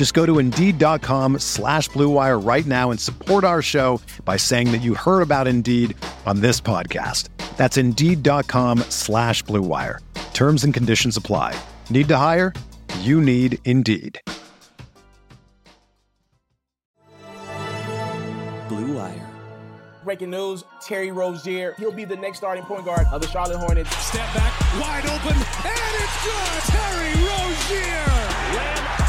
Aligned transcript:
Just 0.00 0.14
go 0.14 0.24
to 0.24 0.38
Indeed.com 0.38 1.40
slash 1.40 1.90
BlueWire 1.90 2.42
right 2.42 2.64
now 2.64 2.90
and 2.90 2.98
support 2.98 3.44
our 3.44 3.60
show 3.60 4.00
by 4.24 4.38
saying 4.38 4.72
that 4.72 4.78
you 4.78 4.94
heard 4.94 5.20
about 5.20 5.46
Indeed 5.46 5.94
on 6.24 6.40
this 6.40 6.58
podcast. 6.58 7.28
That's 7.58 7.76
Indeed.com 7.76 8.78
slash 8.88 9.44
BlueWire. 9.44 9.98
Terms 10.32 10.64
and 10.64 10.72
conditions 10.72 11.18
apply. 11.18 11.54
Need 11.90 12.08
to 12.08 12.16
hire? 12.16 12.54
You 13.00 13.20
need 13.20 13.58
Indeed. 13.66 14.18
Blue 18.70 18.94
Wire. 18.96 19.30
Breaking 20.02 20.30
news, 20.30 20.64
Terry 20.80 21.12
Rozier, 21.12 21.74
he'll 21.76 21.92
be 21.92 22.06
the 22.06 22.16
next 22.16 22.38
starting 22.38 22.64
point 22.64 22.86
guard 22.86 23.04
of 23.12 23.20
the 23.20 23.28
Charlotte 23.28 23.58
Hornets. 23.58 23.94
Step 23.98 24.32
back, 24.32 24.58
wide 24.80 25.04
open, 25.04 25.36
and 25.36 25.94
it's 26.00 26.24
good! 26.24 26.62
Terry 26.72 27.12
Rozier! 27.22 28.06
Lamb 28.56 28.99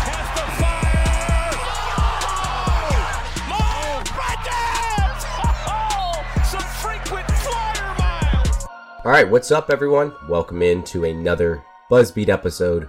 All 9.04 9.10
right, 9.10 9.28
what's 9.28 9.50
up, 9.50 9.72
everyone? 9.72 10.14
Welcome 10.30 10.62
in 10.62 10.84
to 10.84 11.06
another 11.06 11.66
Buzzbeat 11.90 12.30
episode. 12.30 12.88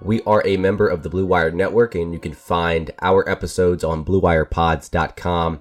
We 0.00 0.22
are 0.22 0.42
a 0.46 0.56
member 0.56 0.88
of 0.88 1.02
the 1.02 1.10
Blue 1.10 1.26
Wire 1.26 1.50
Network, 1.50 1.94
and 1.94 2.14
you 2.14 2.18
can 2.18 2.32
find 2.32 2.90
our 3.02 3.28
episodes 3.28 3.84
on 3.84 4.02
BlueWirePods.com, 4.02 5.60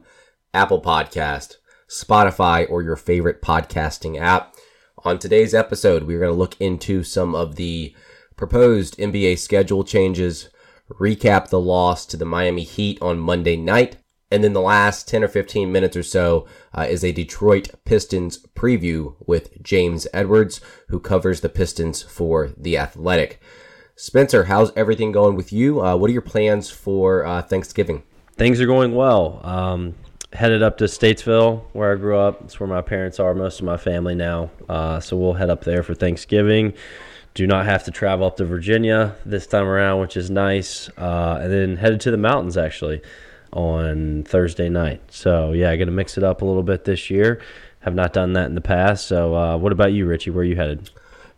Apple 0.53 0.81
Podcast, 0.81 1.58
Spotify, 1.89 2.66
or 2.69 2.81
your 2.81 2.95
favorite 2.95 3.41
podcasting 3.41 4.17
app. 4.17 4.56
On 5.03 5.19
today's 5.19 5.53
episode, 5.53 6.03
we're 6.03 6.19
going 6.22 6.31
to 6.31 6.39
look 6.39 6.56
into 6.61 7.03
some 7.03 7.36
of 7.36 7.58
the 7.58 7.94
proposed 8.38 8.97
NBA 8.97 9.38
schedule 9.38 9.84
changes, 9.84 10.47
recap 10.89 11.50
the 11.50 11.59
loss 11.59 12.06
to 12.06 12.16
the 12.16 12.23
Miami 12.23 12.63
Heat 12.63 13.02
on 13.02 13.19
Monday 13.19 13.58
night, 13.58 13.97
and 14.31 14.44
then 14.44 14.53
the 14.53 14.61
last 14.61 15.08
10 15.08 15.23
or 15.23 15.27
15 15.27 15.72
minutes 15.72 15.97
or 15.97 16.03
so 16.03 16.45
uh, 16.77 16.85
is 16.88 17.03
a 17.03 17.11
Detroit 17.11 17.69
Pistons 17.85 18.45
preview 18.55 19.16
with 19.25 19.61
James 19.63 20.08
Edwards, 20.13 20.61
who 20.89 20.99
covers 20.99 21.41
the 21.41 21.49
Pistons 21.49 22.03
for 22.03 22.52
The 22.55 22.77
Athletic. 22.77 23.41
Spencer, 23.95 24.45
how's 24.45 24.72
everything 24.77 25.11
going 25.11 25.35
with 25.35 25.52
you? 25.52 25.81
Uh, 25.81 25.95
what 25.95 26.09
are 26.09 26.13
your 26.13 26.22
plans 26.22 26.69
for 26.69 27.25
uh, 27.25 27.41
Thanksgiving? 27.41 28.03
Things 28.38 28.62
are 28.62 28.68
going 28.68 28.94
well. 28.94 29.41
Um, 29.44 29.95
headed 30.31 30.62
up 30.62 30.78
to 30.78 30.85
Statesville, 30.85 31.63
where 31.73 31.91
I 31.91 31.95
grew 31.95 32.18
up. 32.18 32.44
It's 32.44 32.59
where 32.59 32.69
my 32.69 32.81
parents 32.81 33.19
are, 33.19 33.34
most 33.34 33.59
of 33.59 33.66
my 33.66 33.78
family 33.78 34.16
now. 34.16 34.51
Uh, 34.69 35.00
so 35.00 35.18
we'll 35.18 35.34
head 35.34 35.50
up 35.50 35.63
there 35.63 35.81
for 35.84 35.95
Thanksgiving. 35.95 36.73
Do 37.34 37.47
not 37.47 37.66
have 37.66 37.84
to 37.85 37.91
travel 37.91 38.28
up 38.28 38.38
to 38.38 38.45
Virginia 38.45 39.16
this 39.25 39.47
time 39.47 39.66
around, 39.66 40.01
which 40.01 40.16
is 40.16 40.29
nice. 40.29 40.88
Uh, 40.97 41.39
and 41.41 41.51
then 41.51 41.78
headed 41.78 42.00
to 42.01 42.12
the 42.12 42.18
mountains 42.18 42.57
actually 42.57 43.01
on 43.54 44.24
Thursday 44.24 44.70
night. 44.70 45.02
So 45.12 45.52
yeah, 45.52 45.76
going 45.76 45.88
to 45.88 45.94
mix 45.94 46.18
it 46.18 46.24
up 46.24 46.42
a 46.42 46.46
little 46.46 46.64
bit 46.64 46.86
this 46.86 47.10
year. 47.10 47.42
Have 47.82 47.96
not 47.96 48.14
done 48.14 48.34
that 48.34 48.48
in 48.48 48.56
the 48.56 48.62
past. 48.62 49.08
So 49.08 49.36
uh, 49.36 49.58
what 49.58 49.72
about 49.72 49.94
you, 49.94 50.06
Richie? 50.06 50.32
Where 50.32 50.42
are 50.42 50.46
you 50.46 50.56
headed? 50.56 50.90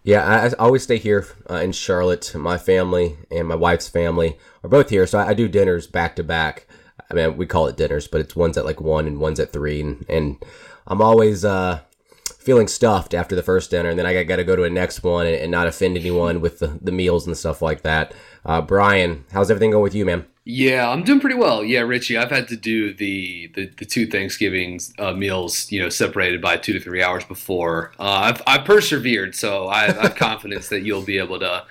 Yeah, 0.04 0.26
I, 0.26 0.64
always 0.64 0.82
stay 0.82 0.98
here 0.98 1.28
uh, 1.50 1.56
in 1.56 1.74
Charlotte. 1.74 2.34
My 2.34 2.58
family 2.58 3.18
and 3.30 3.48
my 3.48 3.56
wife's 3.56 3.88
family 3.88 4.38
are 4.64 4.70
both 4.70 4.90
here, 4.90 5.06
so 5.06 5.20
I, 5.20 5.30
I 5.30 5.34
do 5.36 5.48
dinners 5.48 5.86
back 5.86 6.16
to 6.16 6.24
back. 6.24 6.66
I 7.10 7.14
mean, 7.14 7.38
we 7.38 7.46
call 7.46 7.68
it 7.68 7.78
dinners, 7.78 8.08
but 8.08 8.22
it's 8.22 8.36
one's 8.36 8.58
at 8.58 8.66
like 8.66 8.82
one 8.82 9.06
and 9.06 9.20
one's 9.20 9.40
at 9.40 9.54
three, 9.54 9.80
and, 9.80 10.04
and 10.10 10.44
I'm 10.88 11.02
always 11.02 11.46
uh, 11.46 11.82
feeling 12.42 12.68
stuffed 12.68 13.14
after 13.14 13.36
the 13.36 13.44
first 13.44 13.70
dinner, 13.70 13.90
and 13.90 14.00
then 14.00 14.06
I 14.06 14.24
got 14.24 14.38
to 14.38 14.44
go 14.44 14.56
to 14.56 14.64
a 14.64 14.70
next 14.70 15.04
one 15.04 15.28
and, 15.28 15.36
and, 15.36 15.52
not 15.52 15.68
offend 15.68 15.96
anyone 15.96 16.42
with 16.42 16.60
the, 16.60 16.80
the 16.82 16.92
meals 16.92 17.28
and 17.28 17.38
stuff 17.38 17.62
like 17.62 17.84
that. 17.84 18.14
Uh, 18.44 18.62
Brian, 18.62 19.26
how's 19.32 19.52
everything 19.52 19.72
going 19.72 19.84
with 19.84 19.94
you, 19.94 20.06
man? 20.06 20.26
Yeah, 20.44 20.90
I'm 20.90 21.04
doing 21.04 21.20
pretty 21.20 21.36
well. 21.36 21.64
Yeah, 21.64 21.82
Richie, 21.82 22.18
I've 22.18 22.32
had 22.32 22.48
to 22.48 22.56
do 22.56 22.94
the 22.96 23.52
the, 23.54 23.68
the 23.78 23.86
two 23.86 24.08
Thanksgiving 24.08 24.80
uh, 24.98 25.14
meals, 25.14 25.72
you 25.72 25.80
know, 25.80 25.90
separated 25.90 26.42
by 26.42 26.58
two 26.58 26.74
to 26.74 26.80
three 26.80 27.04
hours 27.04 27.24
before. 27.26 27.92
Uh, 28.00 28.34
I've, 28.34 28.42
I've 28.48 28.66
persevered, 28.66 29.36
so 29.36 29.68
I, 29.68 29.86
I 29.86 30.02
have 30.02 30.16
confidence 30.16 30.70
that 30.70 30.82
you'll 30.82 31.04
be 31.04 31.20
able 31.20 31.40
to 31.40 31.64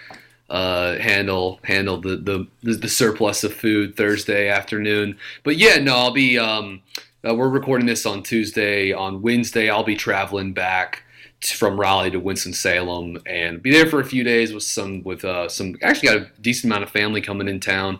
uh, 0.51 0.99
handle 0.99 1.59
handle 1.65 2.01
the, 2.01 2.17
the 2.63 2.77
the 2.77 2.89
surplus 2.89 3.43
of 3.43 3.53
food 3.53 3.97
Thursday 3.97 4.49
afternoon. 4.49 5.19
But 5.43 5.57
yeah, 5.57 5.79
no, 5.79 5.97
I'll 5.97 6.13
be. 6.13 6.39
Um, 6.39 6.83
uh, 7.27 7.35
we're 7.35 7.49
recording 7.49 7.87
this 7.87 8.07
on 8.07 8.23
Tuesday. 8.23 8.93
On 8.93 9.21
Wednesday, 9.21 9.69
I'll 9.69 9.85
be 9.85 9.97
traveling 9.97 10.53
back 10.53 11.03
from 11.43 11.79
Raleigh 11.79 12.11
to 12.11 12.21
Winston 12.21 12.53
Salem 12.53 13.19
and 13.27 13.63
be 13.63 13.71
there 13.71 13.87
for 13.87 14.01
a 14.01 14.05
few 14.05 14.25
days 14.25 14.53
with 14.53 14.63
some 14.63 15.03
with 15.03 15.25
uh, 15.25 15.49
some. 15.49 15.77
Actually, 15.83 16.09
got 16.09 16.17
a 16.19 16.31
decent 16.41 16.73
amount 16.73 16.85
of 16.85 16.91
family 16.91 17.21
coming 17.21 17.49
in 17.49 17.61
town. 17.61 17.99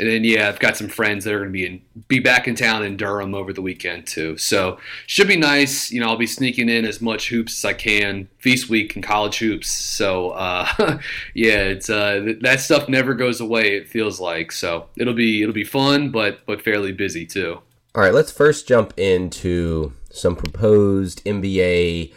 And 0.00 0.08
then 0.08 0.24
yeah, 0.24 0.48
I've 0.48 0.58
got 0.58 0.78
some 0.78 0.88
friends 0.88 1.24
that 1.24 1.34
are 1.34 1.40
going 1.40 1.50
to 1.50 1.52
be 1.52 1.66
in, 1.66 1.82
be 2.08 2.18
back 2.18 2.48
in 2.48 2.54
town 2.54 2.82
in 2.82 2.96
Durham 2.96 3.34
over 3.34 3.52
the 3.52 3.60
weekend 3.60 4.06
too. 4.06 4.38
So 4.38 4.78
should 5.06 5.28
be 5.28 5.36
nice. 5.36 5.92
You 5.92 6.00
know, 6.00 6.08
I'll 6.08 6.16
be 6.16 6.26
sneaking 6.26 6.70
in 6.70 6.86
as 6.86 7.02
much 7.02 7.28
hoops 7.28 7.58
as 7.58 7.68
I 7.68 7.74
can. 7.74 8.26
Feast 8.38 8.70
week 8.70 8.94
and 8.94 9.04
college 9.04 9.36
hoops. 9.36 9.70
So 9.70 10.30
uh, 10.30 10.66
yeah, 11.34 11.64
it's 11.64 11.90
uh, 11.90 12.32
that 12.40 12.60
stuff 12.60 12.88
never 12.88 13.12
goes 13.12 13.42
away. 13.42 13.76
It 13.76 13.90
feels 13.90 14.18
like 14.18 14.50
so 14.50 14.88
it'll 14.96 15.12
be 15.12 15.42
it'll 15.42 15.52
be 15.52 15.64
fun, 15.64 16.08
but 16.10 16.46
but 16.46 16.62
fairly 16.62 16.92
busy 16.92 17.26
too. 17.26 17.60
All 17.94 18.02
right, 18.02 18.14
let's 18.14 18.32
first 18.32 18.66
jump 18.66 18.98
into 18.98 19.92
some 20.10 20.34
proposed 20.34 21.22
NBA 21.26 22.14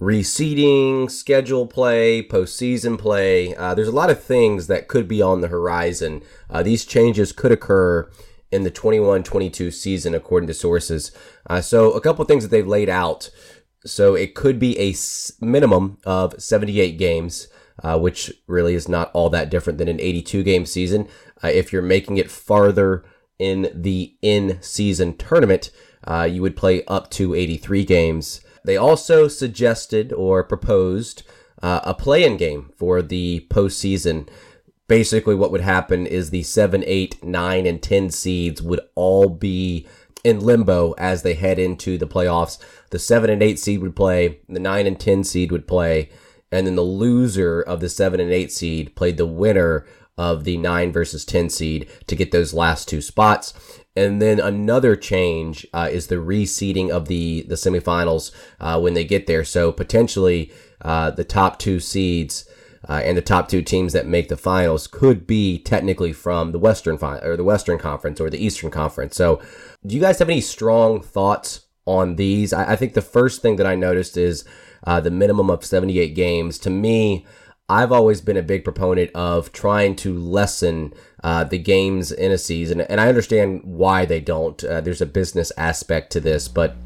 reseeding, 0.00 1.10
schedule 1.10 1.66
play, 1.66 2.22
postseason 2.22 2.98
play. 2.98 3.54
Uh, 3.54 3.74
there's 3.74 3.88
a 3.88 3.92
lot 3.92 4.08
of 4.08 4.24
things 4.24 4.68
that 4.68 4.88
could 4.88 5.06
be 5.06 5.20
on 5.20 5.42
the 5.42 5.48
horizon. 5.48 6.22
Uh, 6.48 6.62
these 6.62 6.86
changes 6.86 7.30
could 7.30 7.52
occur 7.52 8.10
in 8.50 8.62
the 8.62 8.70
21 8.70 9.22
22 9.22 9.70
season, 9.70 10.14
according 10.14 10.46
to 10.46 10.54
sources. 10.54 11.12
Uh, 11.46 11.60
so, 11.60 11.92
a 11.92 12.00
couple 12.00 12.24
things 12.24 12.42
that 12.42 12.50
they've 12.50 12.66
laid 12.66 12.88
out. 12.88 13.28
So, 13.84 14.14
it 14.14 14.34
could 14.34 14.58
be 14.58 14.78
a 14.78 14.94
minimum 15.44 15.98
of 16.06 16.40
78 16.40 16.96
games. 16.96 17.48
Uh, 17.82 17.98
which 17.98 18.30
really 18.46 18.74
is 18.74 18.86
not 18.86 19.10
all 19.12 19.30
that 19.30 19.50
different 19.50 19.78
than 19.78 19.88
an 19.88 19.98
82 19.98 20.42
game 20.42 20.66
season. 20.66 21.08
Uh, 21.42 21.48
if 21.48 21.72
you're 21.72 21.82
making 21.82 22.18
it 22.18 22.30
farther 22.30 23.02
in 23.42 23.68
the 23.74 24.14
in 24.22 24.58
season 24.62 25.16
tournament, 25.16 25.72
uh, 26.06 26.28
you 26.30 26.42
would 26.42 26.56
play 26.56 26.84
up 26.84 27.10
to 27.10 27.34
83 27.34 27.84
games. 27.84 28.40
They 28.64 28.76
also 28.76 29.26
suggested 29.26 30.12
or 30.12 30.44
proposed 30.44 31.24
uh, 31.60 31.80
a 31.82 31.92
play-in 31.92 32.36
game 32.36 32.70
for 32.76 33.02
the 33.02 33.46
postseason. 33.50 34.28
Basically, 34.86 35.34
what 35.34 35.50
would 35.50 35.60
happen 35.60 36.06
is 36.06 36.30
the 36.30 36.44
7, 36.44 36.84
8, 36.86 37.24
9, 37.24 37.66
and 37.66 37.82
10 37.82 38.10
seeds 38.10 38.62
would 38.62 38.80
all 38.94 39.28
be 39.28 39.88
in 40.22 40.38
limbo 40.38 40.92
as 40.92 41.22
they 41.22 41.34
head 41.34 41.58
into 41.58 41.98
the 41.98 42.06
playoffs. 42.06 42.58
The 42.90 43.00
7 43.00 43.28
and 43.28 43.42
8 43.42 43.58
seed 43.58 43.82
would 43.82 43.96
play, 43.96 44.38
the 44.48 44.60
9 44.60 44.86
and 44.86 45.00
10 45.00 45.24
seed 45.24 45.50
would 45.50 45.66
play, 45.66 46.10
and 46.52 46.64
then 46.64 46.76
the 46.76 46.82
loser 46.82 47.60
of 47.60 47.80
the 47.80 47.88
7 47.88 48.20
and 48.20 48.30
8 48.30 48.52
seed 48.52 48.94
played 48.94 49.16
the 49.16 49.26
winner 49.26 49.84
of 50.18 50.44
the 50.44 50.56
9 50.56 50.92
versus 50.92 51.24
10 51.24 51.50
seed 51.50 51.90
to 52.06 52.16
get 52.16 52.30
those 52.30 52.54
last 52.54 52.88
two 52.88 53.00
spots. 53.00 53.54
And 53.94 54.22
then 54.22 54.40
another 54.40 54.96
change 54.96 55.66
uh, 55.72 55.88
is 55.90 56.06
the 56.06 56.16
reseeding 56.16 56.90
of 56.90 57.08
the 57.08 57.42
the 57.42 57.56
semifinals 57.56 58.32
uh, 58.58 58.80
when 58.80 58.94
they 58.94 59.04
get 59.04 59.26
there. 59.26 59.44
So 59.44 59.70
potentially 59.70 60.50
uh, 60.80 61.10
the 61.10 61.24
top 61.24 61.58
two 61.58 61.78
seeds 61.78 62.48
uh, 62.88 63.02
and 63.04 63.16
the 63.16 63.22
top 63.22 63.48
two 63.48 63.62
teams 63.62 63.92
that 63.92 64.06
make 64.06 64.28
the 64.28 64.36
finals 64.36 64.86
could 64.86 65.26
be 65.26 65.58
technically 65.58 66.12
from 66.12 66.52
the 66.52 66.58
Western 66.58 66.96
fi- 66.96 67.18
or 67.18 67.36
the 67.36 67.44
Western 67.44 67.78
Conference 67.78 68.20
or 68.20 68.30
the 68.30 68.44
Eastern 68.44 68.70
Conference. 68.70 69.14
So, 69.14 69.42
do 69.86 69.94
you 69.94 70.00
guys 70.00 70.18
have 70.18 70.30
any 70.30 70.40
strong 70.40 71.02
thoughts 71.02 71.66
on 71.86 72.16
these. 72.16 72.52
I, 72.52 72.72
I 72.72 72.76
think 72.76 72.94
the 72.94 73.02
first 73.02 73.42
thing 73.42 73.56
that 73.56 73.66
I 73.66 73.74
noticed 73.74 74.16
is 74.16 74.44
uh, 74.84 75.00
the 75.00 75.10
minimum 75.10 75.50
of 75.50 75.64
78 75.64 76.14
games. 76.14 76.58
To 76.60 76.70
me, 76.70 77.26
I've 77.68 77.92
always 77.92 78.20
been 78.20 78.36
a 78.36 78.42
big 78.42 78.64
proponent 78.64 79.10
of 79.14 79.52
trying 79.52 79.96
to 79.96 80.16
lessen 80.16 80.92
uh, 81.22 81.44
the 81.44 81.58
games 81.58 82.12
in 82.12 82.32
a 82.32 82.38
season, 82.38 82.80
and 82.82 83.00
I 83.00 83.08
understand 83.08 83.62
why 83.64 84.04
they 84.04 84.20
don't. 84.20 84.62
Uh, 84.62 84.80
there's 84.80 85.00
a 85.00 85.06
business 85.06 85.52
aspect 85.56 86.12
to 86.12 86.20
this, 86.20 86.48
but 86.48 86.76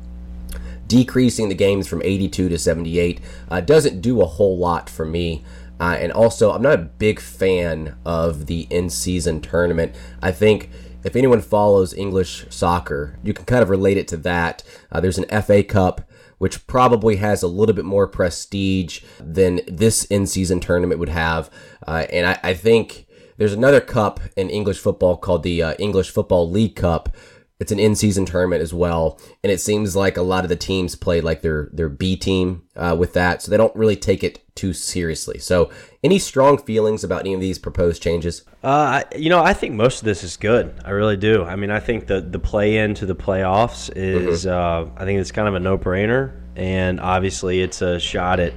decreasing 0.87 1.49
the 1.49 1.55
games 1.55 1.89
from 1.89 2.03
82 2.03 2.49
to 2.49 2.59
78 2.59 3.21
uh, 3.51 3.61
doesn't 3.61 4.01
do 4.01 4.21
a 4.21 4.27
whole 4.27 4.57
lot 4.57 4.89
for 4.89 5.05
me. 5.05 5.45
Uh, 5.81 5.97
and 5.99 6.13
also, 6.13 6.53
I'm 6.53 6.63
not 6.63 6.79
a 6.79 6.79
big 6.79 7.21
fan 7.21 7.97
of 8.05 8.47
the 8.47 8.67
in 8.71 8.89
season 8.89 9.41
tournament. 9.41 9.95
I 10.23 10.31
think 10.33 10.71
if 11.05 11.17
anyone 11.17 11.41
follows 11.41 11.95
English 11.95 12.47
soccer, 12.51 13.19
you 13.23 13.35
can 13.35 13.45
kind 13.45 13.63
of 13.63 13.71
relate 13.71 13.97
it 13.97 14.09
to 14.09 14.17
that. 14.19 14.63
Uh, 14.91 15.01
there's 15.01 15.19
an 15.19 15.43
FA 15.43 15.63
Cup, 15.63 16.03
which 16.39 16.67
probably 16.67 17.17
has 17.17 17.43
a 17.43 17.49
little 17.49 17.75
bit 17.75 17.85
more 17.85 18.07
prestige 18.07 19.03
than 19.19 19.61
this 19.67 20.05
in 20.05 20.27
season 20.27 20.61
tournament 20.61 21.01
would 21.01 21.09
have. 21.09 21.51
Uh, 21.87 22.07
and 22.11 22.27
I, 22.27 22.39
I, 22.43 22.55
think 22.55 23.07
there's 23.37 23.53
another 23.53 23.81
cup 23.81 24.21
in 24.37 24.51
English 24.51 24.79
football 24.79 25.17
called 25.17 25.43
the 25.43 25.63
uh, 25.63 25.75
English 25.79 26.11
Football 26.11 26.51
League 26.51 26.77
Cup 26.77 27.15
it's 27.59 27.73
an 27.73 27.79
in-season 27.79 28.27
tournament 28.27 28.61
as 28.63 28.75
well, 28.75 29.19
and 29.43 29.51
it 29.51 29.61
seems 29.61 29.97
like 29.97 30.19
a 30.19 30.23
lot 30.23 30.45
of 30.45 30.51
the 30.51 30.57
teams 30.57 30.95
play 30.95 31.23
like 31.23 31.41
their 31.41 31.71
their 31.73 31.89
B 31.89 32.15
team 32.17 32.65
uh, 32.77 32.95
with 32.99 33.15
that, 33.15 33.41
so 33.41 33.51
they 33.51 33.57
don't 33.57 33.75
really 33.75 33.97
take 33.97 34.23
it 34.23 34.43
too 34.55 34.75
seriously. 34.75 35.39
So, 35.39 35.71
any 36.07 36.21
strong 36.21 36.57
feelings 36.57 37.03
about 37.03 37.23
any 37.23 37.35
of 37.35 37.41
these 37.41 37.59
proposed 37.59 38.01
changes? 38.01 38.43
Uh, 38.63 39.03
you 39.17 39.29
know, 39.29 39.43
I 39.43 39.53
think 39.53 39.75
most 39.75 39.99
of 39.99 40.05
this 40.05 40.23
is 40.23 40.37
good. 40.37 40.73
I 40.85 40.91
really 40.91 41.17
do. 41.17 41.45
I 41.45 41.57
mean, 41.57 41.71
I 41.73 41.81
think 41.81 42.07
the 42.07 42.21
the 42.21 42.39
play 42.39 42.79
into 42.79 43.07
the 43.07 43.17
playoffs 43.17 43.91
is, 43.95 44.45
mm-hmm. 44.47 44.89
uh, 44.89 45.01
I 45.01 45.05
think 45.05 45.21
it's 45.21 45.33
kind 45.33 45.49
of 45.49 45.55
a 45.57 45.61
no 45.61 45.77
brainer, 45.77 46.41
and 46.55 47.01
obviously 47.01 47.61
it's 47.61 47.83
a 47.83 47.99
shot 47.99 48.39
at 48.39 48.55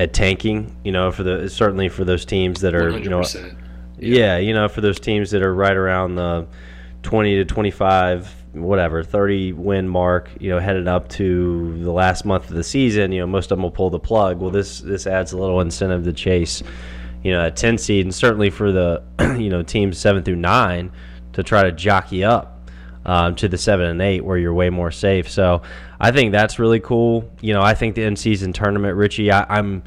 at 0.00 0.14
tanking. 0.14 0.74
You 0.82 0.92
know, 0.92 1.12
for 1.12 1.22
the 1.22 1.50
certainly 1.50 1.90
for 1.90 2.04
those 2.04 2.24
teams 2.24 2.62
that 2.62 2.74
are 2.74 2.90
100%. 2.90 3.04
you 3.04 3.10
know, 3.10 3.22
yeah. 3.98 4.36
yeah, 4.36 4.38
you 4.38 4.54
know, 4.54 4.66
for 4.68 4.80
those 4.80 4.98
teams 4.98 5.30
that 5.32 5.42
are 5.42 5.54
right 5.54 5.76
around 5.76 6.14
the 6.14 6.46
20 7.02 7.36
to 7.36 7.44
25 7.44 8.37
whatever 8.62 9.02
30 9.02 9.52
win 9.54 9.88
mark 9.88 10.30
you 10.38 10.50
know 10.50 10.58
headed 10.58 10.88
up 10.88 11.08
to 11.08 11.82
the 11.82 11.90
last 11.90 12.24
month 12.24 12.48
of 12.48 12.56
the 12.56 12.64
season 12.64 13.12
you 13.12 13.20
know 13.20 13.26
most 13.26 13.50
of 13.50 13.56
them 13.56 13.62
will 13.62 13.70
pull 13.70 13.90
the 13.90 13.98
plug. 13.98 14.40
Well 14.40 14.50
this 14.50 14.80
this 14.80 15.06
adds 15.06 15.32
a 15.32 15.38
little 15.38 15.60
incentive 15.60 16.04
to 16.04 16.12
chase 16.12 16.62
you 17.22 17.32
know 17.32 17.46
a 17.46 17.50
10 17.50 17.78
seed 17.78 18.04
and 18.04 18.14
certainly 18.14 18.50
for 18.50 18.72
the 18.72 19.02
you 19.38 19.48
know 19.48 19.62
teams 19.62 19.98
7 19.98 20.22
through 20.22 20.36
9 20.36 20.92
to 21.32 21.42
try 21.42 21.62
to 21.62 21.72
jockey 21.72 22.24
up 22.24 22.68
um, 23.04 23.34
to 23.36 23.48
the 23.48 23.58
7 23.58 23.86
and 23.86 24.02
8 24.02 24.24
where 24.24 24.36
you're 24.36 24.54
way 24.54 24.70
more 24.70 24.90
safe. 24.90 25.30
So 25.30 25.62
i 26.00 26.10
think 26.10 26.32
that's 26.32 26.58
really 26.58 26.80
cool. 26.80 27.30
You 27.40 27.54
know 27.54 27.62
i 27.62 27.74
think 27.74 27.94
the 27.94 28.04
in 28.04 28.16
season 28.16 28.52
tournament 28.52 28.96
richie 28.96 29.30
I, 29.30 29.44
i'm 29.48 29.82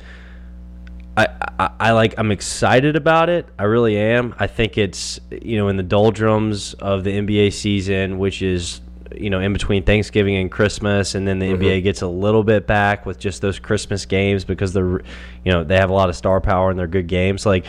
I, 1.22 1.54
I, 1.60 1.70
I, 1.80 1.92
like 1.92 2.16
I'm 2.18 2.32
excited 2.32 2.96
about 2.96 3.30
it. 3.30 3.48
I 3.58 3.64
really 3.64 3.98
am. 3.98 4.36
I 4.40 4.48
think 4.48 4.78
it's 4.78 5.20
you 5.30 5.58
know 5.58 5.68
in 5.68 5.78
the 5.78 5.84
doldrums 5.84 6.74
of 6.76 7.04
the 7.04 7.12
NBA 7.12 7.54
season, 7.54 8.18
which 8.18 8.42
is 8.42 8.82
you 9.16 9.30
know 9.30 9.40
in 9.40 9.54
between 9.54 9.84
Thanksgiving 9.84 10.36
and 10.38 10.52
Christmas, 10.52 11.16
and 11.16 11.28
then 11.28 11.40
the 11.40 11.48
mm-hmm. 11.48 11.62
NBA 11.62 11.84
gets 11.84 12.02
a 12.02 12.08
little 12.08 12.44
bit 12.44 12.68
back 12.68 13.06
with 13.06 13.20
just 13.20 13.42
those 13.42 13.60
Christmas 13.60 14.06
games 14.06 14.44
because 14.44 14.74
they're 14.74 15.02
you 15.46 15.52
know 15.52 15.64
they 15.64 15.78
have 15.78 15.90
a 15.90 15.94
lot 15.94 16.10
of 16.10 16.16
star 16.16 16.42
power 16.42 16.70
and 16.70 16.80
they're 16.80 16.88
good 16.88 17.08
games. 17.08 17.46
Like 17.46 17.66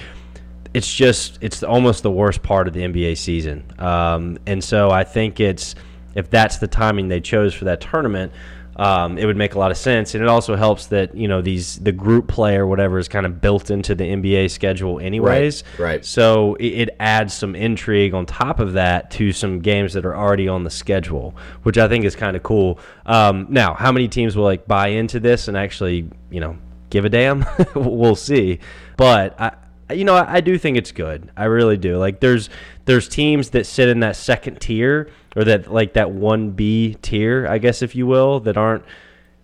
it's 0.74 0.92
just 0.92 1.38
it's 1.40 1.62
almost 1.62 2.02
the 2.02 2.10
worst 2.10 2.42
part 2.42 2.68
of 2.68 2.74
the 2.74 2.80
NBA 2.80 3.18
season, 3.18 3.64
um, 3.78 4.38
and 4.46 4.62
so 4.62 4.90
I 4.90 5.04
think 5.04 5.40
it's 5.40 5.74
if 6.14 6.30
that's 6.30 6.58
the 6.58 6.68
timing 6.68 7.08
they 7.08 7.20
chose 7.20 7.54
for 7.54 7.64
that 7.66 7.80
tournament 7.80 8.32
um, 8.76 9.18
it 9.18 9.26
would 9.26 9.36
make 9.36 9.54
a 9.54 9.58
lot 9.58 9.70
of 9.70 9.76
sense. 9.76 10.14
And 10.14 10.22
it 10.22 10.28
also 10.28 10.56
helps 10.56 10.86
that 10.86 11.14
you 11.14 11.28
know 11.28 11.42
these 11.42 11.78
the 11.78 11.92
group 11.92 12.28
play 12.28 12.56
or 12.56 12.66
whatever 12.66 12.98
is 12.98 13.08
kind 13.08 13.26
of 13.26 13.40
built 13.40 13.70
into 13.70 13.94
the 13.94 14.04
NBA 14.04 14.50
schedule 14.50 14.98
anyways. 14.98 15.64
Right. 15.78 15.84
right. 15.84 16.04
So 16.04 16.54
it, 16.56 16.66
it, 16.66 16.96
adds 17.00 17.34
some 17.34 17.56
intrigue 17.56 18.14
on 18.14 18.26
top 18.26 18.60
of 18.60 18.74
that 18.74 19.10
to 19.12 19.32
some 19.32 19.60
games 19.60 19.92
that 19.94 20.04
are 20.04 20.16
already 20.16 20.46
on 20.46 20.62
the 20.62 20.70
schedule, 20.70 21.34
which 21.64 21.78
I 21.78 21.88
think 21.88 22.04
is 22.04 22.14
kind 22.14 22.36
of 22.36 22.42
cool. 22.42 22.78
Um, 23.06 23.46
now, 23.50 23.74
how 23.74 23.90
many 23.92 24.08
teams 24.08 24.36
will 24.36 24.44
like 24.44 24.66
buy 24.66 24.88
into 24.88 25.20
this 25.20 25.48
and 25.48 25.56
actually 25.56 26.08
you 26.30 26.40
know 26.40 26.56
give 26.90 27.04
a 27.04 27.08
damn? 27.08 27.44
we'll 27.74 28.16
see. 28.16 28.60
But 28.96 29.40
I, 29.40 29.52
you 29.92 30.04
know, 30.04 30.14
I, 30.14 30.40
do 30.40 30.58
think 30.58 30.76
it's 30.76 30.92
good. 30.92 31.30
I 31.36 31.44
really 31.44 31.76
do. 31.76 31.96
Like 31.96 32.20
there's 32.20 32.50
there's 32.84 33.08
teams 33.08 33.50
that 33.50 33.66
sit 33.66 33.88
in 33.88 34.00
that 34.00 34.16
second 34.16 34.60
tier 34.60 35.10
or 35.36 35.44
that 35.44 35.72
like 35.72 35.94
that 35.94 36.10
one 36.10 36.50
B 36.50 36.96
tier, 37.02 37.46
I 37.48 37.58
guess 37.58 37.82
if 37.82 37.94
you 37.94 38.06
will, 38.06 38.40
that 38.40 38.56
aren't 38.56 38.84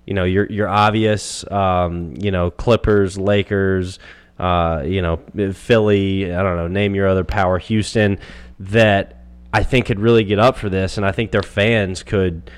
you 0.06 0.14
know 0.14 0.24
your 0.24 0.46
your 0.46 0.68
obvious 0.68 1.48
um, 1.50 2.14
you 2.16 2.30
know 2.30 2.50
Clippers, 2.50 3.18
Lakers, 3.18 3.98
uh, 4.38 4.82
you 4.84 5.02
know 5.02 5.18
Philly. 5.52 6.32
I 6.32 6.42
don't 6.42 6.56
know, 6.56 6.68
name 6.68 6.94
your 6.94 7.06
other 7.06 7.24
power, 7.24 7.58
Houston. 7.58 8.18
That 8.58 9.22
I 9.52 9.62
think 9.62 9.86
could 9.86 10.00
really 10.00 10.24
get 10.24 10.38
up 10.38 10.56
for 10.56 10.68
this, 10.68 10.96
and 10.96 11.06
I 11.06 11.12
think 11.12 11.30
their 11.30 11.42
fans 11.42 12.02
could 12.02 12.50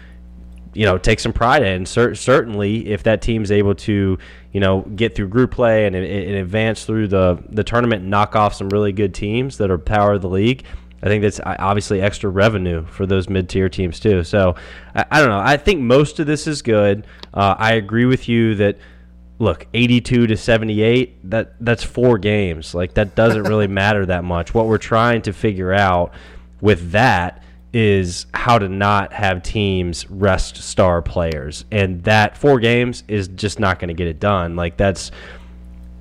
you 0.73 0.85
know 0.85 0.99
take 0.99 1.21
some 1.21 1.33
pride 1.33 1.63
in. 1.63 1.87
Cer- 1.87 2.15
certainly, 2.15 2.89
if 2.89 3.03
that 3.05 3.23
team's 3.23 3.51
able 3.51 3.75
to 3.77 4.19
you 4.53 4.61
know 4.61 4.83
get 4.83 5.15
through 5.15 5.29
group 5.29 5.51
play 5.51 5.87
and, 5.87 5.97
and 5.97 6.07
advance 6.37 6.85
through 6.85 7.09
the 7.09 7.43
the 7.49 7.65
tournament, 7.65 8.03
and 8.03 8.11
knock 8.11 8.37
off 8.37 8.55
some 8.55 8.69
really 8.69 8.93
good 8.93 9.15
teams 9.15 9.59
that 9.59 9.71
are 9.71 9.79
power 9.79 10.15
of 10.15 10.23
the 10.23 10.29
league. 10.29 10.65
I 11.03 11.07
think 11.07 11.23
that's 11.23 11.41
uh, 11.41 11.57
obviously 11.59 12.03
extra 12.03 12.29
revenue 12.29 12.85
for 12.85 13.07
those 13.07 13.29
mid 13.29 13.49
tier 13.49 13.69
teams 13.69 13.99
too. 14.01 14.23
So 14.23 14.57
I, 14.95 15.07
I, 15.11 15.21
don't 15.21 15.31
know. 15.31 15.41
I 15.41 15.57
think 15.57 15.81
most 15.81 16.21
of 16.21 16.27
this 16.27 16.47
is 16.47 16.61
good. 16.61 17.07
Uh, 17.33 17.55
I 17.59 17.73
agree 17.73 18.05
with 18.05 18.29
you 18.29 18.55
that 18.57 18.77
look 19.39 19.67
82 19.73 20.27
to 20.27 20.37
78 20.37 21.31
that 21.31 21.55
that's 21.61 21.83
four 21.83 22.19
games 22.19 22.75
like 22.75 22.93
that 22.93 23.15
doesn't 23.15 23.45
really 23.45 23.67
matter 23.69 24.05
that 24.05 24.23
much 24.23 24.53
what 24.53 24.67
we're 24.67 24.77
trying 24.77 25.23
to 25.23 25.33
figure 25.33 25.73
out 25.73 26.13
with 26.61 26.91
that 26.93 27.43
is 27.73 28.27
how 28.35 28.59
to 28.59 28.69
not 28.69 29.13
have 29.13 29.43
teams 29.43 30.11
rest 30.11 30.57
star 30.57 31.03
players. 31.03 31.65
And 31.71 32.03
that 32.05 32.37
four 32.37 32.59
games 32.59 33.05
is 33.09 33.29
just 33.29 33.61
not 33.61 33.79
going 33.79 33.89
to 33.89 33.95
get 33.95 34.09
it 34.09 34.19
done. 34.19 34.57
Like 34.57 34.77
that's 34.77 35.11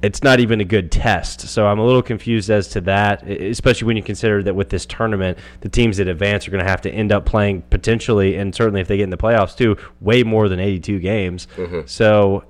it's 0.02 0.24
not 0.24 0.40
even 0.40 0.62
a 0.62 0.66
good 0.66 0.92
test. 0.92 1.42
So 1.42 1.68
I'm 1.68 1.78
a 1.78 1.86
little 1.86 2.02
confused 2.02 2.50
as 2.50 2.70
to 2.70 2.82
that, 2.82 3.28
especially 3.30 3.86
when 3.88 3.98
you 3.98 4.04
consider 4.04 4.42
that 4.44 4.56
with 4.56 4.70
this 4.70 4.86
tournament, 4.86 5.38
the 5.60 5.70
teams 5.70 5.98
that 5.98 6.08
advance 6.08 6.48
are 6.48 6.52
going 6.52 6.64
to 6.64 6.70
have 6.70 6.82
to 6.82 6.90
end 6.90 7.12
up 7.12 7.26
playing 7.26 7.64
potentially, 7.64 8.36
and 8.36 8.56
certainly 8.56 8.80
if 8.80 8.88
they 8.88 8.98
get 8.98 9.04
in 9.04 9.10
the 9.10 9.18
playoffs 9.18 9.58
too, 9.58 9.76
way 10.00 10.24
more 10.24 10.48
than 10.48 10.60
82 10.60 11.00
games. 11.00 11.48
Mm-hmm. 11.58 11.82
So, 11.86 12.46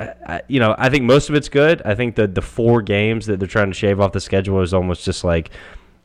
you 0.48 0.60
know, 0.60 0.75
I 0.77 0.89
think 0.89 1.06
most 1.06 1.30
of 1.30 1.36
it's 1.36 1.50
good. 1.50 1.81
I 1.85 1.95
think 1.95 2.16
that 2.16 2.35
the 2.35 2.42
four 2.42 2.83
games 2.83 3.26
that 3.26 3.40
they're 3.40 3.47
trying 3.47 3.71
to 3.71 3.73
shave 3.73 3.99
off 3.99 4.11
the 4.11 4.21
schedule 4.21 4.61
is 4.61 4.73
almost 4.73 5.04
just 5.04 5.23
like 5.23 5.49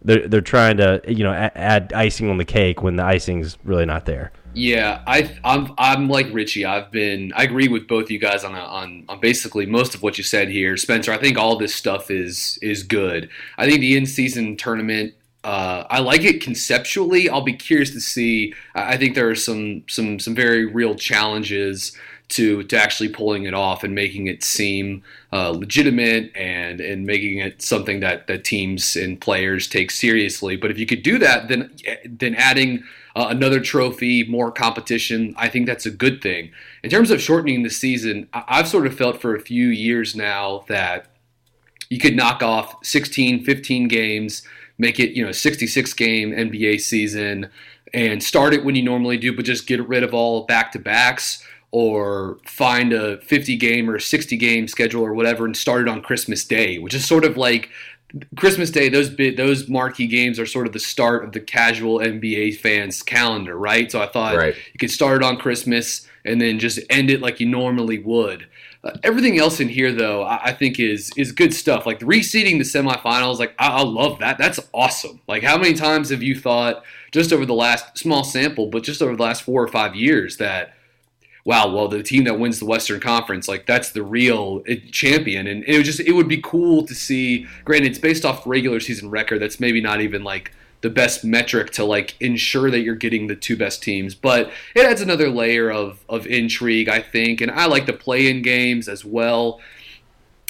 they're 0.05 0.29
they're 0.29 0.41
trying 0.41 0.77
to 0.77 1.01
you 1.09 1.25
know 1.25 1.33
add 1.33 1.93
icing 1.95 2.31
on 2.31 2.39
the 2.39 2.45
cake 2.45 2.83
when 2.83 2.97
the 2.97 3.05
icing's 3.05 3.59
really 3.65 3.87
not 3.87 4.05
there. 4.07 4.33
Yeah, 4.55 5.03
I 5.07 5.35
I'm 5.43 5.75
I'm 5.79 6.09
like 6.09 6.29
Richie. 6.33 6.65
I've 6.65 6.91
been 6.93 7.33
I 7.35 7.43
agree 7.43 7.69
with 7.69 7.89
both 7.89 8.11
you 8.11 8.19
guys 8.19 8.45
on 8.45 8.55
on 8.55 9.05
on 9.09 9.21
basically 9.21 9.67
most 9.67 9.95
of 9.95 10.03
what 10.03 10.17
you 10.17 10.25
said 10.25 10.49
here, 10.49 10.77
Spencer. 10.77 11.13
I 11.13 11.19
think 11.19 11.37
all 11.37 11.59
this 11.59 11.75
stuff 11.75 12.11
is 12.11 12.59
is 12.63 12.83
good. 12.83 13.29
I 13.59 13.69
think 13.69 13.81
the 13.81 13.97
in 13.97 14.07
season 14.07 14.57
tournament. 14.57 15.15
Uh, 15.43 15.85
I 15.91 16.01
like 16.01 16.23
it 16.23 16.41
conceptually. 16.41 17.29
I'll 17.29 17.43
be 17.43 17.53
curious 17.53 17.91
to 17.91 18.01
see. 18.01 18.55
I 18.75 18.97
think 18.97 19.15
there 19.15 19.29
are 19.29 19.35
some 19.35 19.83
some 19.89 20.19
some 20.19 20.35
very 20.35 20.65
real 20.65 20.95
challenges 20.95 21.93
to 22.31 22.63
to 22.65 22.77
actually 22.77 23.09
pulling 23.09 23.45
it 23.45 23.55
off 23.55 23.85
and 23.85 23.95
making 23.95 24.27
it 24.27 24.43
seem 24.43 25.03
uh, 25.33 25.51
legitimate 25.51 26.35
and 26.35 26.81
and 26.81 27.07
making 27.07 27.39
it 27.39 27.61
something 27.61 28.01
that 28.01 28.27
that 28.27 28.45
teams 28.45 28.97
and 28.97 29.21
players 29.21 29.69
take 29.69 29.91
seriously. 29.91 30.57
But 30.57 30.71
if 30.71 30.79
you 30.79 30.87
could 30.87 31.03
do 31.03 31.19
that, 31.19 31.49
then 31.49 31.71
then 32.07 32.35
adding 32.35 32.83
uh, 33.15 33.27
another 33.29 33.61
trophy, 33.61 34.25
more 34.25 34.51
competition, 34.51 35.35
I 35.37 35.49
think 35.49 35.67
that's 35.67 35.87
a 35.87 35.91
good 35.91 36.21
thing. 36.21 36.51
In 36.83 36.91
terms 36.91 37.11
of 37.11 37.21
shortening 37.21 37.63
the 37.63 37.71
season, 37.71 38.29
I've 38.33 38.67
sort 38.67 38.87
of 38.87 38.97
felt 38.97 39.21
for 39.21 39.37
a 39.37 39.41
few 39.41 39.69
years 39.69 40.17
now 40.17 40.65
that 40.69 41.07
you 41.91 41.99
could 41.99 42.17
knock 42.17 42.43
off 42.43 42.85
16, 42.85 43.45
15 43.45 43.89
games, 43.89 44.43
make 44.79 44.99
it 44.99 45.13
you 45.13 45.25
know 45.25 45.33
66 45.33 45.93
game 45.93 46.33
NBA 46.33 46.81
season, 46.81 47.51
and 47.93 48.23
start 48.23 48.55
it 48.55 48.65
when 48.65 48.75
you 48.75 48.83
normally 48.83 49.19
do, 49.19 49.37
but 49.37 49.45
just 49.45 49.69
get 49.69 49.87
rid 49.87 50.03
of 50.03 50.13
all 50.15 50.47
back 50.47 50.73
to 50.73 50.79
backs 50.79 51.45
or 51.75 52.39
find 52.47 52.93
a 52.93 53.21
50 53.23 53.57
game 53.57 53.91
or 53.91 53.99
60 53.99 54.37
game 54.37 54.69
schedule 54.69 55.03
or 55.03 55.13
whatever 55.13 55.45
and 55.45 55.57
start 55.57 55.83
it 55.83 55.89
on 55.89 56.01
Christmas 56.03 56.45
Day, 56.45 56.79
which 56.79 56.95
is 56.95 57.05
sort 57.05 57.25
of 57.25 57.37
like 57.37 57.69
Christmas 58.37 58.71
Day. 58.71 58.89
Those 58.89 59.11
bit, 59.11 59.37
those 59.37 59.69
marquee 59.69 60.07
games 60.07 60.39
are 60.39 60.47
sort 60.47 60.69
of 60.69 60.73
the 60.73 60.79
start 60.79 61.25
of 61.25 61.33
the 61.33 61.41
casual 61.41 61.99
NBA 61.99 62.59
fans 62.59 63.03
calendar, 63.03 63.59
right? 63.59 63.91
So 63.91 64.01
I 64.01 64.07
thought 64.07 64.37
right. 64.37 64.55
you 64.55 64.79
could 64.79 64.93
start 64.93 65.17
it 65.17 65.25
on 65.25 65.37
Christmas 65.37 66.07
and 66.25 66.41
then 66.41 66.61
just 66.61 66.79
end 66.91 67.11
it 67.11 67.21
like 67.21 67.41
you 67.41 67.47
normally 67.47 67.99
would. 67.99 68.47
Uh, 68.85 68.93
everything 69.03 69.41
else 69.41 69.59
in 69.59 69.69
here, 69.69 69.91
though, 69.91 70.23
I, 70.23 70.51
I, 70.51 70.53
think 70.53 70.79
is 70.79 71.11
is 71.17 71.33
good 71.33 71.53
stuff. 71.53 71.87
Like 71.87 71.99
reseeding 72.01 72.59
the 72.59 72.65
semifinals, 72.65 73.41
like 73.41 73.53
I, 73.59 73.79
I 73.79 73.83
love 73.83 74.21
that. 74.21 74.39
That's 74.39 74.61
awesome. 74.73 75.21
Like 75.27 75.43
how 75.43 75.59
many 75.59 75.75
times 75.75 76.11
have 76.11 76.23
you 76.23 76.39
thought 76.39 76.85
just 77.11 77.33
over 77.33 77.45
the 77.45 77.53
last 77.53 77.99
small 77.99 78.23
sample, 78.23 78.69
but 78.69 78.85
just 78.85 79.03
over 79.03 79.17
the 79.17 79.23
last 79.25 79.43
four 79.43 79.61
or 79.61 79.69
five 79.69 79.97
years 79.97 80.37
that 80.37 80.75
wow, 81.45 81.71
well, 81.71 81.89
the 81.89 82.03
team 82.03 82.25
that 82.25 82.39
wins 82.39 82.59
the 82.59 82.65
Western 82.65 83.01
Conference, 83.01 83.49
like 83.49 83.67
that's 83.67 83.91
the 83.91 84.03
real 84.03 84.63
eh, 84.67 84.77
champion. 84.91 85.47
And 85.47 85.63
it 85.65 85.77
would 85.77 85.85
just, 85.85 86.01
it 86.01 86.13
would 86.13 86.29
be 86.29 86.41
cool 86.43 86.87
to 86.87 86.95
see. 86.95 87.47
Granted, 87.65 87.91
it's 87.91 87.99
based 87.99 88.25
off 88.25 88.47
regular 88.47 88.81
season 88.81 89.11
record. 89.11 89.41
That's 89.41 89.61
maybe 89.61 89.81
not 89.81 90.01
even 90.01 90.25
like 90.25 90.53
the 90.85 90.91
best 90.91 91.25
metric 91.25 91.71
to 91.73 91.83
like 91.85 92.15
ensure 92.21 92.71
that 92.71 92.81
you're 92.81 92.95
getting 92.95 93.27
the 93.27 93.35
two 93.35 93.57
best 93.57 93.83
teams, 93.83 94.15
but 94.15 94.53
it 94.75 94.85
adds 94.85 95.01
another 95.01 95.31
layer 95.31 95.71
of 95.71 96.05
of 96.11 96.27
intrigue, 96.27 96.91
I 96.91 97.01
think. 97.01 97.41
And 97.41 97.51
I 97.51 97.65
like 97.67 97.87
the 97.87 97.95
play-in 97.95 98.43
games 98.43 98.87
as 98.87 99.03
well. 99.03 99.61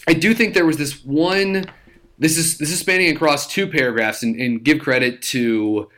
I 0.09 0.13
do 0.13 0.35
think 0.35 0.55
there 0.55 0.67
was 0.67 0.77
this 0.77 1.05
one. 1.05 1.67
This 2.19 2.37
is 2.37 2.59
this 2.59 2.73
is 2.73 2.81
spanning 2.81 3.15
across 3.15 3.47
two 3.47 3.69
paragraphs, 3.69 4.25
and, 4.25 4.35
and 4.35 4.63
give 4.63 4.81
credit 4.81 5.23
to 5.23 5.89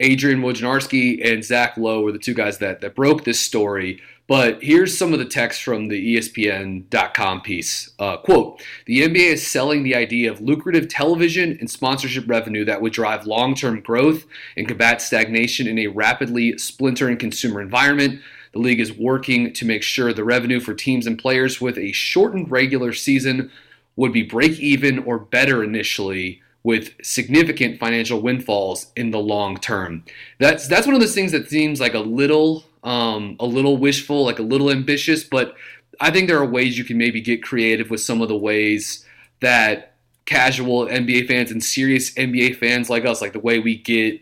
Adrian 0.00 0.40
Wojnarowski 0.40 1.24
and 1.24 1.44
Zach 1.44 1.76
Lowe 1.76 2.02
were 2.02 2.10
the 2.10 2.18
two 2.18 2.34
guys 2.34 2.58
that 2.58 2.80
that 2.80 2.96
broke 2.96 3.22
this 3.22 3.40
story. 3.40 4.00
But 4.26 4.62
here's 4.62 4.96
some 4.96 5.12
of 5.12 5.18
the 5.18 5.26
text 5.26 5.62
from 5.62 5.88
the 5.88 6.16
ESPN.com 6.16 7.42
piece. 7.42 7.90
Uh, 7.98 8.16
quote 8.16 8.62
The 8.86 9.02
NBA 9.02 9.32
is 9.32 9.46
selling 9.46 9.82
the 9.82 9.94
idea 9.94 10.30
of 10.30 10.40
lucrative 10.40 10.88
television 10.88 11.58
and 11.60 11.70
sponsorship 11.70 12.24
revenue 12.26 12.64
that 12.64 12.80
would 12.80 12.94
drive 12.94 13.26
long 13.26 13.54
term 13.54 13.80
growth 13.80 14.24
and 14.56 14.66
combat 14.66 15.02
stagnation 15.02 15.66
in 15.66 15.78
a 15.78 15.88
rapidly 15.88 16.56
splintering 16.56 17.18
consumer 17.18 17.60
environment. 17.60 18.20
The 18.52 18.60
league 18.60 18.80
is 18.80 18.96
working 18.96 19.52
to 19.52 19.66
make 19.66 19.82
sure 19.82 20.12
the 20.12 20.24
revenue 20.24 20.60
for 20.60 20.74
teams 20.74 21.06
and 21.06 21.18
players 21.18 21.60
with 21.60 21.76
a 21.76 21.92
shortened 21.92 22.50
regular 22.50 22.92
season 22.92 23.50
would 23.96 24.12
be 24.12 24.22
break 24.22 24.58
even 24.58 25.00
or 25.00 25.18
better 25.18 25.62
initially 25.62 26.40
with 26.62 26.92
significant 27.02 27.78
financial 27.78 28.22
windfalls 28.22 28.86
in 28.96 29.10
the 29.10 29.18
long 29.18 29.58
term. 29.58 30.02
That's 30.38 30.66
that's 30.66 30.86
one 30.86 30.94
of 30.94 31.00
those 31.02 31.14
things 31.14 31.32
that 31.32 31.50
seems 31.50 31.78
like 31.78 31.92
a 31.92 31.98
little 31.98 32.64
um, 32.84 33.36
a 33.40 33.46
little 33.46 33.76
wishful, 33.76 34.24
like 34.24 34.38
a 34.38 34.42
little 34.42 34.70
ambitious, 34.70 35.24
but 35.24 35.56
I 36.00 36.10
think 36.10 36.28
there 36.28 36.38
are 36.38 36.46
ways 36.46 36.78
you 36.78 36.84
can 36.84 36.98
maybe 36.98 37.20
get 37.20 37.42
creative 37.42 37.90
with 37.90 38.00
some 38.00 38.20
of 38.20 38.28
the 38.28 38.36
ways 38.36 39.04
that 39.40 39.94
casual 40.26 40.86
NBA 40.86 41.28
fans 41.28 41.50
and 41.50 41.62
serious 41.62 42.12
NBA 42.14 42.56
fans 42.56 42.88
like 42.88 43.04
us, 43.04 43.20
like 43.20 43.32
the 43.32 43.40
way 43.40 43.58
we 43.58 43.76
get 43.76 44.20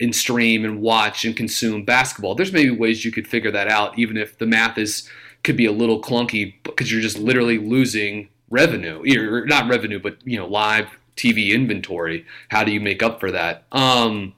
and 0.00 0.14
stream 0.14 0.64
and 0.64 0.80
watch 0.80 1.24
and 1.24 1.36
consume 1.36 1.84
basketball. 1.84 2.34
There's 2.34 2.52
maybe 2.52 2.70
ways 2.70 3.04
you 3.04 3.12
could 3.12 3.28
figure 3.28 3.50
that 3.50 3.68
out, 3.68 3.98
even 3.98 4.16
if 4.16 4.38
the 4.38 4.46
math 4.46 4.78
is 4.78 5.08
could 5.44 5.56
be 5.56 5.66
a 5.66 5.72
little 5.72 6.00
clunky 6.00 6.54
because 6.62 6.90
you're 6.92 7.00
just 7.00 7.18
literally 7.18 7.58
losing 7.58 8.28
revenue, 8.50 9.02
or 9.18 9.46
not 9.46 9.68
revenue, 9.68 9.98
but 9.98 10.16
you 10.24 10.38
know, 10.38 10.46
live 10.46 10.88
TV 11.16 11.52
inventory. 11.52 12.24
How 12.48 12.64
do 12.64 12.72
you 12.72 12.80
make 12.80 13.02
up 13.02 13.20
for 13.20 13.30
that? 13.30 13.64
Um, 13.72 14.34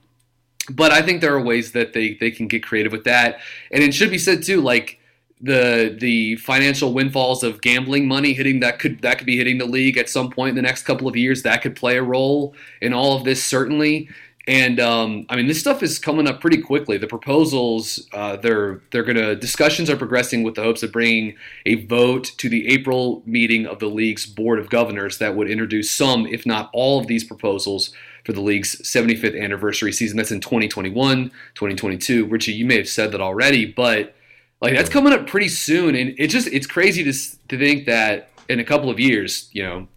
but 0.70 0.92
I 0.92 1.02
think 1.02 1.20
there 1.20 1.34
are 1.34 1.42
ways 1.42 1.72
that 1.72 1.92
they 1.92 2.14
they 2.14 2.30
can 2.30 2.48
get 2.48 2.62
creative 2.62 2.92
with 2.92 3.04
that, 3.04 3.40
and 3.70 3.82
it 3.82 3.94
should 3.94 4.10
be 4.10 4.18
said 4.18 4.42
too, 4.42 4.60
like 4.60 5.00
the 5.40 5.96
the 6.00 6.36
financial 6.36 6.92
windfalls 6.92 7.42
of 7.42 7.60
gambling 7.60 8.08
money 8.08 8.32
hitting 8.32 8.60
that 8.60 8.78
could 8.78 9.02
that 9.02 9.18
could 9.18 9.26
be 9.26 9.36
hitting 9.36 9.58
the 9.58 9.66
league 9.66 9.98
at 9.98 10.08
some 10.08 10.30
point 10.30 10.50
in 10.50 10.56
the 10.56 10.62
next 10.62 10.84
couple 10.84 11.06
of 11.06 11.16
years. 11.16 11.42
That 11.42 11.62
could 11.62 11.76
play 11.76 11.96
a 11.96 12.02
role 12.02 12.54
in 12.80 12.92
all 12.92 13.16
of 13.16 13.24
this 13.24 13.42
certainly. 13.44 14.08
And 14.46 14.78
um, 14.78 15.24
I 15.30 15.36
mean, 15.36 15.46
this 15.46 15.58
stuff 15.58 15.82
is 15.82 15.98
coming 15.98 16.28
up 16.28 16.40
pretty 16.40 16.60
quickly. 16.60 16.98
The 16.98 17.06
proposals, 17.06 18.06
uh, 18.12 18.36
they're 18.36 18.82
they're 18.90 19.02
gonna 19.02 19.34
discussions 19.34 19.88
are 19.88 19.96
progressing 19.96 20.42
with 20.42 20.54
the 20.54 20.62
hopes 20.62 20.82
of 20.82 20.92
bringing 20.92 21.36
a 21.64 21.86
vote 21.86 22.24
to 22.38 22.48
the 22.48 22.68
April 22.68 23.22
meeting 23.24 23.66
of 23.66 23.78
the 23.78 23.86
league's 23.86 24.26
board 24.26 24.58
of 24.58 24.68
governors 24.68 25.18
that 25.18 25.34
would 25.34 25.50
introduce 25.50 25.90
some, 25.90 26.26
if 26.26 26.44
not 26.44 26.70
all, 26.74 27.00
of 27.00 27.06
these 27.06 27.24
proposals 27.24 27.90
for 28.24 28.32
the 28.32 28.40
league's 28.40 28.76
75th 28.82 29.40
anniversary 29.40 29.92
season. 29.92 30.16
That's 30.16 30.30
in 30.30 30.40
2021, 30.40 31.30
2022. 31.54 32.26
Richie, 32.26 32.52
you 32.52 32.66
may 32.66 32.76
have 32.76 32.88
said 32.88 33.12
that 33.12 33.20
already, 33.20 33.66
but 33.66 34.14
like 34.60 34.74
that's 34.74 34.88
coming 34.88 35.12
up 35.12 35.26
pretty 35.26 35.48
soon, 35.48 35.94
and 35.94 36.14
it's 36.18 36.32
just 36.32 36.48
it's 36.48 36.66
crazy 36.66 37.04
to 37.04 37.12
to 37.48 37.58
think 37.58 37.86
that 37.86 38.30
in 38.48 38.60
a 38.60 38.64
couple 38.64 38.90
of 38.90 38.98
years, 38.98 39.48
you 39.52 39.62
know, 39.62 39.88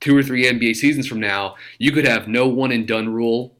two 0.00 0.16
or 0.16 0.22
three 0.22 0.44
NBA 0.44 0.76
seasons 0.76 1.06
from 1.06 1.20
now, 1.20 1.56
you 1.78 1.92
could 1.92 2.06
have 2.06 2.28
no 2.28 2.48
one 2.48 2.72
and 2.72 2.86
done 2.86 3.12
rule 3.12 3.54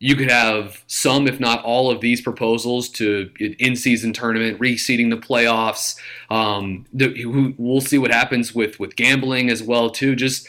you 0.00 0.14
could 0.14 0.30
have 0.30 0.82
some, 0.86 1.26
if 1.26 1.40
not 1.40 1.64
all, 1.64 1.90
of 1.90 2.00
these 2.00 2.20
proposals 2.20 2.88
to 2.88 3.30
in-season 3.40 4.12
tournament, 4.12 4.58
reseeding 4.60 5.10
the 5.10 5.16
playoffs. 5.16 5.98
Um, 6.30 6.86
the, 6.92 7.54
we'll 7.58 7.80
see 7.80 7.98
what 7.98 8.12
happens 8.12 8.54
with 8.54 8.78
with 8.78 8.94
gambling 8.94 9.50
as 9.50 9.62
well 9.62 9.90
too. 9.90 10.14
Just 10.14 10.48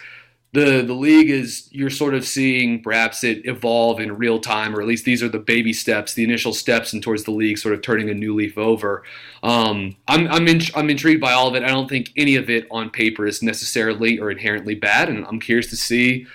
the 0.52 0.82
the 0.82 0.94
league 0.94 1.30
is 1.30 1.68
you're 1.72 1.92
sort 1.92 2.16
of 2.16 2.26
seeing 2.26 2.82
perhaps 2.82 3.24
it 3.24 3.46
evolve 3.46 4.00
in 4.00 4.18
real 4.18 4.40
time, 4.40 4.76
or 4.76 4.82
at 4.82 4.88
least 4.88 5.06
these 5.06 5.22
are 5.22 5.30
the 5.30 5.40
baby 5.40 5.74
steps, 5.74 6.14
the 6.14 6.24
initial 6.24 6.54
steps, 6.54 6.92
and 6.92 7.04
towards 7.04 7.24
the 7.24 7.32
league 7.32 7.60
sort 7.60 7.76
of 7.76 7.82
turning 7.82 8.10
a 8.10 8.14
new 8.14 8.34
leaf 8.34 8.58
over. 8.58 9.04
Um, 9.44 9.96
I'm 10.08 10.28
I'm, 10.28 10.48
in, 10.48 10.62
I'm 10.76 10.90
intrigued 10.90 11.22
by 11.22 11.34
all 11.34 11.48
of 11.48 11.56
it. 11.56 11.64
I 11.64 11.68
don't 11.68 11.88
think 11.88 12.12
any 12.18 12.36
of 12.36 12.50
it 12.50 12.68
on 12.72 12.90
paper 12.90 13.28
is 13.28 13.44
necessarily 13.44 14.20
or 14.20 14.32
inherently 14.32 14.74
bad, 14.74 15.10
and 15.10 15.24
I'm 15.26 15.40
curious 15.40 15.68
to 15.68 15.76
see 15.76 16.26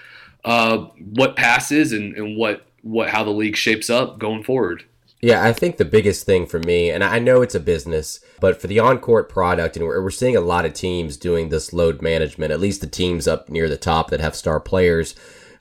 uh, 0.44 0.78
what 1.14 1.34
passes 1.34 1.92
and, 1.92 2.14
and 2.16 2.36
what 2.36 2.66
what 2.82 3.08
how 3.08 3.24
the 3.24 3.30
league 3.30 3.56
shapes 3.56 3.90
up 3.90 4.20
going 4.20 4.44
forward. 4.44 4.84
Yeah, 5.24 5.42
I 5.42 5.54
think 5.54 5.78
the 5.78 5.86
biggest 5.86 6.26
thing 6.26 6.44
for 6.44 6.58
me, 6.58 6.90
and 6.90 7.02
I 7.02 7.18
know 7.18 7.40
it's 7.40 7.54
a 7.54 7.60
business, 7.60 8.20
but 8.40 8.60
for 8.60 8.66
the 8.66 8.78
on 8.78 8.98
court 8.98 9.30
product, 9.30 9.74
and 9.74 9.86
we're, 9.86 10.02
we're 10.02 10.10
seeing 10.10 10.36
a 10.36 10.40
lot 10.42 10.66
of 10.66 10.74
teams 10.74 11.16
doing 11.16 11.48
this 11.48 11.72
load 11.72 12.02
management, 12.02 12.52
at 12.52 12.60
least 12.60 12.82
the 12.82 12.86
teams 12.86 13.26
up 13.26 13.48
near 13.48 13.66
the 13.66 13.78
top 13.78 14.10
that 14.10 14.20
have 14.20 14.36
star 14.36 14.60
players. 14.60 15.14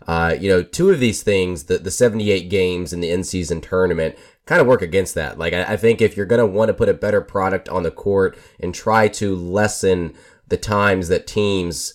Uh, 0.05 0.35
you 0.37 0.49
know, 0.49 0.63
two 0.63 0.89
of 0.89 0.99
these 0.99 1.23
things, 1.23 1.63
the, 1.63 1.77
the 1.77 1.91
78 1.91 2.49
games 2.49 2.91
and 2.91 3.01
the 3.01 3.09
in 3.09 3.23
season 3.23 3.61
tournament, 3.61 4.17
kind 4.45 4.59
of 4.59 4.67
work 4.67 4.81
against 4.81 5.15
that. 5.15 5.37
Like, 5.37 5.53
I, 5.53 5.63
I 5.63 5.77
think 5.77 6.01
if 6.01 6.17
you're 6.17 6.25
going 6.25 6.41
to 6.41 6.45
want 6.45 6.67
to 6.67 6.73
put 6.73 6.89
a 6.89 6.93
better 6.93 7.21
product 7.21 7.69
on 7.69 7.83
the 7.83 7.91
court 7.91 8.37
and 8.59 8.75
try 8.75 9.07
to 9.07 9.33
lessen 9.33 10.13
the 10.45 10.57
times 10.57 11.07
that 11.07 11.25
teams 11.25 11.93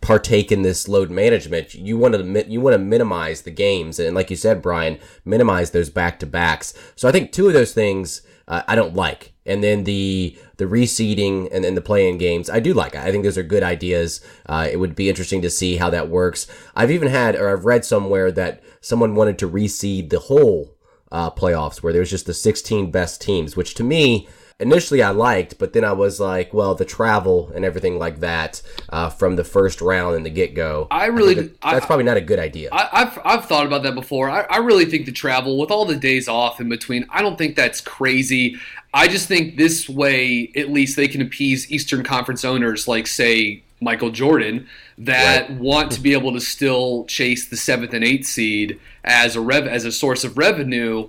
partake 0.00 0.50
in 0.50 0.62
this 0.62 0.88
load 0.88 1.10
management. 1.10 1.74
You 1.74 1.98
want 1.98 2.14
to 2.14 2.44
you 2.48 2.60
want 2.60 2.74
to 2.74 2.78
minimize 2.78 3.42
the 3.42 3.50
games, 3.50 3.98
and 3.98 4.14
like 4.14 4.30
you 4.30 4.36
said, 4.36 4.62
Brian, 4.62 4.98
minimize 5.24 5.70
those 5.70 5.90
back 5.90 6.18
to 6.20 6.26
backs. 6.26 6.74
So 6.96 7.08
I 7.08 7.12
think 7.12 7.32
two 7.32 7.46
of 7.46 7.52
those 7.52 7.72
things 7.72 8.22
uh, 8.48 8.62
I 8.66 8.74
don't 8.74 8.94
like, 8.94 9.32
and 9.46 9.62
then 9.62 9.84
the 9.84 10.36
the 10.56 10.64
reseeding 10.64 11.48
and 11.52 11.64
then 11.64 11.74
the 11.74 11.80
play-in 11.80 12.18
games 12.18 12.50
I 12.50 12.60
do 12.60 12.74
like. 12.74 12.94
I 12.94 13.10
think 13.10 13.24
those 13.24 13.38
are 13.38 13.42
good 13.42 13.62
ideas. 13.62 14.20
Uh, 14.46 14.68
it 14.70 14.78
would 14.78 14.94
be 14.94 15.08
interesting 15.08 15.42
to 15.42 15.50
see 15.50 15.76
how 15.76 15.90
that 15.90 16.08
works. 16.08 16.46
I've 16.74 16.90
even 16.90 17.08
had 17.08 17.36
or 17.36 17.48
I've 17.48 17.64
read 17.64 17.84
somewhere 17.84 18.32
that 18.32 18.62
someone 18.80 19.14
wanted 19.14 19.38
to 19.38 19.48
reseed 19.48 20.10
the 20.10 20.18
whole 20.18 20.76
uh, 21.12 21.30
playoffs, 21.30 21.82
where 21.82 21.92
there's 21.92 22.10
just 22.10 22.26
the 22.26 22.34
16 22.34 22.90
best 22.90 23.20
teams, 23.20 23.56
which 23.56 23.74
to 23.74 23.84
me 23.84 24.28
initially 24.60 25.02
I 25.02 25.10
liked, 25.10 25.58
but 25.58 25.72
then 25.72 25.84
I 25.84 25.92
was 25.92 26.20
like, 26.20 26.52
well, 26.54 26.74
the 26.74 26.84
travel 26.84 27.50
and 27.54 27.64
everything 27.64 27.98
like 27.98 28.20
that 28.20 28.62
uh, 28.90 29.08
from 29.08 29.36
the 29.36 29.44
first 29.44 29.80
round 29.80 30.16
and 30.16 30.24
the 30.24 30.30
get 30.30 30.54
go. 30.54 30.86
I 30.90 31.06
really 31.06 31.32
I 31.32 31.42
that, 31.42 31.60
that's 31.60 31.84
I, 31.84 31.86
probably 31.86 32.04
not 32.04 32.16
a 32.16 32.20
good 32.20 32.38
idea. 32.38 32.68
I, 32.72 33.00
have 33.00 33.18
I've 33.24 33.44
thought 33.46 33.66
about 33.66 33.82
that 33.82 33.94
before. 33.94 34.28
I, 34.28 34.42
I 34.42 34.58
really 34.58 34.84
think 34.84 35.06
the 35.06 35.12
travel 35.12 35.58
with 35.58 35.70
all 35.70 35.84
the 35.84 35.96
days 35.96 36.28
off 36.28 36.60
in 36.60 36.68
between, 36.68 37.06
I 37.10 37.22
don't 37.22 37.38
think 37.38 37.56
that's 37.56 37.80
crazy. 37.80 38.56
I 38.92 39.08
just 39.08 39.28
think 39.28 39.56
this 39.56 39.88
way, 39.88 40.52
at 40.54 40.70
least 40.70 40.96
they 40.96 41.08
can 41.08 41.22
appease 41.22 41.70
Eastern 41.70 42.04
Conference 42.04 42.44
owners, 42.44 42.86
like 42.86 43.06
say 43.06 43.62
Michael 43.80 44.10
Jordan, 44.10 44.66
that 44.98 45.48
right. 45.48 45.58
want 45.58 45.92
to 45.92 46.00
be 46.00 46.12
able 46.12 46.32
to 46.32 46.40
still 46.40 47.04
chase 47.06 47.48
the 47.48 47.56
seventh 47.56 47.94
and 47.94 48.04
eighth 48.04 48.26
seed 48.26 48.78
as 49.04 49.36
a 49.36 49.40
rev 49.40 49.66
as 49.66 49.84
a 49.84 49.92
source 49.92 50.24
of 50.24 50.36
revenue 50.36 51.08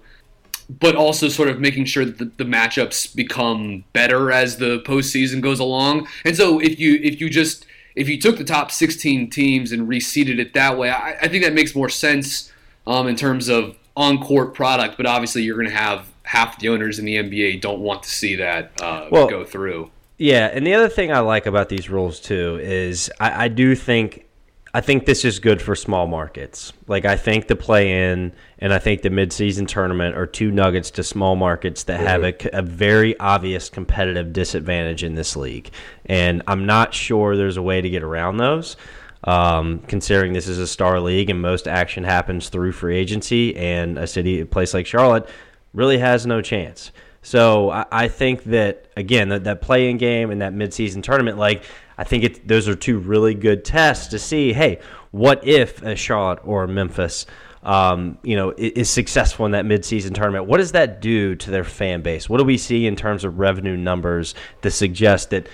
but 0.79 0.95
also 0.95 1.27
sort 1.27 1.49
of 1.49 1.59
making 1.59 1.85
sure 1.85 2.05
that 2.05 2.17
the, 2.17 2.25
the, 2.25 2.43
matchups 2.43 3.13
become 3.15 3.83
better 3.93 4.31
as 4.31 4.57
the 4.57 4.79
postseason 4.81 5.41
goes 5.41 5.59
along. 5.59 6.07
And 6.23 6.35
so 6.35 6.59
if 6.59 6.79
you 6.79 6.99
if 7.03 7.19
you 7.19 7.29
just 7.29 7.65
if 7.95 8.07
you 8.07 8.19
took 8.19 8.37
the 8.37 8.43
top 8.43 8.71
16 8.71 9.29
teams 9.29 9.71
and 9.71 9.87
reseeded 9.87 10.39
it 10.39 10.53
that 10.53 10.77
way, 10.77 10.89
I, 10.89 11.17
I 11.21 11.27
think 11.27 11.43
that 11.43 11.53
makes 11.53 11.75
more 11.75 11.89
sense 11.89 12.51
um, 12.87 13.07
in 13.07 13.15
terms 13.15 13.49
of 13.49 13.75
on 13.97 14.23
court 14.23 14.53
product. 14.53 14.97
But 14.97 15.05
obviously, 15.05 15.43
you're 15.43 15.57
going 15.57 15.69
to 15.69 15.75
have 15.75 16.07
half 16.23 16.59
the 16.59 16.69
owners 16.69 16.99
in 16.99 17.05
the 17.05 17.15
NBA 17.15 17.59
don't 17.59 17.81
want 17.81 18.03
to 18.03 18.09
see 18.09 18.35
that 18.35 18.71
uh, 18.81 19.07
well, 19.11 19.27
go 19.27 19.43
through. 19.43 19.91
Yeah, 20.17 20.49
and 20.53 20.65
the 20.65 20.73
other 20.73 20.89
thing 20.89 21.11
I 21.11 21.19
like 21.19 21.45
about 21.47 21.69
these 21.69 21.89
rules 21.89 22.19
too 22.19 22.59
is 22.61 23.11
I, 23.19 23.45
I 23.45 23.47
do 23.47 23.75
think 23.75 24.25
I 24.73 24.79
think 24.79 25.05
this 25.05 25.25
is 25.25 25.39
good 25.39 25.61
for 25.61 25.75
small 25.75 26.07
markets. 26.07 26.71
Like 26.87 27.03
I 27.03 27.17
think 27.17 27.47
the 27.47 27.57
play 27.57 28.11
in 28.11 28.31
and 28.59 28.73
I 28.73 28.79
think 28.79 29.01
the 29.01 29.09
midseason 29.09 29.67
tournament 29.67 30.15
are 30.15 30.25
two 30.25 30.49
nuggets 30.49 30.91
to 30.91 31.03
small 31.03 31.35
markets 31.35 31.83
that 31.83 31.97
mm-hmm. 31.99 32.07
have 32.07 32.23
a, 32.23 32.59
a, 32.59 32.61
very 32.61 33.19
obvious 33.19 33.69
competitive 33.69 34.31
disadvantage 34.31 35.03
in 35.03 35.15
this 35.15 35.35
league. 35.35 35.71
And 36.05 36.41
I'm 36.47 36.65
not 36.65 36.93
sure 36.93 37.35
there's 37.35 37.57
a 37.57 37.61
way 37.61 37.81
to 37.81 37.89
get 37.89 38.03
around 38.03 38.37
those. 38.37 38.77
Um, 39.23 39.79
considering 39.87 40.33
this 40.33 40.47
is 40.47 40.57
a 40.57 40.65
star 40.65 40.99
league 40.99 41.29
and 41.29 41.41
most 41.41 41.67
action 41.67 42.03
happens 42.03 42.49
through 42.49 42.71
free 42.71 42.97
agency, 42.97 43.55
and 43.55 43.99
a 43.99 44.07
city, 44.07 44.39
a 44.39 44.47
place 44.47 44.73
like 44.73 44.87
Charlotte, 44.87 45.29
really 45.73 45.99
has 45.99 46.25
no 46.25 46.41
chance. 46.41 46.91
So 47.21 47.69
I, 47.69 47.85
I 47.91 48.07
think 48.07 48.45
that 48.45 48.87
again 48.97 49.29
that 49.29 49.43
that 49.43 49.61
play-in 49.61 49.97
game 49.97 50.31
and 50.31 50.41
that 50.41 50.53
midseason 50.53 51.03
tournament, 51.03 51.37
like 51.37 51.63
I 52.01 52.03
think 52.03 52.23
it, 52.23 52.47
those 52.47 52.67
are 52.67 52.73
two 52.73 52.97
really 52.97 53.35
good 53.35 53.63
tests 53.63 54.07
to 54.07 54.17
see. 54.17 54.53
Hey, 54.53 54.79
what 55.11 55.47
if 55.47 55.83
a 55.83 55.95
Charlotte 55.95 56.39
or 56.43 56.65
Memphis 56.65 57.27
um, 57.61 58.17
you 58.23 58.35
know, 58.35 58.55
is 58.57 58.89
successful 58.89 59.45
in 59.45 59.51
that 59.51 59.65
midseason 59.65 60.15
tournament, 60.15 60.45
what 60.45 60.57
does 60.57 60.71
that 60.71 60.99
do 60.99 61.35
to 61.35 61.51
their 61.51 61.63
fan 61.63 62.01
base? 62.01 62.27
What 62.27 62.39
do 62.39 62.43
we 62.43 62.57
see 62.57 62.87
in 62.87 62.95
terms 62.95 63.23
of 63.23 63.37
revenue 63.37 63.77
numbers 63.77 64.33
that 64.61 64.71
suggest 64.71 65.29
that, 65.29 65.47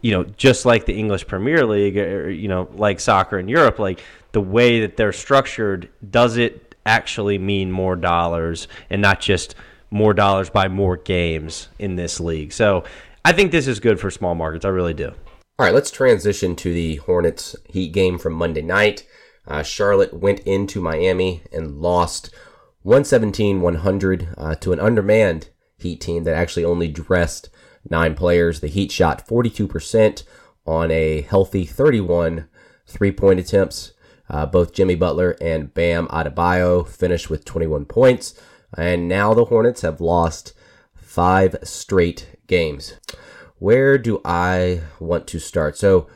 you 0.00 0.10
know, 0.10 0.24
just 0.24 0.66
like 0.66 0.86
the 0.86 0.94
English 0.94 1.28
Premier 1.28 1.64
League 1.64 1.96
or, 1.98 2.30
you 2.30 2.48
know, 2.48 2.68
like 2.72 2.98
soccer 2.98 3.38
in 3.38 3.46
Europe, 3.46 3.78
like 3.78 4.02
the 4.32 4.40
way 4.40 4.80
that 4.80 4.96
they're 4.96 5.12
structured, 5.12 5.88
does 6.10 6.36
it 6.36 6.74
actually 6.84 7.38
mean 7.38 7.70
more 7.70 7.94
dollars 7.94 8.66
and 8.90 9.00
not 9.00 9.20
just 9.20 9.54
more 9.92 10.14
dollars 10.14 10.50
by 10.50 10.66
more 10.66 10.96
games 10.96 11.68
in 11.78 11.94
this 11.94 12.18
league? 12.18 12.52
So 12.52 12.82
I 13.24 13.30
think 13.30 13.52
this 13.52 13.68
is 13.68 13.78
good 13.78 14.00
for 14.00 14.10
small 14.10 14.34
markets. 14.34 14.64
I 14.64 14.70
really 14.70 14.94
do. 14.94 15.14
All 15.58 15.64
right, 15.64 15.74
let's 15.74 15.90
transition 15.90 16.54
to 16.56 16.74
the 16.74 16.96
Hornets 16.96 17.56
Heat 17.64 17.94
game 17.94 18.18
from 18.18 18.34
Monday 18.34 18.60
night. 18.60 19.06
Uh, 19.48 19.62
Charlotte 19.62 20.12
went 20.12 20.40
into 20.40 20.82
Miami 20.82 21.44
and 21.50 21.80
lost 21.80 22.28
117 22.82 23.62
100 23.62 24.28
uh, 24.36 24.54
to 24.56 24.74
an 24.74 24.80
undermanned 24.80 25.48
Heat 25.78 26.02
team 26.02 26.24
that 26.24 26.34
actually 26.34 26.66
only 26.66 26.88
dressed 26.88 27.48
nine 27.88 28.14
players. 28.14 28.60
The 28.60 28.66
Heat 28.66 28.92
shot 28.92 29.26
42% 29.26 30.24
on 30.66 30.90
a 30.90 31.22
healthy 31.22 31.64
31 31.64 32.48
three 32.86 33.12
point 33.12 33.40
attempts. 33.40 33.94
Uh, 34.28 34.44
both 34.44 34.74
Jimmy 34.74 34.94
Butler 34.94 35.38
and 35.40 35.72
Bam 35.72 36.06
Adebayo 36.08 36.86
finished 36.86 37.30
with 37.30 37.46
21 37.46 37.86
points. 37.86 38.38
And 38.76 39.08
now 39.08 39.32
the 39.32 39.46
Hornets 39.46 39.80
have 39.80 40.02
lost 40.02 40.52
five 40.94 41.56
straight 41.62 42.36
games. 42.46 42.96
Where 43.58 43.96
do 43.98 44.20
I 44.24 44.82
want 45.00 45.26
to 45.28 45.38
start? 45.38 45.78
So, 45.78 46.08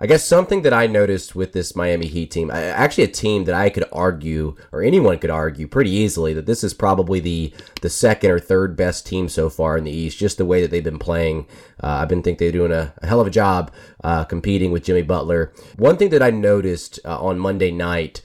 I 0.00 0.06
guess 0.06 0.24
something 0.24 0.62
that 0.62 0.72
I 0.72 0.86
noticed 0.86 1.34
with 1.34 1.52
this 1.52 1.74
Miami 1.74 2.06
Heat 2.06 2.30
team, 2.30 2.52
actually 2.52 3.02
a 3.02 3.08
team 3.08 3.44
that 3.44 3.54
I 3.56 3.68
could 3.68 3.84
argue, 3.92 4.54
or 4.70 4.80
anyone 4.80 5.18
could 5.18 5.30
argue 5.30 5.66
pretty 5.66 5.90
easily, 5.90 6.32
that 6.34 6.46
this 6.46 6.62
is 6.62 6.72
probably 6.72 7.18
the 7.18 7.52
the 7.82 7.90
second 7.90 8.30
or 8.30 8.38
third 8.38 8.76
best 8.76 9.06
team 9.06 9.28
so 9.28 9.50
far 9.50 9.76
in 9.76 9.82
the 9.82 9.90
East. 9.90 10.16
Just 10.16 10.38
the 10.38 10.44
way 10.44 10.60
that 10.60 10.70
they've 10.70 10.84
been 10.84 11.00
playing, 11.00 11.48
uh, 11.82 11.98
I've 12.02 12.08
been 12.08 12.22
think 12.22 12.38
they're 12.38 12.52
doing 12.52 12.70
a, 12.70 12.94
a 13.02 13.06
hell 13.08 13.20
of 13.20 13.26
a 13.26 13.30
job 13.30 13.72
uh, 14.04 14.24
competing 14.24 14.70
with 14.70 14.84
Jimmy 14.84 15.02
Butler. 15.02 15.52
One 15.76 15.96
thing 15.96 16.10
that 16.10 16.22
I 16.22 16.30
noticed 16.30 17.00
uh, 17.04 17.20
on 17.20 17.40
Monday 17.40 17.72
night, 17.72 18.22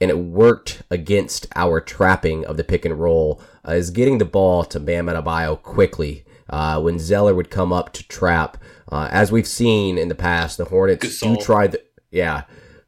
and 0.00 0.10
it 0.10 0.18
worked 0.18 0.82
against 0.90 1.48
our 1.56 1.80
trapping 1.80 2.46
of 2.46 2.56
the 2.56 2.62
pick 2.62 2.84
and 2.84 3.00
roll, 3.00 3.42
uh, 3.66 3.72
is 3.72 3.90
getting 3.90 4.18
the 4.18 4.24
ball 4.24 4.62
to 4.64 4.78
Bam 4.78 5.06
Adebayo 5.06 5.60
quickly. 5.60 6.24
Uh, 6.50 6.80
when 6.80 6.98
Zeller 6.98 7.34
would 7.34 7.50
come 7.50 7.72
up 7.72 7.92
to 7.94 8.06
trap, 8.08 8.58
uh, 8.90 9.08
as 9.10 9.32
we've 9.32 9.46
seen 9.46 9.96
in 9.96 10.08
the 10.08 10.14
past, 10.14 10.58
the 10.58 10.64
Hornets 10.66 11.06
Gasol. 11.06 11.36
do 11.36 11.42
try 11.42 11.66
the 11.68 11.82
yeah, 12.10 12.42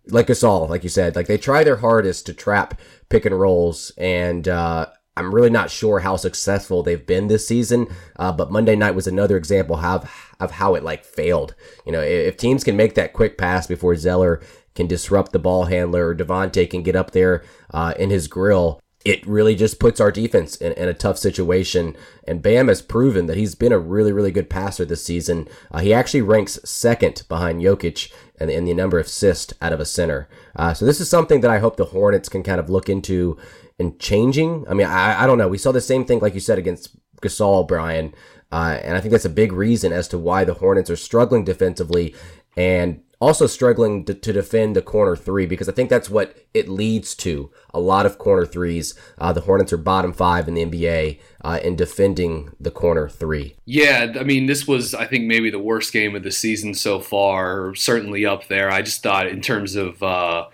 like 0.09 0.27
Gasol, 0.27 0.69
like 0.69 0.83
you 0.83 0.89
said, 0.89 1.17
like 1.17 1.29
they 1.29 1.39
try 1.39 1.65
their 1.65 1.77
hardest 1.77 2.27
to 2.27 2.35
trap 2.35 2.81
pick 3.09 3.25
and 3.25 3.39
rolls, 3.39 3.93
and 3.97 4.49
uh, 4.49 4.87
I'm 5.17 5.35
really 5.35 5.51
not 5.51 5.71
sure 5.71 6.01
how 6.01 6.17
successful 6.17 6.83
they've 6.83 7.07
been 7.07 7.29
this 7.29 7.47
season. 7.47 7.87
Uh, 8.17 8.33
but 8.33 8.51
Monday 8.51 8.75
night 8.75 8.95
was 8.95 9.07
another 9.07 9.37
example 9.37 9.77
of 9.77 10.11
of 10.41 10.51
how 10.53 10.75
it 10.75 10.83
like 10.83 11.05
failed. 11.05 11.55
You 11.87 11.93
know, 11.93 12.01
if 12.01 12.37
teams 12.37 12.65
can 12.65 12.77
make 12.77 12.95
that 12.95 13.13
quick 13.13 13.39
pass 13.39 13.67
before 13.67 13.95
Zeller 13.97 14.41
can 14.75 14.87
disrupt 14.87 15.33
the 15.33 15.39
ball 15.39 15.67
handler 15.67 16.09
or 16.09 16.15
Devonte 16.15 16.69
can 16.69 16.83
get 16.83 16.97
up 16.97 17.11
there 17.11 17.45
uh, 17.73 17.93
in 17.99 18.11
his 18.11 18.27
grill, 18.27 18.81
it 19.05 19.27
really 19.27 19.55
just 19.55 19.81
puts 19.81 20.01
our 20.01 20.13
defense 20.13 20.57
in, 20.57 20.73
in, 20.73 20.89
a 20.89 20.95
tough 20.95 21.19
situation. 21.19 21.97
And 22.27 22.43
Bam 22.43 22.69
has 22.69 22.83
proven 22.83 23.27
that 23.27 23.37
he's 23.37 23.55
been 23.55 23.73
a 23.73 23.79
really, 23.79 24.13
really 24.13 24.31
good 24.31 24.49
passer 24.49 24.85
this 24.85 25.05
season. 25.05 25.49
Uh, 25.71 25.81
he 25.81 25.93
actually 25.93 26.23
ranks 26.23 26.59
second 26.65 27.25
behind 27.29 27.63
Jokic 27.63 28.13
in, 28.41 28.51
in 28.51 28.65
the 28.65 28.75
number 28.75 28.99
of 28.99 29.07
assists 29.07 29.55
out 29.61 29.73
of 29.73 29.81
a 29.81 29.85
center. 29.85 30.29
Uh, 30.55 30.75
so 30.75 30.85
this 30.85 31.01
is 31.01 31.09
something 31.09 31.41
that 31.41 31.51
I 31.51 31.59
hope 31.59 31.77
the 31.77 31.87
Hornets 31.87 32.29
can 32.29 32.43
kind 32.43 32.61
of 32.61 32.71
look 32.71 32.89
into 32.89 33.37
in 33.79 33.99
changing. 33.99 34.65
I 34.69 34.75
mean, 34.75 34.87
I, 34.87 35.25
I 35.25 35.27
don't 35.27 35.39
know. 35.39 35.49
We 35.49 35.59
saw 35.59 35.73
the 35.73 35.81
same 35.81 36.05
thing, 36.05 36.21
like 36.21 36.35
you 36.35 36.41
said, 36.41 36.59
against 36.59 36.97
Gasol, 37.21 37.67
Brian. 37.67 38.15
Uh, 38.51 38.79
and 38.83 38.97
I 38.97 39.01
think 39.01 39.13
that's 39.13 39.25
a 39.25 39.31
big 39.31 39.53
reason 39.53 39.93
as 39.93 40.09
to 40.09 40.19
why 40.19 40.45
the 40.45 40.55
Hornets 40.55 40.91
are 40.91 40.97
struggling 40.97 41.45
defensively. 41.45 42.15
And 42.57 43.03
also 43.23 43.47
struggling 43.47 44.05
to, 44.05 44.15
to, 44.15 44.33
defend 44.33 44.75
the 44.75 44.83
corner 44.83 45.15
three 45.15 45.47
because 45.47 45.69
I 45.69 45.73
think 45.73 45.89
that's 45.89 46.11
what 46.11 46.37
it 46.53 46.69
leads 46.69 47.15
to. 47.17 47.53
A 47.73 47.79
lot 47.79 48.05
of 48.05 48.19
corner 48.19 48.45
threes. 48.45 48.95
Uh, 49.17 49.33
the 49.33 49.43
Hornets 49.43 49.73
are 49.73 49.77
bottom 49.77 50.13
five 50.13 50.49
in 50.49 50.55
the 50.55 50.65
NBA 50.65 51.21
uh, 51.43 51.61
in 51.63 51.77
defending 51.77 52.51
the 52.59 52.73
corner 52.73 53.09
three. 53.09 53.55
Yeah, 53.65 54.13
I 54.19 54.25
mean, 54.25 54.47
this 54.47 54.67
was, 54.67 54.93
I 54.93 55.07
think, 55.07 55.27
maybe 55.27 55.51
the 55.51 55.61
worst 55.61 55.93
game 55.93 56.17
of 56.17 56.25
the 56.25 56.33
season 56.33 56.75
so 56.75 56.99
far, 56.99 57.77
certainly 57.77 58.27
up 58.27 58.49
there. 58.49 58.69
I 58.69 58.83
just 58.83 59.03
thought, 59.05 59.29
in 59.29 59.41
terms 59.41 59.77
of. 59.77 60.03
Uh, 60.03 60.47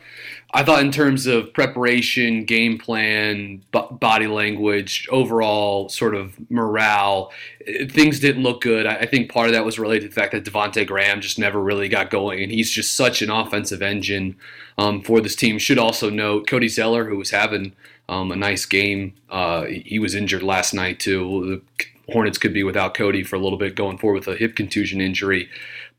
I 0.54 0.64
thought 0.64 0.80
in 0.80 0.90
terms 0.90 1.26
of 1.26 1.52
preparation, 1.52 2.44
game 2.44 2.78
plan, 2.78 3.62
b- 3.70 3.82
body 3.90 4.26
language, 4.26 5.06
overall 5.10 5.90
sort 5.90 6.14
of 6.14 6.38
morale, 6.50 7.30
eh, 7.66 7.86
things 7.86 8.18
didn't 8.18 8.42
look 8.42 8.62
good. 8.62 8.86
I, 8.86 8.96
I 8.96 9.06
think 9.06 9.30
part 9.30 9.48
of 9.48 9.52
that 9.52 9.66
was 9.66 9.78
related 9.78 10.02
to 10.02 10.08
the 10.08 10.14
fact 10.14 10.32
that 10.32 10.44
Devonte 10.44 10.86
Graham 10.86 11.20
just 11.20 11.38
never 11.38 11.60
really 11.60 11.88
got 11.88 12.10
going, 12.10 12.42
and 12.42 12.50
he's 12.50 12.70
just 12.70 12.94
such 12.94 13.20
an 13.20 13.30
offensive 13.30 13.82
engine 13.82 14.36
um, 14.78 15.02
for 15.02 15.20
this 15.20 15.36
team. 15.36 15.58
Should 15.58 15.78
also 15.78 16.08
note 16.08 16.46
Cody 16.46 16.68
Zeller, 16.68 17.04
who 17.04 17.18
was 17.18 17.30
having 17.30 17.72
um, 18.08 18.32
a 18.32 18.36
nice 18.36 18.64
game. 18.64 19.12
Uh, 19.28 19.64
he 19.64 19.98
was 19.98 20.14
injured 20.14 20.42
last 20.42 20.72
night 20.72 20.98
too. 20.98 21.62
The 21.78 21.86
Hornets 22.12 22.38
could 22.38 22.54
be 22.54 22.62
without 22.62 22.94
Cody 22.94 23.22
for 23.22 23.36
a 23.36 23.38
little 23.38 23.58
bit 23.58 23.74
going 23.74 23.98
forward 23.98 24.26
with 24.26 24.34
a 24.34 24.38
hip 24.38 24.56
contusion 24.56 25.00
injury. 25.00 25.50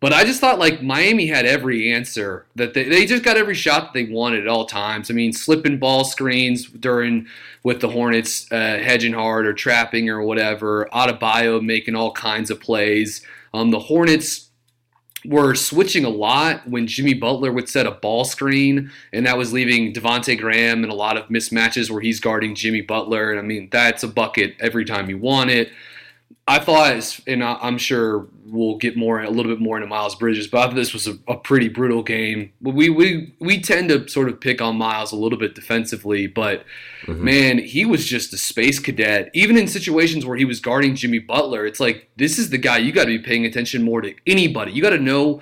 But 0.02 0.14
I 0.14 0.24
just 0.24 0.40
thought 0.40 0.60
like 0.60 0.82
Miami 0.82 1.28
had 1.28 1.46
every 1.46 1.92
answer 1.92 2.46
that 2.56 2.74
they, 2.74 2.88
they 2.88 3.06
just 3.06 3.24
got 3.24 3.36
every 3.36 3.54
shot 3.54 3.82
that 3.82 3.94
they 3.94 4.12
wanted 4.12 4.42
at 4.42 4.48
all 4.48 4.66
times. 4.66 5.12
I 5.12 5.14
mean, 5.14 5.34
slipping 5.34 5.78
ball 5.78 6.06
screens 6.06 6.68
during 6.68 7.28
with 7.64 7.82
the 7.82 7.90
Hornets 7.90 8.50
uh, 8.52 8.56
hedging 8.56 9.14
hard 9.14 9.46
or 9.46 9.54
trapping 9.54 10.10
or 10.10 10.22
whatever. 10.22 10.88
Adebayo 10.94 11.62
making 11.62 11.96
all 11.96 12.14
kinds 12.14 12.50
of 12.50 12.62
plays. 12.62 13.26
Um, 13.54 13.72
the 13.72 13.80
Hornets 13.80 14.50
were 15.26 15.54
switching 15.54 16.06
a 16.06 16.10
lot 16.10 16.66
when 16.66 16.88
Jimmy 16.88 17.14
Butler 17.14 17.52
would 17.52 17.68
set 17.68 17.86
a 17.86 17.92
ball 17.92 18.24
screen, 18.24 18.90
and 19.12 19.26
that 19.26 19.38
was 19.38 19.52
leaving 19.52 19.94
Devonte 19.94 20.40
Graham 20.40 20.84
in 20.84 20.90
a 20.90 20.96
lot 20.96 21.18
of 21.18 21.28
mismatches 21.28 21.92
where 21.92 22.02
he's 22.02 22.22
guarding 22.22 22.56
Jimmy 22.56 22.82
Butler. 22.82 23.32
And 23.32 23.40
I 23.40 23.44
mean, 23.44 23.68
that's 23.70 24.04
a 24.04 24.08
bucket 24.08 24.56
every 24.62 24.86
time 24.86 25.10
you 25.10 25.18
want 25.18 25.50
it. 25.50 25.72
I 26.50 26.58
thought, 26.58 27.20
and 27.28 27.44
I'm 27.44 27.78
sure 27.78 28.28
we'll 28.44 28.78
get 28.78 28.98
more 28.98 29.22
a 29.22 29.30
little 29.30 29.52
bit 29.52 29.62
more 29.62 29.78
into 29.78 29.88
Miles 29.88 30.16
Bridges, 30.16 30.48
but 30.48 30.58
I 30.58 30.66
thought 30.66 30.76
this 30.76 30.94
was 30.94 31.08
a, 31.08 31.16
a, 31.28 31.38
pretty 31.38 31.70
brutal 31.70 32.02
game. 32.02 32.52
We 32.60 32.90
we 32.90 33.36
we 33.40 33.62
tend 33.62 33.90
to 33.90 34.08
sort 34.08 34.30
of 34.30 34.42
pick 34.42 34.60
on 34.60 34.76
Miles 34.76 35.12
a 35.12 35.16
little 35.16 35.38
bit 35.38 35.54
defensively, 35.54 36.26
but 36.26 36.66
mm-hmm. 37.04 37.24
man, 37.24 37.58
he 37.60 37.86
was 37.86 38.04
just 38.04 38.34
a 38.34 38.38
space 38.38 38.80
cadet. 38.80 39.30
Even 39.36 39.58
in 39.58 39.68
situations 39.68 40.26
where 40.26 40.38
he 40.38 40.44
was 40.44 40.60
guarding 40.60 40.96
Jimmy 40.96 41.20
Butler, 41.20 41.68
it's 41.68 41.80
like 41.80 42.10
this 42.18 42.40
is 42.40 42.50
the 42.50 42.58
guy 42.58 42.80
you 42.80 42.92
got 42.92 43.04
to 43.04 43.16
be 43.16 43.20
paying 43.20 43.46
attention 43.46 43.84
more 43.84 44.02
to 44.02 44.16
anybody. 44.26 44.72
You 44.72 44.82
got 44.82 44.90
to 44.90 44.98
know. 44.98 45.42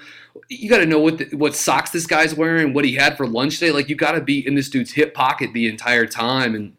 You 0.49 0.69
got 0.69 0.79
to 0.79 0.85
know 0.85 0.99
what 0.99 1.19
the, 1.19 1.35
what 1.37 1.55
socks 1.55 1.91
this 1.91 2.05
guy's 2.05 2.35
wearing, 2.35 2.73
what 2.73 2.83
he 2.83 2.95
had 2.95 3.15
for 3.15 3.25
lunch 3.25 3.59
today. 3.59 3.71
Like 3.71 3.87
you 3.87 3.95
got 3.95 4.11
to 4.11 4.21
be 4.21 4.45
in 4.45 4.55
this 4.55 4.69
dude's 4.69 4.91
hip 4.91 5.13
pocket 5.13 5.53
the 5.53 5.67
entire 5.67 6.05
time, 6.05 6.53
and 6.53 6.75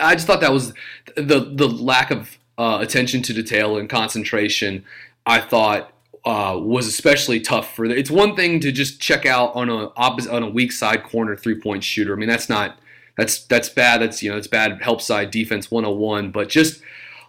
I 0.00 0.14
just 0.14 0.28
thought 0.28 0.40
that 0.42 0.52
was 0.52 0.74
the 1.16 1.52
the 1.54 1.68
lack 1.68 2.12
of 2.12 2.38
uh, 2.62 2.78
attention 2.78 3.22
to 3.22 3.32
detail 3.32 3.76
and 3.76 3.90
concentration, 3.90 4.84
I 5.26 5.40
thought 5.40 5.92
uh, 6.24 6.56
was 6.60 6.86
especially 6.86 7.40
tough 7.40 7.74
for. 7.74 7.88
The, 7.88 7.96
it's 7.96 8.10
one 8.10 8.36
thing 8.36 8.60
to 8.60 8.70
just 8.70 9.00
check 9.00 9.26
out 9.26 9.52
on 9.56 9.68
a 9.68 9.90
opposite 9.96 10.32
on 10.32 10.44
a 10.44 10.48
weak 10.48 10.70
side 10.70 11.02
corner 11.02 11.34
three 11.34 11.60
point 11.60 11.82
shooter. 11.82 12.12
I 12.12 12.16
mean 12.16 12.28
that's 12.28 12.48
not 12.48 12.78
that's 13.16 13.42
that's 13.46 13.68
bad. 13.68 14.00
That's 14.00 14.22
you 14.22 14.30
know 14.30 14.36
it's 14.36 14.46
bad 14.46 14.80
help 14.80 15.00
side 15.02 15.32
defense 15.32 15.72
101. 15.72 16.30
But 16.30 16.48
just 16.48 16.80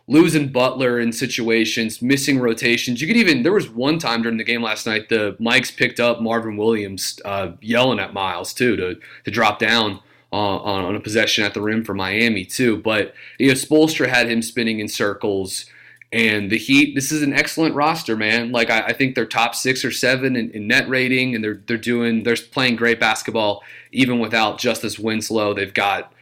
losing 0.06 0.50
Butler 0.50 1.00
in 1.00 1.12
situations, 1.12 2.00
missing 2.00 2.40
rotations. 2.40 3.02
You 3.02 3.08
could 3.08 3.18
even 3.18 3.42
there 3.42 3.54
was 3.54 3.68
one 3.68 3.98
time 3.98 4.22
during 4.22 4.38
the 4.38 4.44
game 4.44 4.62
last 4.62 4.86
night 4.86 5.10
the 5.10 5.36
mics 5.42 5.76
picked 5.76 6.00
up 6.00 6.22
Marvin 6.22 6.58
Williams 6.58 7.20
uh, 7.26 7.54
yelling 7.60 7.98
at 7.98 8.14
Miles 8.14 8.54
too 8.54 8.76
to 8.76 9.00
to 9.26 9.32
drop 9.32 9.58
down 9.58 10.00
on, 10.36 10.86
on 10.86 10.96
a 10.96 11.00
possession 11.00 11.44
at 11.44 11.54
the 11.54 11.62
rim 11.62 11.84
for 11.84 11.94
Miami 11.94 12.46
too. 12.46 12.78
But 12.78 13.14
you 13.40 13.48
know, 13.48 13.54
Spoelstra 13.54 14.08
had 14.08 14.30
him 14.30 14.42
spinning 14.42 14.80
in 14.80 14.88
circles. 14.88 15.66
And 16.12 16.52
the 16.52 16.60
Heat, 16.60 16.94
this 16.94 17.12
is 17.12 17.24
an 17.24 17.34
excellent 17.34 17.74
roster, 17.74 18.16
man. 18.16 18.52
Like 18.52 18.70
I, 18.70 18.82
I 18.82 18.94
think 18.94 19.16
they're 19.16 19.26
top 19.26 19.56
six 19.56 19.84
or 19.84 19.90
seven 19.90 20.36
in, 20.36 20.52
in, 20.52 20.68
net 20.68 20.88
rating, 20.88 21.34
and 21.34 21.44
they're 21.44 21.62
they're 21.66 21.76
doing 21.76 22.22
they're 22.22 22.36
playing 22.36 22.76
great 22.76 23.00
basketball 23.00 23.64
even 23.92 24.20
without 24.20 24.60
Justice 24.60 25.00
Winslow. 25.00 25.56
They've 25.56 25.74
got 25.74 26.14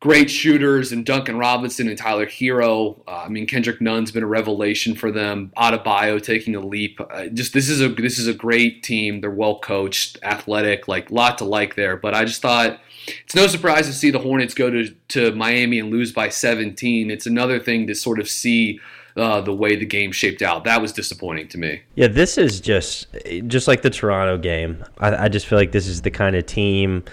great 0.00 0.30
shooters 0.30 0.92
and 0.92 1.04
Duncan 1.04 1.38
Robinson 1.38 1.88
and 1.88 1.98
Tyler 1.98 2.26
Herro. 2.26 3.00
Uh, 3.06 3.24
I 3.24 3.28
mean, 3.28 3.46
Kendrick 3.46 3.80
Nunn's 3.80 4.10
been 4.10 4.22
a 4.22 4.28
revelation 4.28 4.94
for 4.94 5.10
them. 5.10 5.52
Adebayo 5.56 6.22
taking 6.22 6.56
a 6.56 6.60
leap. 6.60 7.00
Uh, 7.00 7.26
just 7.26 7.52
this 7.52 7.68
is 7.68 7.80
a 7.80 7.88
this 7.88 8.18
is 8.18 8.26
a 8.26 8.34
great 8.34 8.82
team. 8.82 9.20
They're 9.20 9.30
well 9.30 9.58
coached, 9.58 10.18
athletic, 10.22 10.88
like 10.88 11.10
lot 11.10 11.38
to 11.38 11.44
like 11.44 11.74
there. 11.74 11.96
But 11.96 12.14
I 12.14 12.24
just 12.24 12.42
thought 12.42 12.80
it's 13.06 13.34
no 13.34 13.46
surprise 13.46 13.86
to 13.86 13.92
see 13.92 14.10
the 14.10 14.18
Hornets 14.18 14.54
go 14.54 14.70
to, 14.70 14.90
to 15.08 15.32
Miami 15.34 15.78
and 15.78 15.90
lose 15.90 16.12
by 16.12 16.28
17. 16.28 17.10
It's 17.10 17.26
another 17.26 17.58
thing 17.58 17.86
to 17.86 17.94
sort 17.94 18.20
of 18.20 18.28
see 18.28 18.80
uh, 19.16 19.40
the 19.40 19.52
way 19.52 19.76
the 19.76 19.86
game 19.86 20.12
shaped 20.12 20.42
out. 20.42 20.64
That 20.64 20.80
was 20.80 20.92
disappointing 20.92 21.48
to 21.48 21.58
me. 21.58 21.82
Yeah, 21.94 22.08
this 22.08 22.38
is 22.38 22.60
just 22.60 23.06
just 23.46 23.68
like 23.68 23.82
the 23.82 23.90
Toronto 23.90 24.38
game. 24.38 24.84
I, 24.98 25.24
I 25.24 25.28
just 25.28 25.46
feel 25.46 25.58
like 25.58 25.72
this 25.72 25.86
is 25.86 26.02
the 26.02 26.10
kind 26.10 26.36
of 26.36 26.46
team 26.46 27.04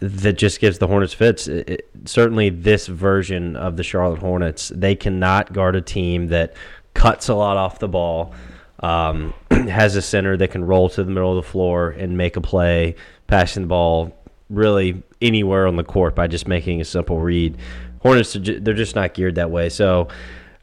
that 0.00 0.32
just 0.34 0.60
gives 0.60 0.78
the 0.78 0.86
Hornets 0.86 1.12
fits. 1.12 1.46
It, 1.46 1.68
it, 1.68 1.90
certainly, 2.04 2.50
this 2.50 2.86
version 2.86 3.56
of 3.56 3.76
the 3.76 3.82
Charlotte 3.82 4.20
Hornets, 4.20 4.72
they 4.74 4.94
cannot 4.94 5.52
guard 5.52 5.76
a 5.76 5.82
team 5.82 6.28
that 6.28 6.54
cuts 6.94 7.28
a 7.28 7.34
lot 7.34 7.56
off 7.56 7.78
the 7.78 7.88
ball, 7.88 8.34
um, 8.80 9.34
has 9.50 9.96
a 9.96 10.02
center 10.02 10.36
that 10.36 10.50
can 10.50 10.64
roll 10.64 10.88
to 10.88 11.04
the 11.04 11.10
middle 11.10 11.36
of 11.36 11.44
the 11.44 11.48
floor 11.48 11.90
and 11.90 12.16
make 12.16 12.36
a 12.36 12.40
play, 12.40 12.96
passing 13.26 13.62
the 13.62 13.68
ball 13.68 14.16
really 14.50 15.02
anywhere 15.22 15.66
on 15.66 15.76
the 15.76 15.84
court 15.84 16.14
by 16.14 16.26
just 16.26 16.46
making 16.46 16.80
a 16.80 16.84
simple 16.84 17.20
read. 17.20 17.56
Hornets, 18.00 18.36
they're 18.38 18.74
just 18.74 18.94
not 18.94 19.14
geared 19.14 19.36
that 19.36 19.50
way. 19.50 19.68
So 19.68 20.08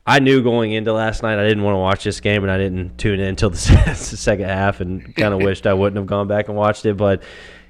I 0.05 0.19
knew 0.19 0.41
going 0.43 0.71
into 0.71 0.93
last 0.93 1.23
night 1.23 1.39
I 1.39 1.47
didn't 1.47 1.63
want 1.63 1.75
to 1.75 1.79
watch 1.79 2.03
this 2.03 2.19
game, 2.19 2.43
and 2.43 2.51
I 2.51 2.57
didn't 2.57 2.97
tune 2.97 3.19
in 3.19 3.27
until 3.27 3.49
the, 3.49 3.57
second 3.95 4.45
half, 4.45 4.81
and 4.81 5.15
kind 5.15 5.33
of 5.33 5.41
wished 5.43 5.67
I 5.67 5.73
wouldn't 5.73 5.97
have 5.97 6.07
gone 6.07 6.27
back 6.27 6.47
and 6.47 6.57
watched 6.57 6.85
it. 6.85 6.97
But 6.97 7.23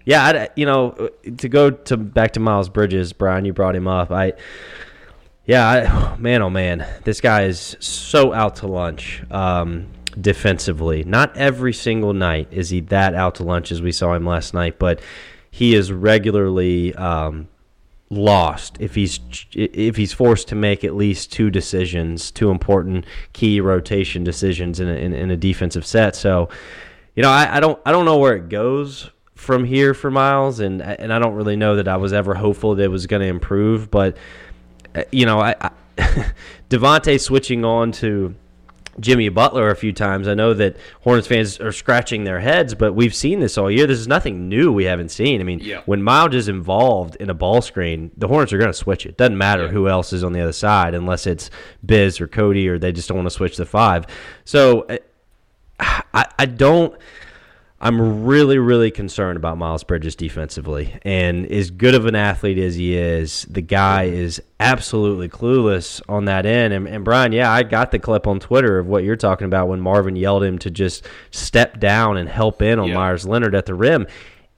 yeah, 0.06 0.24
I, 0.24 0.50
you 0.56 0.66
know, 0.66 1.10
to 1.38 1.50
go 1.50 1.72
to 1.72 1.98
back 1.98 2.34
to 2.34 2.40
Miles 2.40 2.70
Bridges, 2.70 3.12
Brian, 3.12 3.44
you 3.44 3.54
brought 3.54 3.76
him 3.76 3.88
up. 3.88 4.12
I 4.12 4.34
yeah, 5.48 5.68
I, 5.68 6.16
man, 6.20 6.44
oh 6.44 6.50
man, 6.52 6.86
this 7.04 7.20
guy 7.22 7.46
is 7.46 7.76
so 7.80 8.34
out 8.34 8.58
to 8.58 8.68
lunch 8.68 9.24
um, 9.32 9.88
defensively. 10.20 11.04
Not 11.04 11.36
every 11.36 11.74
single 11.74 12.14
night 12.14 12.50
is 12.52 12.70
he 12.70 12.82
that 12.82 13.16
out 13.16 13.36
to 13.36 13.44
lunch 13.44 13.72
as 13.72 13.82
we 13.82 13.92
saw 13.92 14.14
him 14.14 14.26
last 14.26 14.54
night, 14.54 14.78
but 14.78 15.02
he 15.58 15.74
is 15.74 15.91
regularly 15.91 16.93
um, 16.93 17.48
lost 18.12 18.78
if 18.80 18.93
he's 18.93 19.20
if 19.54 19.96
he's 19.96 20.13
forced 20.13 20.48
to 20.50 20.54
make 20.54 20.84
at 20.84 20.96
least 20.96 21.32
two 21.32 21.50
decisions, 21.50 22.30
two 22.30 22.52
important 22.52 23.06
key 23.34 23.60
rotation 23.60 24.24
decisions 24.24 24.80
in 24.80 24.88
a, 24.88 24.93
in, 24.93 25.13
in 25.13 25.32
a 25.32 25.36
defensive 25.36 25.84
set. 25.84 26.15
So, 26.15 26.50
you 27.15 27.24
know, 27.24 27.32
I, 27.32 27.58
I 27.58 27.60
don't 27.60 27.82
I 27.88 27.91
don't 27.91 28.06
know 28.06 28.20
where 28.20 28.36
it 28.36 28.50
goes 28.50 29.10
from 29.34 29.65
here 29.65 29.96
for 29.96 30.12
Miles, 30.12 30.60
and 30.60 30.80
and 30.80 31.12
I 31.12 31.17
don't 31.17 31.34
really 31.34 31.56
know 31.56 31.78
that 31.78 31.88
I 31.88 31.98
was 31.98 32.13
ever 32.13 32.36
hopeful 32.36 32.76
that 32.76 32.84
it 32.84 32.91
was 32.91 33.08
going 33.08 33.24
to 33.24 33.28
improve, 33.28 33.89
but 33.89 34.15
uh, 34.93 35.06
you 35.12 35.26
know, 35.26 35.39
I, 35.39 35.56
I 35.60 35.72
Devonte 36.70 37.20
switching 37.20 37.65
on 37.65 37.91
to 37.93 38.36
Jimmy 39.00 39.30
Butler 39.30 39.70
a 39.70 39.76
few 39.76 39.94
times. 39.94 40.28
I 40.28 40.34
know 40.34 40.54
that 40.54 40.78
Hornets 41.02 41.28
fans 41.28 41.60
are 41.60 41.72
scratching 41.72 42.24
their 42.24 42.40
heads, 42.40 42.74
but 42.74 42.94
we've 42.94 43.14
seen 43.14 43.40
this 43.40 43.58
all 43.58 43.70
year. 43.70 43.88
This 43.88 44.00
is 44.00 44.08
nothing 44.08 44.50
new 44.50 44.72
we 44.72 44.86
haven't 44.86 45.10
seen. 45.10 45.40
I 45.40 45.44
mean, 45.44 45.60
yeah. 45.60 45.82
when 45.86 46.02
Miles 46.02 46.34
is 46.34 46.48
involved 46.48 47.16
in 47.18 47.30
a 47.30 47.34
ball 47.34 47.62
screen, 47.62 48.12
the 48.18 48.28
Hornets 48.28 48.54
are 48.54 48.58
going 48.58 48.72
to 48.72 48.74
switch 48.74 49.06
it. 49.06 49.18
Doesn't 49.18 49.38
matter 49.38 49.66
yeah. 49.66 49.72
who 49.72 49.88
else 49.88 50.14
is 50.14 50.24
on 50.24 50.34
the 50.34 50.42
other 50.42 50.54
side, 50.54 50.94
unless 50.94 51.28
it's 51.28 51.50
Biz 51.86 52.20
or 52.20 52.28
Cody 52.28 52.68
or 52.68 52.80
they 52.80 52.92
just 52.92 53.08
don't 53.08 53.18
want 53.18 53.28
to 53.28 53.36
switch 53.36 53.58
the 53.58 53.66
five. 53.66 54.06
So 54.46 54.82
uh, 54.84 54.98
I, 55.80 56.28
I 56.40 56.46
don't. 56.46 56.98
I'm 57.80 58.26
really, 58.26 58.58
really 58.58 58.90
concerned 58.90 59.38
about 59.38 59.60
Miles 59.60 59.84
Bridges 59.84 60.16
defensively. 60.16 60.98
And 61.04 61.46
as 61.52 61.70
good 61.70 61.94
of 61.94 62.08
an 62.08 62.16
athlete 62.16 62.58
as 62.58 62.76
he 62.76 62.98
is, 62.98 63.44
the 63.44 63.62
guy 63.62 64.06
is 64.06 64.42
absolutely 64.60 65.30
clueless 65.30 66.02
on 66.10 66.26
that 66.26 66.48
end. 66.48 66.74
And, 66.74 66.88
and, 66.88 67.06
Brian, 67.06 67.32
yeah, 67.32 67.52
I 67.52 67.62
got 67.62 67.92
the 67.92 68.00
clip 68.00 68.26
on 68.26 68.40
Twitter 68.40 68.80
of 68.80 68.88
what 68.88 69.04
you're 69.04 69.16
talking 69.16 69.46
about 69.46 69.68
when 69.68 69.80
Marvin 69.80 70.16
yelled 70.16 70.44
him 70.44 70.58
to 70.60 70.72
just 70.72 71.08
step 71.30 71.80
down 71.80 72.18
and 72.18 72.28
help 72.28 72.63
in 72.63 72.80
on 72.80 72.88
yeah. 72.88 72.96
Meyers 72.96 73.28
Leonard 73.28 73.54
at 73.54 73.68
the 73.68 73.76
rim. 73.76 74.08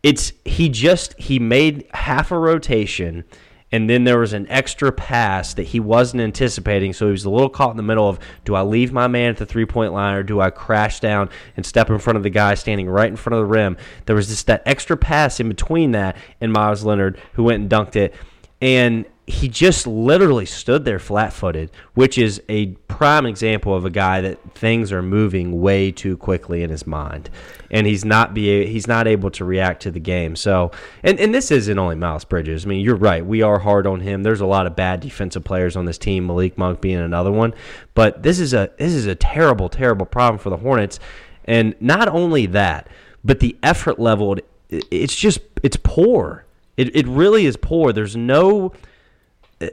It's 0.02 0.32
he 0.46 0.70
just 0.70 1.20
he 1.20 1.40
made 1.40 1.88
half 1.94 2.32
a 2.32 2.40
rotation 2.40 3.26
and 3.72 3.90
then 3.90 4.04
there 4.04 4.20
was 4.20 4.34
an 4.34 4.48
extra 4.50 4.92
pass 4.92 5.54
that 5.54 5.64
he 5.64 5.80
wasn't 5.80 6.22
anticipating. 6.22 6.94
So 6.94 7.06
he 7.06 7.12
was 7.12 7.26
a 7.26 7.30
little 7.30 7.50
caught 7.50 7.72
in 7.72 7.78
the 7.78 7.84
middle 7.84 8.08
of 8.08 8.20
do 8.46 8.56
I 8.56 8.62
leave 8.62 8.92
my 8.92 9.08
man 9.08 9.30
at 9.30 9.38
the 9.38 9.46
three 9.46 9.66
point 9.66 9.94
line 9.94 10.16
or 10.16 10.24
do 10.24 10.42
I 10.42 10.50
crash 10.50 11.00
down 11.00 11.30
and 11.56 11.66
step 11.66 11.90
in 11.90 12.00
front 12.00 12.18
of 12.18 12.24
the 12.24 12.30
guy 12.30 12.56
standing 12.56 12.90
right 12.90 13.10
in 13.10 13.16
front 13.16 13.36
of 13.36 13.40
the 13.40 13.46
rim? 13.46 13.78
There 14.06 14.16
was 14.16 14.28
just 14.28 14.48
that 14.48 14.64
extra 14.66 14.98
pass 14.98 15.40
in 15.40 15.48
between 15.50 15.92
that 15.92 16.18
and 16.42 16.52
Miles 16.52 16.84
Leonard 16.84 17.20
who 17.34 17.44
went 17.44 17.62
and 17.62 17.70
dunked 17.70 17.96
it. 17.96 18.16
And 18.62 19.06
he 19.30 19.48
just 19.48 19.86
literally 19.86 20.46
stood 20.46 20.86
there 20.86 20.98
flat 20.98 21.32
footed, 21.32 21.70
which 21.94 22.18
is 22.18 22.42
a 22.50 22.68
prime 22.88 23.28
example 23.28 23.76
of 23.76 23.86
a 23.86 23.90
guy 23.92 24.22
that 24.22 24.40
things 24.56 24.92
are 24.92 25.04
moving 25.04 25.62
way 25.62 25.92
too 25.92 26.18
quickly 26.18 26.64
in 26.64 26.72
his 26.72 26.88
mind. 26.88 27.30
And 27.70 27.86
he's 27.86 28.04
not 28.04 28.34
be 28.34 28.66
he's 28.66 28.88
not 28.88 29.08
able 29.08 29.30
to 29.32 29.46
react 29.46 29.84
to 29.84 29.92
the 29.92 30.00
game. 30.00 30.36
So 30.36 30.72
and, 31.04 31.20
and 31.20 31.34
this 31.34 31.52
isn't 31.52 31.78
only 31.78 31.96
Miles 31.96 32.26
Bridges. 32.26 32.66
I 32.66 32.70
mean, 32.70 32.84
you're 32.84 32.96
right. 32.96 33.24
We 33.24 33.44
are 33.44 33.60
hard 33.60 33.86
on 33.86 34.00
him. 34.00 34.24
There's 34.24 34.42
a 34.42 34.48
lot 34.48 34.66
of 34.66 34.76
bad 34.76 35.00
defensive 35.00 35.44
players 35.44 35.76
on 35.76 35.86
this 35.86 36.00
team, 36.00 36.26
Malik 36.26 36.58
Monk 36.58 36.82
being 36.82 36.98
another 36.98 37.32
one. 37.32 37.54
But 37.94 38.24
this 38.24 38.40
is 38.40 38.56
a 38.56 38.72
this 38.80 38.94
is 38.94 39.06
a 39.06 39.16
terrible, 39.16 39.70
terrible 39.70 40.08
problem 40.08 40.40
for 40.40 40.50
the 40.50 40.58
Hornets. 40.58 41.00
And 41.46 41.76
not 41.80 42.08
only 42.08 42.48
that, 42.48 42.88
but 43.24 43.42
the 43.42 43.56
effort 43.62 44.00
level 44.00 44.38
it's 44.70 45.16
just 45.16 45.40
it's 45.62 45.78
poor. 45.78 46.46
It, 46.78 46.96
it 46.96 47.08
really 47.08 47.46
is 47.46 47.58
poor. 47.58 47.94
There's 47.94 48.16
no 48.16 48.74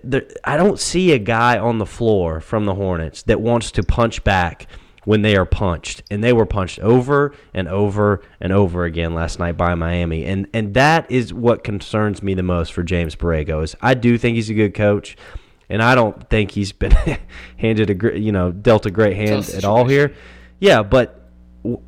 there, 0.03 0.27
I 0.45 0.57
don't 0.57 0.79
see 0.79 1.13
a 1.13 1.19
guy 1.19 1.59
on 1.59 1.79
the 1.79 1.87
floor 1.87 2.41
from 2.41 2.65
the 2.65 2.75
Hornets 2.75 3.23
that 3.25 3.41
wants 3.41 3.71
to 3.73 3.83
punch 3.83 4.25
back 4.25 4.67
when 5.05 5.23
they 5.23 5.37
are 5.37 5.45
punched, 5.45 6.03
and 6.11 6.23
they 6.23 6.33
were 6.33 6.47
punched 6.47 6.81
over 6.81 7.33
and 7.55 7.69
over 7.69 8.23
and 8.41 8.53
over 8.53 8.85
again 8.85 9.15
last 9.15 9.39
night 9.39 9.57
by 9.57 9.75
Miami, 9.75 10.25
and 10.25 10.49
and 10.53 10.75
that 10.75 11.11
is 11.11 11.33
what 11.33 11.63
concerns 11.63 12.23
me 12.23 12.35
the 12.35 12.43
most 12.43 12.73
for 12.73 12.83
James 12.83 13.15
Borrego. 13.15 13.63
Is 13.63 13.77
I 13.81 13.95
do 13.95 14.19
think 14.19 14.35
he's 14.35 14.51
a 14.51 14.55
good 14.55 14.75
coach, 14.75 15.17
and 15.69 15.81
I 15.81 15.95
don't 15.95 16.29
think 16.29 16.51
he's 16.51 16.73
been 16.73 16.93
handed 17.57 17.91
a 17.91 18.19
you 18.19 18.33
know 18.33 18.51
dealt 18.51 18.85
a 18.85 18.91
great 18.91 19.17
hand 19.17 19.49
at 19.51 19.65
all 19.65 19.85
here. 19.85 20.13
Yeah, 20.59 20.83
but 20.83 21.23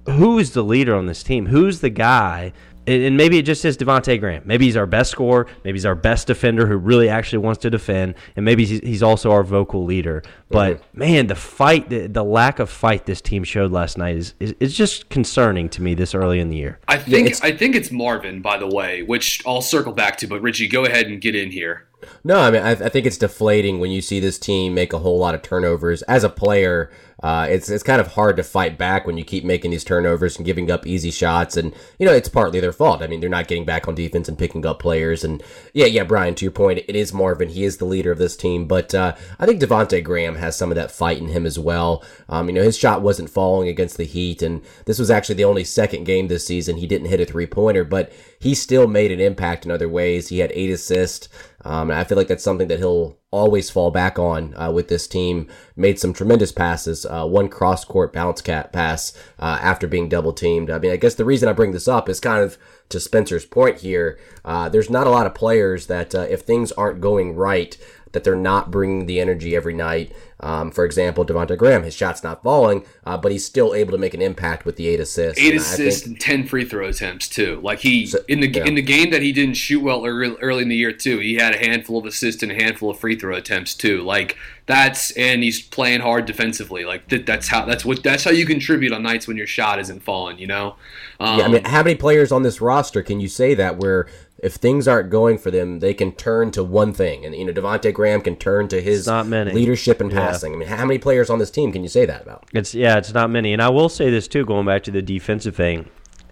who 0.07 0.39
is 0.39 0.53
the 0.53 0.63
leader 0.63 0.95
on 0.95 1.07
this 1.07 1.25
team? 1.25 1.47
Who's 1.47 1.81
the 1.81 1.91
guy 1.91 2.53
and 2.89 3.17
maybe 3.17 3.39
it 3.39 3.43
just 3.43 3.61
says 3.61 3.77
Devonte 3.77 4.19
Graham. 4.19 4.43
Maybe 4.45 4.65
he's 4.65 4.77
our 4.77 4.87
best 4.87 5.11
scorer. 5.11 5.47
Maybe 5.65 5.77
he's 5.77 5.87
our 5.87 5.95
best 5.95 6.27
defender 6.27 6.67
who 6.67 6.77
really 6.77 7.09
actually 7.09 7.39
wants 7.39 7.61
to 7.63 7.71
defend, 7.71 8.15
and 8.37 8.45
maybe 8.45 8.65
he's 8.65 9.03
also 9.03 9.31
our 9.31 9.43
vocal 9.43 9.85
leader. 9.85 10.23
But 10.49 10.79
mm-hmm. 10.79 10.99
man, 10.99 11.27
the 11.27 11.35
fight, 11.35 11.89
the, 11.89 12.07
the, 12.07 12.25
lack 12.25 12.59
of 12.59 12.71
fight 12.71 13.07
this 13.07 13.21
team 13.21 13.45
showed 13.45 13.73
last 13.73 13.99
night 13.99 14.17
is, 14.17 14.35
is, 14.41 14.55
is 14.61 14.77
just 14.77 15.09
concerning 15.09 15.69
to 15.71 15.83
me 15.83 15.95
this 15.95 16.15
early 16.15 16.41
in 16.41 16.49
the 16.49 16.57
year. 16.57 16.79
I 16.89 16.99
think 16.99 17.43
I 17.45 17.57
think 17.57 17.75
it's 17.75 17.91
Marvin, 17.91 18.41
by 18.41 18.59
the 18.59 18.69
way, 18.69 19.03
which 19.03 19.43
I'll 19.47 19.63
circle 19.63 19.93
back 19.93 20.17
to. 20.19 20.27
But 20.27 20.41
Richie, 20.43 20.69
go 20.69 20.85
ahead 20.85 21.07
and 21.07 21.21
get 21.21 21.35
in 21.35 21.51
here. 21.51 21.87
No, 22.25 22.39
I 22.39 22.51
mean 22.51 22.63
I, 22.63 22.71
I 22.71 22.89
think 22.89 23.07
it's 23.07 23.17
deflating 23.17 23.81
when 23.81 23.91
you 23.91 24.01
see 24.01 24.21
this 24.21 24.39
team 24.39 24.75
make 24.75 24.93
a 24.93 24.99
whole 24.99 25.19
lot 25.19 25.35
of 25.35 25.43
turnovers 25.43 26.03
as 26.03 26.25
a 26.25 26.29
player 26.29 26.91
uh, 27.23 27.47
it's 27.51 27.69
it's 27.69 27.83
kind 27.83 28.01
of 28.01 28.09
hard 28.09 28.37
to 28.37 28.43
fight 28.43 28.79
back 28.79 29.07
when 29.07 29.19
you 29.19 29.25
keep 29.25 29.45
making 29.45 29.73
these 29.73 29.85
turnovers 29.85 30.37
and 30.37 30.47
giving 30.47 30.71
up 30.71 30.87
easy 30.87 31.11
shots, 31.11 31.57
and 31.57 31.75
you 31.99 32.07
know 32.07 32.13
it's 32.13 32.29
partly 32.29 32.61
their 32.61 32.73
fault. 32.73 33.03
I 33.03 33.07
mean, 33.07 33.21
they're 33.21 33.29
not 33.29 33.49
getting 33.49 33.65
back 33.65 33.89
on 33.89 33.95
defense 33.95 34.29
and 34.29 34.39
picking 34.39 34.65
up 34.65 34.79
players, 34.79 35.25
and 35.25 35.43
yeah, 35.73 35.87
yeah, 35.87 36.05
Brian, 36.05 36.35
to 36.37 36.45
your 36.45 36.53
point, 36.53 36.79
it 36.79 36.95
is 36.95 37.13
Marvin. 37.13 37.49
He 37.49 37.65
is 37.65 37.79
the 37.79 37.85
leader 37.85 38.13
of 38.13 38.19
this 38.19 38.37
team, 38.37 38.67
but 38.67 38.95
uh, 38.95 39.17
I 39.39 39.47
think 39.47 39.61
Devonte 39.61 40.03
Graham 40.05 40.37
has 40.37 40.57
some 40.57 40.71
of 40.71 40.77
that 40.77 40.93
fight 40.93 41.19
in 41.19 41.29
him 41.29 41.45
as 41.45 41.59
well. 41.59 42.05
Um, 42.29 42.49
you 42.49 42.55
know, 42.55 42.63
his 42.63 42.79
shot 42.79 43.03
wasn't 43.03 43.31
falling 43.31 43.69
against 43.69 43.97
the 43.97 44.05
Heat, 44.05 44.43
and 44.43 44.63
this 44.85 44.99
was 44.99 45.11
actually 45.11 45.37
the 45.37 45.45
only 45.45 45.65
second 45.65 46.05
game 46.05 46.29
this 46.29 46.47
season 46.47 46.77
he 46.77 46.87
didn't 46.87 47.09
hit 47.09 47.21
a 47.21 47.27
three 47.27 47.47
pointer, 47.47 47.85
but 47.85 48.13
he 48.39 48.55
still 48.55 48.87
made 48.87 49.11
an 49.11 49.21
impact 49.21 49.65
in 49.65 49.73
other 49.73 49.89
ways. 49.89 50.29
He 50.29 50.39
had 50.39 50.53
eight 50.55 50.71
assists. 50.71 51.29
Um, 51.65 51.91
and 51.91 51.99
I 51.99 52.05
feel 52.05 52.17
like 52.17 52.29
that's 52.29 52.45
something 52.45 52.69
that 52.69 52.79
he'll 52.79 53.19
always 53.31 53.69
fall 53.69 53.91
back 53.91 54.19
on 54.19 54.55
uh, 54.57 54.71
with 54.73 54.89
this 54.89 55.07
team. 55.07 55.49
Made 55.77 55.99
some 55.99 56.13
tremendous 56.13 56.53
passes. 56.53 57.05
Uh, 57.05 57.27
one 57.27 57.49
cross 57.49 57.85
court 57.85 58.13
bounce 58.13 58.41
cat 58.41 58.73
pass 58.73 59.13
uh, 59.39 59.59
after 59.61 59.87
being 59.87 60.09
double 60.09 60.33
teamed. 60.33 60.71
I 60.71 60.79
mean, 60.79 60.93
I 60.93 60.97
guess 60.97 61.15
the 61.15 61.25
reason 61.25 61.49
I 61.49 61.53
bring 61.53 61.73
this 61.73 61.89
up 61.89 62.09
is 62.09 62.21
kind 62.21 62.43
of 62.43 62.57
to 62.89 62.99
Spencer's 62.99 63.45
point 63.45 63.81
here. 63.81 64.19
Uh, 64.45 64.69
there's 64.69 64.89
not 64.89 65.07
a 65.07 65.11
lot 65.11 65.27
of 65.27 65.35
players 65.35 65.87
that 65.89 66.15
uh, 66.15 66.27
if 66.31 66.41
things 66.41 66.73
aren't 66.73 67.03
going 67.03 67.37
right, 67.37 67.77
that 68.13 68.25
they're 68.25 68.37
not 68.37 68.71
bringing 68.71 69.07
the 69.07 69.21
energy 69.21 69.55
every 69.55 69.75
night. 69.75 70.13
Um, 70.41 70.71
for 70.71 70.85
example, 70.85 71.27
Devonte 71.27 71.59
Graham, 71.59 71.83
his 71.83 71.95
shot's 71.95 72.23
not 72.23 72.43
falling, 72.45 72.85
uh, 73.05 73.17
but 73.17 73.33
he's 73.33 73.45
still 73.45 73.75
able 73.75 73.91
to 73.91 73.99
make 73.99 74.15
an 74.15 74.23
impact 74.23 74.65
with 74.65 74.77
the 74.77 74.87
eight 74.87 75.01
assists. 75.01 75.41
Eight 75.41 75.53
and 75.53 75.61
assists 75.61 76.03
think, 76.03 76.15
and 76.15 76.21
ten 76.21 76.47
free 76.47 76.65
throw 76.65 76.87
attempts 76.87 77.29
too. 77.29 77.61
Like 77.61 77.81
he 77.81 78.07
so, 78.07 78.21
in 78.29 78.41
the 78.41 78.49
yeah. 78.49 78.65
in 78.65 78.75
the 78.77 78.83
game 78.83 79.11
that 79.11 79.21
he 79.21 79.33
didn't 79.33 79.57
shoot 79.57 79.81
well 79.81 80.07
early, 80.07 80.37
early 80.41 80.63
in 80.63 80.69
the 80.69 80.77
year 80.77 80.93
too. 80.93 81.19
He 81.19 81.35
had 81.35 81.55
a 81.55 81.59
handful 81.59 81.99
of 81.99 82.07
assists 82.07 82.43
and 82.43 82.53
a 82.53 82.55
handful 82.55 82.91
of 82.91 83.01
free 83.01 83.17
throw 83.17 83.35
attempts 83.35 83.75
too. 83.75 84.03
Like 84.03 84.37
that's 84.67 85.11
and 85.13 85.43
he's 85.43 85.61
playing 85.61 86.01
hard 86.01 86.27
defensively. 86.27 86.85
Like 86.85 87.09
that, 87.09 87.27
that's 87.27 87.49
how 87.49 87.65
that's 87.65 87.85
what 87.85 88.05
that's 88.05 88.23
how 88.23 88.31
you 88.31 88.47
contribute 88.47 88.93
on 88.93 89.03
nights 89.03 89.27
when 89.27 89.37
your 89.37 89.47
shot 89.47 89.81
isn't 89.81 90.05
falling. 90.05 90.39
You 90.39 90.47
know. 90.47 90.77
Um, 91.19 91.39
yeah, 91.41 91.45
I 91.45 91.49
mean, 91.49 91.65
how 91.65 91.83
many 91.83 91.97
players 91.97 92.31
on 92.31 92.45
this 92.45 92.61
roster 92.61 93.03
can 93.03 93.19
you 93.19 93.29
say 93.29 93.55
that 93.55 93.79
where 93.79 94.07
if 94.41 94.55
things 94.55 94.87
aren't 94.87 95.11
going 95.11 95.37
for 95.37 95.51
them, 95.51 95.81
they 95.81 95.93
can 95.93 96.13
turn 96.13 96.51
to 96.53 96.63
one 96.63 96.93
thing, 96.93 97.25
and 97.25 97.35
you 97.35 97.45
know 97.45 97.53
Devonte 97.53 97.93
Graham 97.93 98.21
can 98.21 98.37
turn 98.37 98.69
to 98.69 98.81
his 98.81 99.09
leadership 99.09 100.01
and 100.01 100.11
passing. 100.11 100.55
I 100.55 100.57
mean, 100.57 100.69
how 100.69 100.85
many 100.85 100.99
players 100.99 101.29
on 101.29 101.39
this 101.39 101.51
team 101.51 101.73
can 101.73 101.83
you 101.83 101.89
say 101.89 102.07
that 102.07 102.23
about? 102.23 102.45
It's 102.53 102.75
yeah, 102.75 102.99
it's 102.99 103.13
not 103.13 103.31
many. 103.31 103.53
And 103.53 103.61
I 103.61 103.69
will 103.69 103.89
say 103.89 104.11
this 104.11 104.29
too, 104.29 104.45
going 104.45 104.67
back 104.67 104.85
to 104.85 104.91
the 104.91 105.03
defensive 105.03 105.57
thing. 105.57 105.91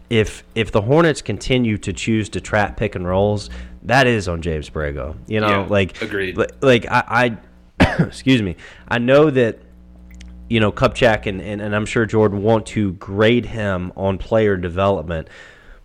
If 0.08 0.44
if 0.54 0.70
the 0.70 0.82
Hornets 0.82 1.20
continue 1.20 1.78
to 1.78 1.92
choose 1.92 2.28
to 2.30 2.40
trap 2.40 2.76
pick 2.76 2.94
and 2.94 3.08
rolls, 3.08 3.50
that 3.82 4.06
is 4.06 4.28
on 4.28 4.40
James 4.40 4.70
Borrego. 4.70 5.16
You 5.26 5.40
know, 5.40 5.48
yeah, 5.48 5.66
like 5.68 6.00
agreed. 6.00 6.36
Like, 6.36 6.62
like 6.62 6.86
I, 6.86 7.38
I 7.80 7.96
excuse 8.04 8.40
me. 8.40 8.54
I 8.86 8.98
know 8.98 9.30
that 9.30 9.58
you 10.48 10.60
know 10.60 10.70
Kupchak 10.70 11.26
and, 11.26 11.42
and 11.42 11.60
and 11.60 11.74
I'm 11.74 11.86
sure 11.86 12.06
Jordan 12.06 12.44
want 12.44 12.66
to 12.66 12.92
grade 12.92 13.46
him 13.46 13.92
on 13.96 14.18
player 14.18 14.56
development, 14.56 15.26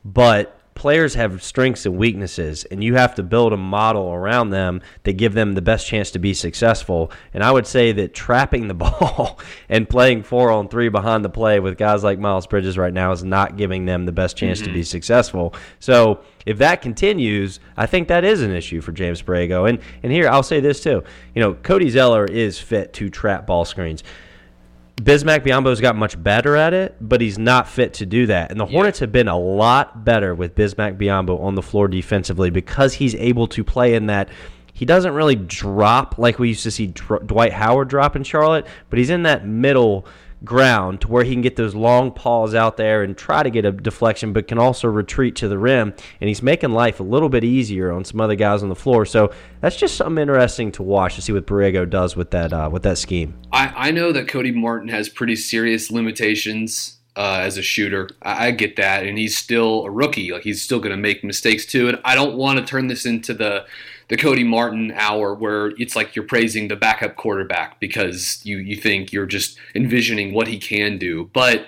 but 0.06 0.61
players 0.82 1.14
have 1.14 1.44
strengths 1.44 1.86
and 1.86 1.96
weaknesses, 1.96 2.66
and 2.72 2.84
you 2.84 2.96
have 2.96 3.14
to 3.14 3.22
build 3.22 3.54
a 3.54 3.58
model 3.58 4.12
around 4.12 4.50
them 4.50 4.82
that 5.04 5.14
give 5.14 5.36
them 5.36 5.54
the 5.54 5.62
best 5.62 5.86
chance 5.86 6.10
to 6.10 6.18
be 6.18 6.34
successful. 6.34 7.12
And 7.36 7.44
I 7.44 7.52
would 7.52 7.68
say 7.68 7.92
that 7.92 8.16
trapping 8.16 8.68
the 8.68 8.74
ball 8.86 9.38
and 9.70 9.88
playing 9.88 10.24
four 10.24 10.50
on 10.50 10.70
three 10.70 10.90
behind 10.90 11.24
the 11.24 11.30
play 11.30 11.60
with 11.60 11.78
guys 11.78 12.04
like 12.04 12.18
Miles 12.18 12.48
Bridges 12.48 12.80
right 12.80 12.92
now 12.92 13.12
is 13.12 13.24
not 13.24 13.58
giving 13.58 13.86
them 13.86 14.08
the 14.08 14.12
best 14.12 14.36
chance 14.36 14.58
to 14.62 14.74
be 14.74 14.80
mm-hmm. 14.80 14.82
successful. 14.82 15.54
So 15.80 16.22
if 16.48 16.58
that 16.58 16.82
continues, 16.82 17.60
I 17.78 17.86
think 17.86 18.08
that 18.08 18.24
is 18.24 18.42
an 18.42 18.50
issue 18.50 18.82
for 18.82 18.92
James 18.92 19.22
Borrego. 19.22 19.70
And 19.70 19.78
and 20.02 20.12
here 20.12 20.28
I'll 20.28 20.42
say 20.42 20.62
this 20.62 20.82
too. 20.82 21.04
You 21.36 21.42
know, 21.44 21.54
Cody 21.54 21.92
Zeller 21.92 22.26
is 22.26 22.58
fit 22.58 22.92
to 22.94 23.12
trap 23.12 23.46
ball 23.46 23.66
screens. 23.66 24.04
Bismack 25.02 25.44
Biyombo's 25.44 25.82
got 25.82 25.96
much 25.96 26.22
better 26.22 26.56
at 26.56 26.76
it, 26.76 26.96
but 27.02 27.22
he's 27.22 27.40
not 27.40 27.68
fit 27.68 27.96
to 27.96 28.06
do 28.06 28.28
that. 28.28 28.52
And 28.52 28.60
the 28.60 28.68
Hornets 28.68 29.00
have 29.00 29.12
been 29.12 29.28
a 29.28 29.38
lot 29.38 30.06
better 30.06 30.36
with 30.36 30.54
Bismack 30.54 30.98
Biyombo 30.98 31.42
on 31.42 31.56
the 31.56 31.64
floor 31.64 31.88
defensively 31.88 32.52
because 32.52 32.94
he's 32.94 33.16
able 33.16 33.48
to 33.48 33.64
play 33.64 33.96
in 33.96 34.06
that. 34.08 34.30
He 34.74 34.86
doesn't 34.86 35.14
really 35.14 35.36
drop 35.36 36.20
like 36.20 36.38
we 36.38 36.50
used 36.50 36.64
to 36.64 36.72
see 36.72 36.88
Dr- 36.88 37.26
Dwight 37.26 37.52
Howard 37.52 37.88
drop 37.88 38.16
in 38.16 38.24
Charlotte, 38.24 38.68
but 38.92 39.00
he's 39.00 39.10
in 39.10 39.24
that 39.24 39.46
middle 39.46 40.06
ground 40.44 41.02
to 41.02 41.08
where 41.08 41.24
he 41.24 41.34
can 41.34 41.42
get 41.42 41.56
those 41.56 41.76
long 41.76 42.12
paws 42.12 42.56
out 42.56 42.78
there 42.78 43.04
and 43.04 43.16
try 43.16 43.44
to 43.44 43.50
get 43.50 43.66
a 43.66 43.72
deflection, 43.72 44.34
but 44.34 44.48
can 44.48 44.58
also 44.58 44.88
retreat 44.88 45.36
to 45.38 45.48
the 45.48 45.58
rim. 45.58 45.94
And 46.20 46.28
he's 46.28 46.42
making 46.42 46.72
life 46.72 47.00
a 47.00 47.04
little 47.04 47.30
bit 47.30 47.44
easier 47.44 47.92
on 47.92 48.04
some 48.04 48.20
other 48.22 48.36
guys 48.36 48.64
on 48.64 48.70
the 48.70 48.76
floor. 48.76 49.06
So 49.06 49.32
that's 49.60 49.76
just 49.76 49.96
something 49.96 50.22
interesting 50.22 50.72
to 50.74 50.84
watch 50.84 51.16
to 51.16 51.22
see 51.22 51.34
what 51.34 51.46
Borrego 51.46 51.90
does 51.90 52.16
with 52.16 52.32
that 52.32 52.54
uh, 52.54 52.70
with 52.72 52.84
that 52.84 52.98
scheme. 52.98 53.40
I, 53.52 53.74
I 53.76 53.92
know 53.92 54.12
that 54.12 54.28
Cody 54.28 54.52
Martin 54.52 54.90
has 54.90 55.10
pretty 55.10 55.36
serious 55.36 55.92
limitations 55.92 56.98
uh, 57.16 57.40
as 57.42 57.58
a 57.58 57.62
shooter. 57.62 58.10
I, 58.22 58.48
I 58.48 58.52
get 58.52 58.76
that, 58.78 59.06
and 59.06 59.18
he's 59.18 59.38
still 59.38 59.86
a 59.86 59.90
rookie. 59.90 60.32
Like 60.32 60.44
he's 60.44 60.62
still 60.62 60.80
going 60.80 60.92
to 60.92 60.98
make 60.98 61.24
mistakes 61.24 61.66
too. 61.66 61.88
And 61.90 62.00
I 62.04 62.16
don't 62.16 62.36
want 62.36 62.60
to 62.60 62.66
turn 62.66 62.88
this 62.88 63.06
into 63.06 63.34
the 63.34 63.66
the 64.12 64.18
Cody 64.18 64.44
Martin 64.44 64.92
hour 64.94 65.34
where 65.34 65.68
it's 65.78 65.96
like 65.96 66.18
you're 66.18 66.26
praising 66.26 66.68
the 66.68 66.76
backup 66.76 67.16
quarterback 67.16 67.80
because 67.80 68.46
you 68.46 68.58
you 68.58 68.76
think 68.76 69.14
you're 69.14 69.26
just 69.26 69.58
envisioning 69.74 70.34
what 70.34 70.48
he 70.48 70.60
can 70.60 71.00
do, 71.00 71.30
but. 71.34 71.66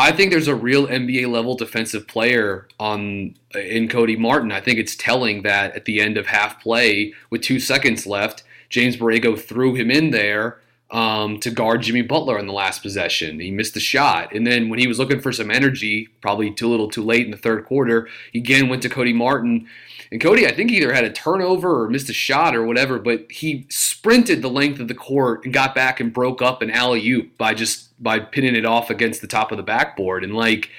I 0.00 0.12
think 0.12 0.30
there's 0.30 0.46
a 0.46 0.54
real 0.54 0.86
NBA 0.86 1.28
level 1.28 1.56
defensive 1.56 2.06
player 2.06 2.68
on 2.78 3.34
in 3.52 3.88
Cody 3.88 4.14
Martin. 4.14 4.52
I 4.52 4.60
think 4.60 4.78
it's 4.78 4.94
telling 4.94 5.42
that 5.42 5.74
at 5.74 5.86
the 5.86 6.00
end 6.00 6.16
of 6.16 6.28
half 6.28 6.62
play 6.62 7.14
with 7.30 7.42
two 7.42 7.58
seconds 7.58 8.06
left, 8.06 8.44
James 8.70 8.96
Borrego 8.96 9.36
threw 9.36 9.74
him 9.74 9.90
in 9.90 10.12
there 10.12 10.60
um, 10.92 11.40
to 11.40 11.50
guard 11.50 11.82
Jimmy 11.82 12.02
Butler 12.02 12.38
on 12.38 12.46
the 12.46 12.52
last 12.52 12.80
possession. 12.80 13.40
He 13.40 13.50
missed 13.50 13.74
the 13.74 13.80
shot, 13.80 14.32
and 14.32 14.46
then 14.46 14.68
when 14.68 14.78
he 14.78 14.86
was 14.86 15.00
looking 15.00 15.20
for 15.20 15.32
some 15.32 15.50
energy, 15.50 16.08
probably 16.20 16.52
too 16.52 16.68
little, 16.68 16.88
too 16.88 17.02
late 17.02 17.24
in 17.24 17.32
the 17.32 17.36
third 17.36 17.64
quarter, 17.64 18.08
he 18.32 18.38
again 18.38 18.68
went 18.68 18.82
to 18.82 18.88
Cody 18.88 19.12
Martin. 19.12 19.66
And 20.10 20.20
Cody, 20.20 20.46
I 20.46 20.52
think, 20.52 20.70
either 20.70 20.92
had 20.92 21.04
a 21.04 21.12
turnover 21.12 21.82
or 21.82 21.90
missed 21.90 22.08
a 22.08 22.14
shot 22.14 22.56
or 22.56 22.64
whatever, 22.64 22.98
but 22.98 23.30
he 23.30 23.66
sprinted 23.68 24.40
the 24.40 24.48
length 24.48 24.80
of 24.80 24.88
the 24.88 24.94
court 24.94 25.44
and 25.44 25.52
got 25.52 25.74
back 25.74 26.00
and 26.00 26.12
broke 26.12 26.40
up 26.40 26.62
an 26.62 26.70
alley 26.70 27.06
oop 27.10 27.36
by 27.36 27.52
just 27.52 28.02
by 28.02 28.18
pinning 28.18 28.56
it 28.56 28.64
off 28.64 28.90
against 28.90 29.20
the 29.20 29.26
top 29.26 29.52
of 29.52 29.58
the 29.58 29.62
backboard. 29.62 30.24
And 30.24 30.34
like, 30.34 30.70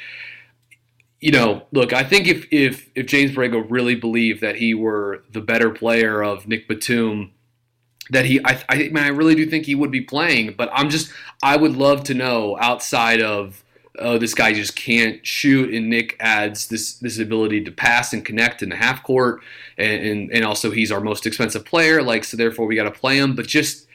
you 1.19 1.31
know, 1.31 1.63
look, 1.71 1.93
I 1.93 2.03
think 2.03 2.27
if 2.27 2.47
if 2.51 2.89
if 2.95 3.05
James 3.05 3.31
Borrego 3.31 3.63
really 3.69 3.95
believed 3.95 4.41
that 4.41 4.55
he 4.55 4.73
were 4.73 5.23
the 5.31 5.41
better 5.41 5.69
player 5.69 6.23
of 6.23 6.47
Nick 6.47 6.67
Batum, 6.67 7.31
that 8.09 8.25
he, 8.25 8.39
I, 8.43 8.63
I, 8.69 8.77
mean, 8.77 8.97
I 8.97 9.09
really 9.09 9.35
do 9.35 9.45
think 9.45 9.65
he 9.65 9.75
would 9.75 9.91
be 9.91 10.01
playing. 10.01 10.55
But 10.57 10.69
I'm 10.73 10.89
just, 10.89 11.11
I 11.43 11.57
would 11.57 11.75
love 11.75 12.03
to 12.05 12.13
know 12.13 12.57
outside 12.59 13.21
of 13.21 13.63
oh, 13.99 14.17
this 14.17 14.33
guy 14.33 14.53
just 14.53 14.75
can't 14.75 15.25
shoot, 15.25 15.73
and 15.73 15.89
Nick 15.89 16.15
adds 16.19 16.67
this 16.67 16.93
this 16.93 17.19
ability 17.19 17.63
to 17.63 17.71
pass 17.71 18.13
and 18.13 18.25
connect 18.25 18.61
in 18.61 18.69
the 18.69 18.75
half 18.75 19.03
court, 19.03 19.41
and 19.77 20.01
and, 20.01 20.31
and 20.31 20.45
also 20.45 20.71
he's 20.71 20.91
our 20.91 21.01
most 21.01 21.25
expensive 21.25 21.65
player, 21.65 22.01
like 22.01 22.23
so 22.23 22.37
therefore 22.37 22.65
we 22.65 22.75
got 22.75 22.83
to 22.83 22.91
play 22.91 23.17
him. 23.17 23.35
But 23.35 23.47
just, 23.47 23.87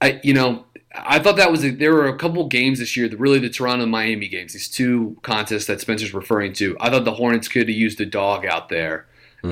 I 0.00 0.20
you 0.22 0.34
know. 0.34 0.64
I 0.98 1.18
thought 1.18 1.36
that 1.36 1.50
was 1.50 1.62
a, 1.62 1.70
there 1.70 1.92
were 1.92 2.06
a 2.06 2.16
couple 2.16 2.46
games 2.48 2.78
this 2.78 2.96
year, 2.96 3.06
really 3.18 3.38
the 3.38 3.50
Toronto 3.50 3.82
and 3.82 3.92
Miami 3.92 4.28
games, 4.28 4.54
these 4.54 4.66
two 4.66 5.18
contests 5.20 5.66
that 5.66 5.78
Spencer's 5.78 6.14
referring 6.14 6.54
to. 6.54 6.74
I 6.80 6.88
thought 6.88 7.04
the 7.04 7.12
Hornets 7.12 7.48
could 7.48 7.68
have 7.68 7.76
used 7.76 8.00
a 8.00 8.06
dog 8.06 8.46
out 8.46 8.70
there, 8.70 9.06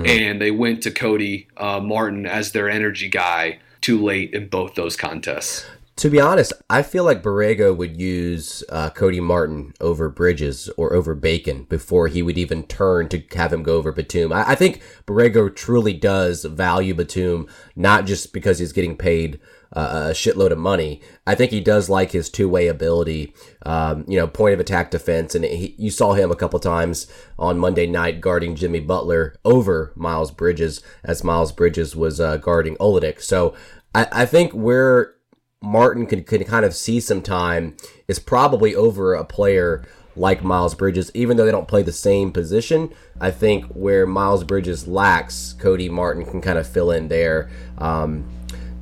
and 0.07 0.41
they 0.41 0.51
went 0.51 0.83
to 0.85 0.91
Cody 0.91 1.49
uh, 1.59 1.81
Martin 1.81 2.25
as 2.25 2.53
their 2.53 2.71
energy 2.71 3.11
guy 3.11 3.59
too 3.83 4.03
late 4.03 4.33
in 4.33 4.49
both 4.49 4.75
those 4.75 4.97
contests. 4.97 5.67
To 5.97 6.11
be 6.11 6.21
honest, 6.21 6.53
I 6.69 6.83
feel 6.83 7.05
like 7.05 7.23
Borrego 7.23 7.75
would 7.77 8.01
use 8.01 8.65
uh, 8.69 8.91
Cody 8.91 9.21
Martin 9.21 9.75
over 9.81 10.09
Bridges 10.09 10.69
or 10.77 10.93
over 10.93 11.15
Bacon 11.15 11.65
before 11.65 12.09
he 12.09 12.21
would 12.21 12.37
even 12.37 12.65
turn 12.65 13.09
to 13.11 13.23
have 13.37 13.53
him 13.53 13.63
go 13.63 13.77
over 13.77 13.93
Batum. 13.93 14.33
I, 14.33 14.51
I 14.51 14.55
think 14.57 14.83
Borrego 15.07 15.55
truly 15.55 15.93
does 15.93 16.45
value 16.45 16.95
Batum, 16.95 17.47
not 17.77 18.07
just 18.07 18.33
because 18.33 18.59
he's 18.59 18.73
getting 18.73 18.97
paid 18.97 19.39
uh, 19.73 20.09
a 20.09 20.11
shitload 20.11 20.51
of 20.51 20.59
money. 20.59 21.01
I 21.29 21.37
think 21.37 21.53
he 21.53 21.61
does 21.61 21.89
like 21.89 22.11
his 22.11 22.29
two 22.29 22.49
way 22.49 22.67
ability, 22.67 23.33
um, 23.65 24.05
you 24.09 24.19
know, 24.19 24.27
point 24.27 24.55
of 24.55 24.61
attack 24.61 24.91
defense. 24.91 25.37
And 25.37 25.45
he, 25.45 25.77
you 25.79 25.91
saw 25.91 26.15
him 26.15 26.33
a 26.33 26.37
couple 26.37 26.59
times 26.59 27.07
on 27.39 27.59
Monday 27.59 27.87
night 27.87 28.21
guarding 28.21 28.57
Jimmy 28.57 28.81
Butler 28.81 29.37
over 29.45 29.93
Miles 29.95 30.33
Bridges 30.33 30.81
as 31.05 31.23
Miles 31.23 31.53
Bridges 31.53 31.95
was 31.95 32.21
uh, 32.21 32.37
guarding 32.37 32.77
Olynyk. 32.77 33.21
So 33.21 33.55
I, 33.95 34.09
I 34.11 34.27
think 34.27 34.53
where 34.53 35.14
Martin 35.65 36.07
can, 36.07 36.23
can 36.23 36.45
kind 36.45 36.65
of 36.65 36.75
see 36.75 37.01
some 37.01 37.23
time 37.23 37.77
is 38.07 38.19
probably 38.19 38.75
over 38.75 39.15
a 39.15 39.25
player 39.25 39.85
like 40.17 40.45
Miles 40.45 40.75
Bridges, 40.75 41.11
even 41.15 41.37
though 41.37 41.45
they 41.45 41.51
don't 41.51 41.67
play 41.67 41.83
the 41.83 41.93
same 41.93 42.31
position. 42.31 42.93
I 43.21 43.31
think 43.31 43.65
where 43.67 44.07
Miles 44.07 44.45
Bridges 44.45 44.87
lacks, 44.87 45.55
Cody 45.59 45.89
Martin 45.89 46.25
can 46.25 46.41
kind 46.41 46.59
of 46.59 46.69
fill 46.69 46.93
in 46.93 47.09
there. 47.09 47.51
Um, 47.79 48.29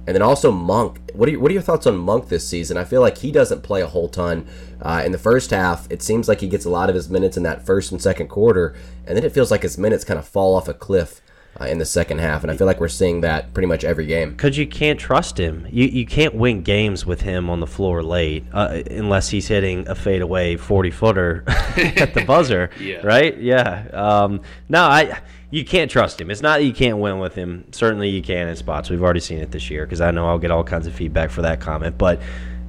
and 0.07 0.16
then 0.16 0.23
also 0.23 0.51
Monk. 0.51 0.99
What 1.14 1.29
are, 1.29 1.33
your, 1.33 1.40
what 1.40 1.51
are 1.51 1.55
your 1.55 1.62
thoughts 1.62 1.87
on 1.87 1.97
Monk 1.97 2.29
this 2.29 2.47
season? 2.47 2.77
I 2.77 2.85
feel 2.85 3.01
like 3.01 3.18
he 3.18 3.31
doesn't 3.31 3.62
play 3.62 3.83
a 3.83 3.87
whole 3.87 4.09
ton. 4.09 4.49
Uh, 4.81 5.03
in 5.07 5.12
the 5.12 5.18
first 5.18 5.51
half, 5.51 5.90
it 5.90 6.03
seems 6.03 6.29
like 6.29 6.40
he 6.40 6.49
gets 6.49 6.64
a 6.64 6.71
lot 6.71 6.88
of 6.88 6.97
his 6.97 7.09
minutes 7.09 7.37
in 7.37 7.45
that 7.45 7.64
first 7.64 7.92
and 7.92 8.03
second 8.03 8.27
quarter, 8.27 8.75
and 9.07 9.16
then 9.16 9.25
it 9.25 9.33
feels 9.33 9.53
like 9.53 9.62
his 9.62 9.79
minutes 9.79 10.05
kind 10.05 10.18
of 10.18 10.27
fall 10.27 10.57
off 10.57 10.66
a 10.66 10.75
cliff 10.75 11.21
uh, 11.62 11.66
in 11.66 11.79
the 11.79 11.85
second 11.85 12.18
half. 12.18 12.42
And 12.42 12.51
I 12.51 12.57
feel 12.57 12.66
like 12.66 12.81
we're 12.81 12.88
seeing 12.88 13.20
that 13.22 13.55
pretty 13.55 13.66
much 13.66 13.85
every 13.85 14.07
game. 14.07 14.31
Because 14.31 14.59
you 14.59 14.66
can't 14.66 14.98
trust 14.98 15.38
him. 15.38 15.66
You, 15.70 15.87
you 15.87 16.07
can't 16.07 16.35
win 16.35 16.62
games 16.62 17.07
with 17.07 17.20
him 17.20 17.48
on 17.48 17.61
the 17.61 17.66
floor 17.66 18.03
late 18.03 18.44
uh, 18.53 18.83
unless 18.90 19.29
he's 19.29 19.48
hitting 19.48 19.87
a 19.88 19.94
fadeaway 19.94 20.57
40 20.57 20.90
footer 20.90 21.44
at 21.48 22.14
the 22.14 22.25
buzzer. 22.25 22.70
Yeah. 22.83 23.07
Right? 23.07 23.38
Yeah. 23.38 23.87
Um, 23.92 24.40
no, 24.68 24.83
I. 24.83 25.20
You 25.51 25.64
can't 25.64 25.90
trust 25.90 26.20
him. 26.20 26.31
It's 26.31 26.40
not 26.42 26.59
that 26.59 26.64
you 26.64 26.72
can't 26.72 26.98
win 26.98 27.18
with 27.18 27.35
him. 27.35 27.66
Certainly, 27.70 28.09
you 28.09 28.22
can 28.22 28.48
in 28.48 28.57
spots. 28.57 28.90
We've 28.90 29.03
already 29.03 29.20
seen 29.20 29.38
it 29.38 29.53
this 29.53 29.70
year 29.70 29.85
because 29.85 30.01
I 30.01 30.11
know 30.11 30.27
I'll 30.27 30.38
get 30.38 30.51
all 30.51 30.64
kinds 30.64 30.87
of 30.87 30.94
feedback 30.94 31.31
for 31.31 31.42
that 31.42 31.61
comment. 31.61 31.96
But 31.96 32.20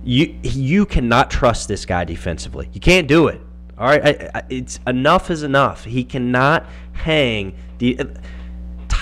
you 0.04 0.38
you 0.44 0.86
cannot 0.86 1.32
trust 1.32 1.68
this 1.68 1.86
guy 1.86 2.04
defensively. 2.04 2.70
You 2.74 2.80
can't 2.80 3.08
do 3.08 3.28
it. 3.28 3.42
All 3.78 3.88
right, 3.88 4.06
I, 4.06 4.30
I, 4.36 4.44
it's 4.50 4.80
enough 4.86 5.32
is 5.32 5.42
enough. 5.44 5.84
He 5.86 6.04
cannot 6.04 6.66
hang 6.92 7.56
the. 7.80 8.08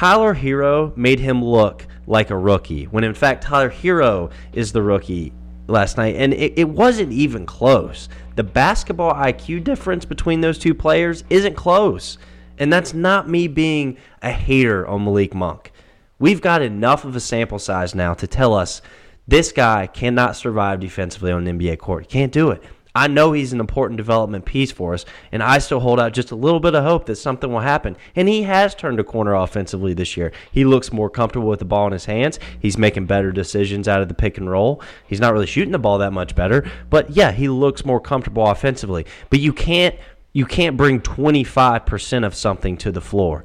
Tyler 0.01 0.33
Herro 0.33 0.97
made 0.97 1.19
him 1.19 1.45
look 1.45 1.85
like 2.07 2.31
a 2.31 2.35
rookie 2.35 2.85
when 2.85 3.03
in 3.03 3.13
fact 3.13 3.43
Tyler 3.43 3.69
Herro 3.69 4.31
is 4.51 4.71
the 4.71 4.81
rookie 4.81 5.31
last 5.67 5.95
night, 5.95 6.15
and 6.15 6.33
it, 6.33 6.53
it 6.57 6.67
wasn't 6.67 7.11
even 7.11 7.45
close. 7.45 8.09
The 8.35 8.43
basketball 8.43 9.13
IQ 9.13 9.63
difference 9.63 10.03
between 10.03 10.41
those 10.41 10.57
two 10.57 10.73
players 10.73 11.23
isn't 11.29 11.53
close. 11.53 12.17
And 12.57 12.73
that's 12.73 12.95
not 12.95 13.29
me 13.29 13.47
being 13.47 13.95
a 14.23 14.31
hater 14.31 14.87
on 14.87 15.05
Malik 15.05 15.35
Monk. 15.35 15.71
We've 16.17 16.41
got 16.41 16.63
enough 16.63 17.05
of 17.05 17.15
a 17.15 17.19
sample 17.19 17.59
size 17.59 17.93
now 17.93 18.15
to 18.15 18.25
tell 18.25 18.55
us 18.55 18.81
this 19.27 19.51
guy 19.51 19.85
cannot 19.85 20.35
survive 20.35 20.79
defensively 20.79 21.31
on 21.31 21.47
an 21.47 21.59
NBA 21.59 21.77
court. 21.77 22.05
He 22.05 22.09
can't 22.09 22.31
do 22.31 22.49
it. 22.49 22.63
I 22.93 23.07
know 23.07 23.31
he's 23.31 23.53
an 23.53 23.59
important 23.59 23.97
development 23.97 24.45
piece 24.45 24.71
for 24.71 24.93
us, 24.93 25.05
and 25.31 25.41
I 25.41 25.59
still 25.59 25.79
hold 25.79 25.99
out 25.99 26.13
just 26.13 26.31
a 26.31 26.35
little 26.35 26.59
bit 26.59 26.75
of 26.75 26.83
hope 26.83 27.05
that 27.05 27.15
something 27.15 27.51
will 27.51 27.61
happen. 27.61 27.95
And 28.15 28.27
he 28.27 28.43
has 28.43 28.75
turned 28.75 28.99
a 28.99 29.03
corner 29.03 29.33
offensively 29.33 29.93
this 29.93 30.17
year. 30.17 30.31
He 30.51 30.65
looks 30.65 30.91
more 30.91 31.09
comfortable 31.09 31.47
with 31.47 31.59
the 31.59 31.65
ball 31.65 31.87
in 31.87 31.93
his 31.93 32.05
hands. 32.05 32.39
He's 32.59 32.77
making 32.77 33.05
better 33.05 33.31
decisions 33.31 33.87
out 33.87 34.01
of 34.01 34.09
the 34.09 34.13
pick 34.13 34.37
and 34.37 34.49
roll. 34.49 34.81
He's 35.07 35.21
not 35.21 35.33
really 35.33 35.47
shooting 35.47 35.71
the 35.71 35.79
ball 35.79 35.99
that 35.99 36.11
much 36.11 36.35
better, 36.35 36.69
but 36.89 37.11
yeah, 37.11 37.31
he 37.31 37.47
looks 37.47 37.85
more 37.85 38.01
comfortable 38.01 38.47
offensively. 38.47 39.05
But 39.29 39.39
you 39.39 39.53
can't 39.53 39.95
you 40.33 40.45
can't 40.45 40.77
bring 40.77 41.01
25% 41.01 42.25
of 42.25 42.33
something 42.33 42.77
to 42.77 42.91
the 42.91 43.01
floor. 43.01 43.43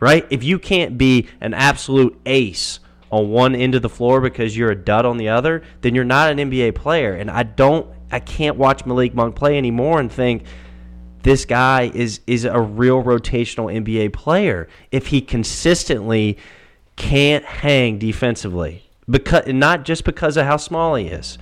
Right? 0.00 0.26
If 0.30 0.44
you 0.44 0.58
can't 0.58 0.98
be 0.98 1.28
an 1.40 1.54
absolute 1.54 2.20
ace 2.26 2.80
on 3.10 3.30
one 3.30 3.54
end 3.54 3.74
of 3.74 3.82
the 3.82 3.88
floor 3.88 4.20
because 4.20 4.56
you're 4.56 4.70
a 4.70 4.76
dud 4.76 5.06
on 5.06 5.16
the 5.16 5.28
other, 5.28 5.62
then 5.80 5.94
you're 5.94 6.04
not 6.04 6.30
an 6.30 6.38
NBA 6.38 6.74
player. 6.74 7.14
And 7.14 7.30
I 7.30 7.44
don't 7.44 7.86
I 8.14 8.20
can't 8.20 8.56
watch 8.56 8.86
Malik 8.86 9.14
Monk 9.14 9.34
play 9.34 9.58
anymore 9.58 9.98
and 10.00 10.10
think 10.10 10.44
this 11.22 11.44
guy 11.44 11.90
is 11.94 12.20
is 12.26 12.44
a 12.44 12.60
real 12.60 13.02
rotational 13.02 13.72
NBA 13.74 14.12
player 14.12 14.68
if 14.92 15.06
he 15.08 15.20
consistently 15.20 16.38
can't 16.96 17.44
hang 17.44 17.98
defensively. 17.98 18.82
Because 19.08 19.46
not 19.48 19.84
just 19.84 20.04
because 20.04 20.36
of 20.36 20.46
how 20.46 20.56
small 20.56 20.94
he 20.94 21.06
is. 21.06 21.38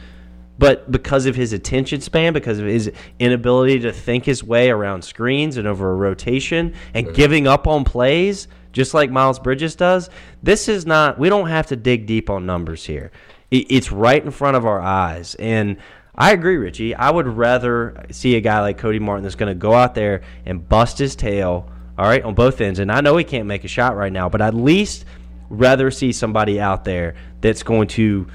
but 0.59 0.91
because 0.93 1.27
of 1.27 1.35
his 1.35 1.53
attention 1.53 2.01
span, 2.01 2.33
because 2.33 2.59
of 2.59 2.67
his 2.67 2.93
inability 3.19 3.81
to 3.81 3.91
think 3.91 4.25
his 4.25 4.45
way 4.45 4.71
around 4.71 5.03
screens 5.03 5.57
and 5.57 5.67
over 5.67 5.91
a 5.91 5.95
rotation 5.95 6.73
and 6.95 7.13
giving 7.15 7.47
up 7.49 7.67
on 7.67 7.83
plays, 7.85 8.47
just 8.73 8.95
like 8.95 9.11
Miles 9.11 9.39
Bridges 9.41 9.75
does, 9.75 10.09
this 10.43 10.69
is 10.69 10.87
not, 10.87 11.19
we 11.19 11.29
don't 11.29 11.49
have 11.49 11.67
to 11.69 11.77
dig 11.77 12.07
deep 12.07 12.31
on 12.31 12.47
numbers 12.47 12.85
here. 12.85 13.11
It- 13.51 13.67
It's 13.71 13.91
right 13.91 14.23
in 14.25 14.31
front 14.31 14.57
of 14.57 14.65
our 14.67 14.81
eyes. 14.81 15.35
And 15.37 15.79
I 16.15 16.33
agree, 16.33 16.57
Richie. 16.57 16.95
I 16.95 17.11
would 17.11 17.27
rather 17.27 18.05
see 18.11 18.37
a 18.37 18.41
guy 18.41 18.61
like 18.61 18.77
Cody 18.77 18.99
Martin 18.99 19.23
that's 19.23 19.35
going 19.35 19.51
to 19.51 19.59
go 19.59 19.73
out 19.73 19.95
there 19.95 20.23
and 20.45 20.69
bust 20.69 20.99
his 20.99 21.17
tail, 21.17 21.71
all 21.97 22.05
right, 22.07 22.23
on 22.23 22.35
both 22.35 22.61
ends. 22.61 22.79
And 22.81 22.93
I 22.93 23.01
know 23.01 23.17
he 23.17 23.25
can't 23.25 23.47
make 23.47 23.65
a 23.65 23.69
shot 23.69 23.97
right 23.97 24.13
now, 24.13 24.29
but 24.29 24.43
at 24.43 24.55
least 24.55 25.07
rather 25.49 25.91
see 25.91 26.13
somebody 26.13 26.61
out 26.61 26.85
there 26.85 27.15
that's 27.41 27.63
going 27.63 27.89
to 27.89 28.27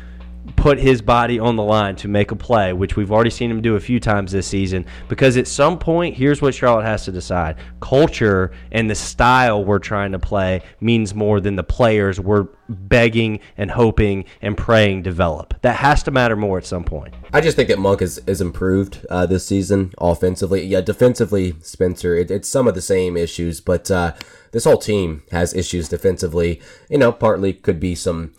put 0.56 0.80
his 0.80 1.02
body 1.02 1.40
on 1.40 1.56
the 1.56 1.64
line 1.64 1.96
to 1.98 2.08
make 2.08 2.32
a 2.32 2.36
play, 2.36 2.74
which 2.74 2.96
we've 2.96 3.12
already 3.12 3.30
seen 3.30 3.52
him 3.52 3.62
do 3.62 3.76
a 3.76 3.80
few 3.80 4.00
times 4.00 4.32
this 4.32 4.48
season. 4.48 4.86
Because 5.08 5.38
at 5.38 5.48
some 5.48 5.78
point, 5.78 6.16
here's 6.16 6.42
what 6.42 6.56
Charlotte 6.56 6.86
has 6.86 7.06
to 7.06 7.12
decide 7.12 7.58
culture 7.80 8.52
and 8.72 8.90
the 8.90 8.96
style 8.96 9.64
we're 9.64 9.80
trying 9.80 10.12
to 10.12 10.20
play 10.20 10.62
means 10.80 11.14
more 11.14 11.40
than 11.40 11.56
the 11.56 11.64
players 11.64 12.20
we're 12.20 12.48
begging 12.70 13.40
and 13.58 13.72
hoping 13.72 14.26
and 14.42 14.58
praying 14.58 15.02
develop. 15.02 15.54
That 15.62 15.78
has 15.78 16.04
to 16.04 16.12
matter 16.12 16.36
more 16.36 16.58
at 16.58 16.66
some 16.66 16.84
point. 16.84 17.14
I 17.34 17.42
just 17.42 17.56
think 17.56 17.70
that 17.70 17.80
Monk 17.80 18.02
is, 18.02 18.20
is 18.28 18.42
improved 18.42 19.06
uh, 19.10 19.26
this 19.26 19.46
season 19.46 19.94
offensively. 20.00 20.66
Yeah, 20.66 20.82
defensively, 20.82 21.56
Spencer, 21.62 22.16
it, 22.16 22.32
it's 22.32 22.50
some 22.50 22.68
of 22.68 22.76
the 22.76 22.82
same 22.82 23.16
issues, 23.18 23.62
but 23.62 23.90
uh, 23.92 24.14
this 24.52 24.66
whole 24.66 24.78
team 24.78 25.24
has 25.32 25.54
issues 25.54 25.90
defensively. 25.90 26.62
You 26.90 26.98
know, 26.98 27.12
partly 27.12 27.54
could 27.54 27.80
be 27.80 27.96
some 27.96 28.34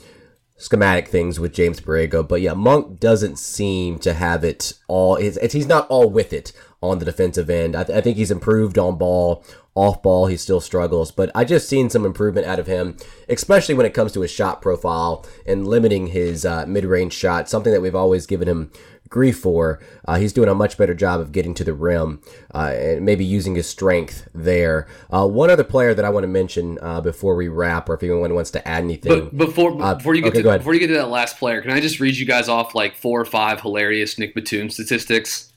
schematic 0.58 1.08
things 1.08 1.40
with 1.40 1.54
James 1.54 1.80
Borrego, 1.80 2.26
but 2.26 2.40
yeah, 2.40 2.52
Monk 2.52 3.00
doesn't 3.00 3.38
seem 3.38 3.98
to 4.00 4.12
have 4.12 4.44
it 4.44 4.72
all. 4.88 5.16
It's, 5.16 5.52
he's 5.52 5.68
not 5.68 5.88
all 5.88 6.10
with 6.10 6.32
it 6.32 6.52
on 6.82 6.98
the 6.98 7.04
defensive 7.04 7.48
end. 7.48 7.74
I, 7.74 7.84
th- 7.84 7.96
I 7.96 8.00
think 8.00 8.16
he's 8.16 8.30
improved 8.30 8.76
on 8.76 8.98
ball. 8.98 9.44
Off 9.74 10.02
ball, 10.02 10.26
he 10.26 10.36
still 10.36 10.60
struggles, 10.60 11.12
but 11.12 11.30
I 11.36 11.44
just 11.44 11.68
seen 11.68 11.88
some 11.88 12.04
improvement 12.04 12.48
out 12.48 12.58
of 12.58 12.66
him, 12.66 12.96
especially 13.28 13.76
when 13.76 13.86
it 13.86 13.94
comes 13.94 14.10
to 14.12 14.22
his 14.22 14.30
shot 14.30 14.60
profile 14.60 15.24
and 15.46 15.68
limiting 15.68 16.08
his 16.08 16.44
uh, 16.44 16.66
mid-range 16.66 17.12
shot. 17.12 17.48
Something 17.48 17.72
that 17.72 17.80
we've 17.80 17.94
always 17.94 18.26
given 18.26 18.48
him 18.48 18.72
grief 19.08 19.38
for. 19.38 19.80
Uh, 20.06 20.18
he's 20.18 20.32
doing 20.32 20.48
a 20.48 20.54
much 20.54 20.76
better 20.76 20.94
job 20.94 21.20
of 21.20 21.32
getting 21.32 21.54
to 21.54 21.64
the 21.64 21.72
rim 21.72 22.20
uh, 22.54 22.72
and 22.74 23.04
maybe 23.04 23.24
using 23.24 23.54
his 23.54 23.68
strength 23.68 24.28
there. 24.34 24.86
Uh, 25.10 25.26
one 25.26 25.50
other 25.50 25.64
player 25.64 25.94
that 25.94 26.04
I 26.04 26.10
want 26.10 26.24
to 26.24 26.28
mention 26.28 26.78
uh, 26.80 27.00
before 27.00 27.36
we 27.36 27.48
wrap, 27.48 27.88
or 27.88 27.94
if 27.94 28.02
anyone 28.02 28.34
wants 28.34 28.50
to 28.52 28.68
add 28.68 28.84
anything. 28.84 29.30
But 29.30 29.36
before 29.36 29.80
Uh, 29.82 29.94
before 29.94 30.14
you 30.14 30.22
get 30.22 30.34
okay, 30.34 30.42
to 30.42 30.58
before 30.58 30.74
you 30.74 30.80
get 30.80 30.88
to 30.88 30.94
that 30.94 31.08
last 31.08 31.38
player, 31.38 31.60
can 31.62 31.70
I 31.70 31.80
just 31.80 32.00
read 32.00 32.16
you 32.16 32.26
guys 32.26 32.48
off 32.48 32.74
like 32.74 32.94
four 32.94 33.20
or 33.20 33.24
five 33.24 33.60
hilarious 33.60 34.18
Nick 34.18 34.34
Batum 34.34 34.70
statistics? 34.70 35.52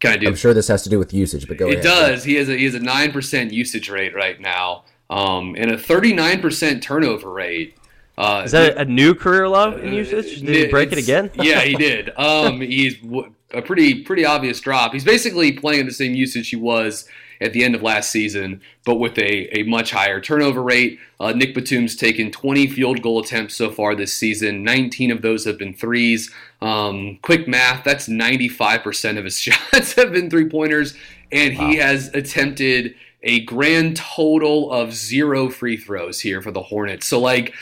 Can 0.00 0.12
I 0.12 0.16
do? 0.16 0.26
I'm 0.26 0.34
sure 0.34 0.52
this 0.52 0.68
has 0.68 0.82
to 0.82 0.90
do 0.90 0.98
with 0.98 1.14
usage, 1.14 1.46
but 1.46 1.56
go 1.56 1.68
it 1.68 1.74
ahead. 1.74 1.84
does. 1.84 2.24
He 2.24 2.34
has 2.34 2.48
a 2.48 2.56
he 2.56 2.64
has 2.64 2.74
a 2.74 2.80
nine 2.80 3.12
percent 3.12 3.52
usage 3.52 3.88
rate 3.88 4.14
right 4.14 4.40
now, 4.40 4.84
um, 5.10 5.54
and 5.56 5.70
a 5.70 5.78
thirty 5.78 6.12
nine 6.12 6.40
percent 6.40 6.82
turnover 6.82 7.30
rate. 7.30 7.76
Uh, 8.18 8.42
Is 8.44 8.52
that 8.52 8.76
a 8.76 8.84
new 8.84 9.14
career 9.14 9.48
low 9.48 9.76
in 9.76 9.92
usage? 9.94 10.40
Did 10.42 10.54
he 10.54 10.66
break 10.66 10.92
it 10.92 10.98
again? 10.98 11.30
yeah, 11.34 11.60
he 11.62 11.74
did. 11.88 12.10
Um, 12.18 12.60
he's 12.60 12.98
w- 12.98 13.32
a 13.52 13.62
pretty 13.62 14.02
pretty 14.02 14.24
obvious 14.24 14.60
drop. 14.60 14.92
He's 14.92 15.04
basically 15.04 15.52
playing 15.52 15.80
at 15.80 15.86
the 15.86 15.92
same 15.94 16.14
usage 16.14 16.50
he 16.50 16.56
was 16.56 17.06
at 17.40 17.52
the 17.52 17.64
end 17.64 17.74
of 17.74 17.82
last 17.82 18.10
season, 18.12 18.60
but 18.84 18.96
with 18.96 19.18
a, 19.18 19.58
a 19.58 19.62
much 19.64 19.90
higher 19.90 20.20
turnover 20.20 20.62
rate. 20.62 20.98
Uh, 21.18 21.32
Nick 21.32 21.54
Batum's 21.54 21.96
taken 21.96 22.30
20 22.30 22.68
field 22.68 23.02
goal 23.02 23.18
attempts 23.20 23.56
so 23.56 23.68
far 23.70 23.94
this 23.96 24.12
season. 24.12 24.62
19 24.62 25.10
of 25.10 25.22
those 25.22 25.44
have 25.44 25.58
been 25.58 25.74
threes. 25.74 26.30
Um, 26.60 27.18
quick 27.22 27.48
math, 27.48 27.82
that's 27.82 28.08
95% 28.08 29.18
of 29.18 29.24
his 29.24 29.38
shots 29.40 29.94
have 29.94 30.12
been 30.12 30.30
three 30.30 30.48
pointers, 30.48 30.94
and 31.32 31.52
he 31.54 31.76
has 31.76 32.08
attempted 32.14 32.94
a 33.24 33.40
grand 33.44 33.96
total 33.96 34.70
of 34.72 34.92
zero 34.94 35.48
free 35.48 35.76
throws 35.76 36.20
here 36.20 36.42
for 36.42 36.50
the 36.52 36.62
Hornets. 36.62 37.06
So 37.06 37.18
like 37.20 37.54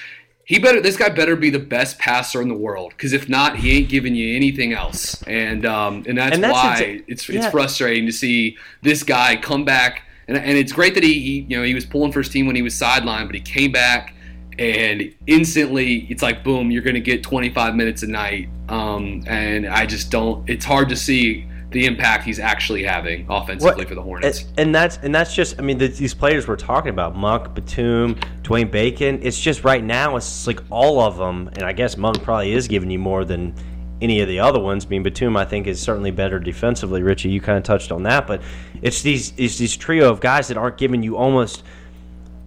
he 0.51 0.59
better 0.59 0.81
this 0.81 0.97
guy 0.97 1.09
better 1.09 1.37
be 1.37 1.49
the 1.49 1.61
best 1.61 1.97
passer 2.01 2.43
in 2.43 2.49
the 2.49 2.57
world 2.57 2.93
because 2.97 3.13
if 3.13 3.29
not 3.29 3.59
he 3.59 3.79
ain't 3.79 3.89
giving 3.89 4.17
you 4.17 4.35
anything 4.35 4.73
else. 4.73 5.23
And 5.29 5.65
um 5.65 6.03
and 6.09 6.19
that's, 6.19 6.35
And 6.35 6.43
that's 6.43 6.53
why 6.53 6.77
exa- 6.81 7.05
it's 7.07 7.29
yeah. 7.29 7.39
it's 7.39 7.51
frustrating 7.53 8.05
to 8.07 8.13
see 8.13 8.57
this 8.83 9.05
guy 9.05 9.37
come 9.37 9.65
back. 9.65 10.03
And, 10.27 10.37
and 10.37 10.59
it's 10.59 10.73
great 10.73 10.95
that 10.95 11.05
he, 11.05 11.21
he 11.21 11.47
you 11.49 11.57
know 11.57 11.63
he 11.63 11.73
was 11.73 11.87
pulling 11.87 12.11
for 12.11 12.19
his 12.19 12.29
team 12.29 12.49
when 12.49 12.57
he 12.57 12.63
was 12.63 12.75
sidelined 12.75 13.27
but 13.27 13.37
he 13.37 13.41
came 13.41 13.71
back 13.71 14.13
and 14.59 15.15
instantly 15.29 16.09
it's 16.11 16.21
like 16.21 16.43
boom 16.43 16.73
you're 16.73 16.83
gonna 16.83 16.99
get 16.99 17.23
25 17.23 17.77
minutes 17.77 18.03
a 18.03 18.09
night. 18.09 18.49
Um 18.69 19.23
and 19.29 19.69
I 19.69 19.87
just 19.87 20.11
don't 20.11 20.51
it's 20.51 20.65
hard 20.65 20.89
to 20.89 20.97
see 20.97 21.47
the 21.71 21.87
impact 21.87 22.25
he's 22.25 22.41
actually 22.41 22.83
having 22.83 23.27
offensively 23.29 23.77
What- 23.77 23.89
for 23.89 23.95
the 23.95 24.03
Hornets. 24.03 24.41
And, 24.43 24.59
and 24.59 24.75
that's 24.75 24.99
and 24.99 25.15
that's 25.15 25.35
just 25.35 25.59
I 25.59 25.63
mean 25.63 25.79
the, 25.79 25.89
these 25.89 26.15
players 26.15 26.49
we're 26.49 26.57
talking 26.57 26.91
about 26.91 27.15
Monk, 27.17 27.55
Batum, 27.55 28.17
Dwayne 28.43 28.71
Bacon. 28.71 29.21
It's 29.23 29.39
just 29.41 29.65
right 29.65 29.83
now 29.83 30.17
it's 30.17 30.47
like 30.47 30.61
all 30.71 31.01
of 31.01 31.17
them, 31.17 31.49
and 31.55 31.63
I 31.63 31.73
guess 31.73 31.97
Monk 31.97 32.23
probably 32.23 32.53
is 32.53 32.67
giving 32.69 32.91
you 32.91 32.99
more 32.99 33.25
than 33.25 33.55
any 34.01 34.21
of 34.21 34.29
the 34.29 34.41
other 34.41 34.59
ones. 34.59 34.87
I 34.87 34.89
mean 34.89 35.03
Batum 35.03 35.37
I 35.37 35.45
think 35.45 35.67
is 35.67 35.81
certainly 35.81 36.11
better 36.11 36.39
defensively. 36.41 37.03
Richie, 37.03 37.31
you 37.31 37.41
kind 37.41 37.57
of 37.59 37.65
touched 37.65 37.93
on 37.93 38.03
that, 38.05 38.27
but 38.27 38.43
it's 38.83 39.03
these 39.03 39.33
it's 39.37 39.57
these 39.59 39.77
trio 39.77 40.11
of 40.11 40.21
guys 40.21 40.49
that 40.49 40.57
aren't 40.57 40.77
giving 40.77 41.03
you 41.03 41.17
almost 41.17 41.63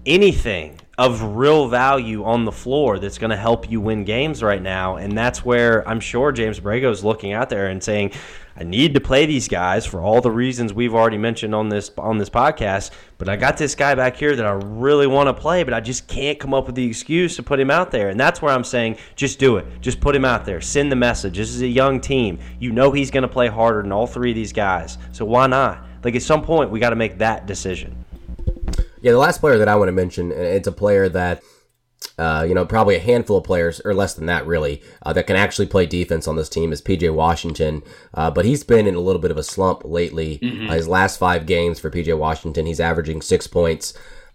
anything 0.06 0.80
of 0.98 1.22
real 1.24 1.68
value 1.68 2.24
on 2.24 2.46
the 2.46 2.52
floor 2.52 3.00
that's 3.00 3.18
going 3.18 3.32
to 3.32 3.38
help 3.38 3.72
you 3.72 3.82
win 3.82 4.04
games 4.04 4.44
right 4.44 4.62
now. 4.62 4.98
And 4.98 5.18
that's 5.18 5.44
where 5.44 5.88
I'm 5.88 6.00
sure 6.00 6.32
James 6.32 6.60
Borrego 6.60 6.92
is 6.92 7.04
looking 7.04 7.34
out 7.34 7.50
there 7.50 7.68
and 7.68 7.82
saying, 7.84 8.12
I 8.56 8.64
need 8.64 8.94
to 8.94 9.02
play 9.02 9.26
these 9.26 9.48
guys 9.48 9.86
for 9.86 10.00
all 10.00 10.22
the 10.22 10.30
reasons 10.30 10.74
we've 10.74 10.94
already 10.94 11.18
mentioned 11.18 11.56
on 11.56 11.70
this 11.70 11.90
on 11.98 12.20
this 12.20 12.30
podcast. 12.30 12.92
But 13.18 13.28
I 13.28 13.36
got 13.36 13.58
this 13.58 13.74
guy 13.74 13.96
back 13.96 14.16
here 14.16 14.36
that 14.36 14.46
I 14.46 14.52
really 14.52 15.08
want 15.08 15.28
to 15.28 15.34
play, 15.34 15.64
but 15.64 15.74
I 15.74 15.80
just 15.80 16.08
can't 16.08 16.40
come 16.40 16.54
up 16.54 16.68
with 16.68 16.76
the 16.76 16.86
excuse 16.86 17.36
to 17.38 17.44
put 17.44 17.60
him 17.60 17.72
out 17.72 17.90
there. 17.90 18.10
And 18.10 18.20
that's 18.20 18.42
where 18.42 18.54
I'm 18.54 18.64
saying, 18.64 18.98
just 19.16 19.40
do 19.40 19.58
it. 19.58 19.66
Just 19.82 20.00
put 20.00 20.16
him 20.16 20.26
out 20.26 20.46
there. 20.46 20.62
Send 20.62 20.92
the 20.92 20.96
message. 20.96 21.38
This 21.38 21.50
is 21.50 21.62
a 21.62 21.68
young 21.68 22.00
team. 22.00 22.38
You 22.60 22.72
know 22.72 22.92
he's 22.92 23.10
going 23.10 23.24
to 23.24 23.28
play 23.28 23.48
harder 23.48 23.82
than 23.82 23.92
all 23.92 24.06
three 24.06 24.32
of 24.32 24.36
these 24.36 24.54
guys. 24.54 24.98
So 25.12 25.26
why 25.26 25.48
not? 25.48 25.84
Like 26.04 26.16
at 26.16 26.22
some 26.22 26.44
point, 26.44 26.70
we 26.70 26.80
got 26.80 26.92
to 26.92 26.96
make 26.96 27.18
that 27.20 27.48
decision. 27.48 28.06
Yeah, 29.02 29.12
the 29.12 29.18
last 29.18 29.40
player 29.40 29.58
that 29.58 29.68
I 29.68 29.76
want 29.76 29.90
to 29.90 29.94
mention, 29.94 30.32
it's 30.32 30.68
a 30.68 30.72
player 30.72 31.10
that, 31.10 31.44
uh, 32.18 32.46
you 32.48 32.54
know, 32.54 32.66
probably 32.66 32.96
a 32.96 33.00
handful 33.00 33.38
of 33.38 33.44
players, 33.44 33.82
or 33.84 33.94
less 33.94 34.14
than 34.14 34.26
that, 34.28 34.46
really, 34.46 34.82
uh, 35.04 35.14
that 35.14 35.28
can 35.28 35.36
actually 35.36 35.66
play 35.66 35.86
defense 35.86 36.28
on 36.28 36.36
this 36.36 36.50
team 36.50 36.72
is 36.72 36.82
PJ 36.82 37.14
Washington. 37.14 37.82
Uh, 38.14 38.30
but 38.30 38.46
he's 38.46 38.64
been 38.64 38.88
in 38.88 38.96
a 38.96 39.00
little 39.00 39.22
bit 39.22 39.32
of 39.32 39.38
a 39.38 39.44
slump 39.44 39.84
lately. 39.84 40.40
Uh, 40.70 40.74
his 40.74 40.88
last 40.88 41.18
five 41.18 41.46
games 41.46 41.80
for 41.80 41.90
PJ 41.90 42.18
Washington, 42.18 42.66
he's 42.66 42.80
averaging 42.80 43.22
six 43.22 43.48
points, 43.48 43.94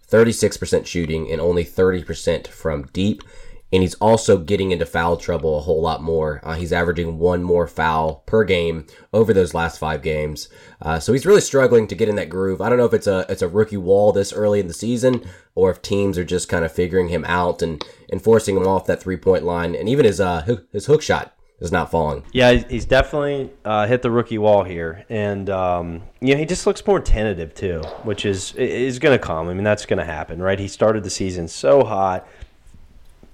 36% 0.09 0.85
shooting, 0.85 1.31
and 1.31 1.39
only 1.39 1.63
30% 1.63 2.47
from 2.47 2.83
deep. 2.93 3.23
And 3.71 3.83
he's 3.83 3.93
also 3.95 4.37
getting 4.39 4.71
into 4.71 4.85
foul 4.85 5.15
trouble 5.15 5.57
a 5.57 5.61
whole 5.61 5.81
lot 5.81 6.01
more. 6.01 6.41
Uh, 6.43 6.55
he's 6.55 6.73
averaging 6.73 7.19
one 7.19 7.43
more 7.43 7.67
foul 7.67 8.23
per 8.25 8.43
game 8.43 8.87
over 9.13 9.31
those 9.31 9.53
last 9.53 9.77
five 9.77 10.01
games. 10.01 10.49
Uh, 10.81 10.99
so 10.99 11.13
he's 11.13 11.25
really 11.25 11.41
struggling 11.41 11.85
to 11.87 11.93
get 11.95 12.09
in 12.09 12.15
that 12.15 12.29
groove. 12.29 12.61
I 12.61 12.69
don't 12.69 12.79
know 12.79 12.85
if 12.85 12.93
it's 12.95 13.05
a 13.07 13.27
it's 13.29 13.43
a 13.43 13.47
rookie 13.47 13.77
wall 13.77 14.11
this 14.11 14.33
early 14.33 14.59
in 14.59 14.67
the 14.67 14.73
season, 14.73 15.23
or 15.53 15.69
if 15.69 15.83
teams 15.83 16.17
are 16.17 16.23
just 16.25 16.49
kind 16.49 16.65
of 16.65 16.71
figuring 16.71 17.09
him 17.09 17.23
out 17.25 17.61
and, 17.61 17.85
and 18.11 18.21
forcing 18.23 18.57
him 18.57 18.65
off 18.67 18.87
that 18.87 19.03
three 19.03 19.17
point 19.17 19.43
line. 19.43 19.75
And 19.75 19.87
even 19.87 20.05
his 20.05 20.19
uh 20.19 20.57
his 20.71 20.87
hook 20.87 21.03
shot 21.03 21.35
is 21.59 21.71
not 21.73 21.91
falling. 21.91 22.23
Yeah, 22.31 22.51
he's- 22.53 22.65
he's 22.71 22.85
definitely 22.85 23.51
uh, 23.65 23.85
hit 23.85 24.01
the 24.01 24.09
rookie 24.09 24.37
wall 24.37 24.63
here, 24.63 25.05
and 25.09 25.49
um, 25.49 26.03
you 26.21 26.33
know 26.33 26.39
he 26.39 26.45
just 26.45 26.65
looks 26.65 26.87
more 26.87 27.01
tentative 27.01 27.53
too, 27.53 27.81
which 28.03 28.25
is 28.25 28.53
is 28.55 28.97
going 28.97 29.15
to 29.19 29.23
come. 29.23 29.47
I 29.49 29.53
mean, 29.53 29.65
that's 29.65 29.85
going 29.85 29.99
to 29.99 30.05
happen, 30.05 30.41
right? 30.41 30.57
He 30.57 30.69
started 30.69 31.03
the 31.03 31.09
season 31.09 31.49
so 31.49 31.83
hot, 31.83 32.25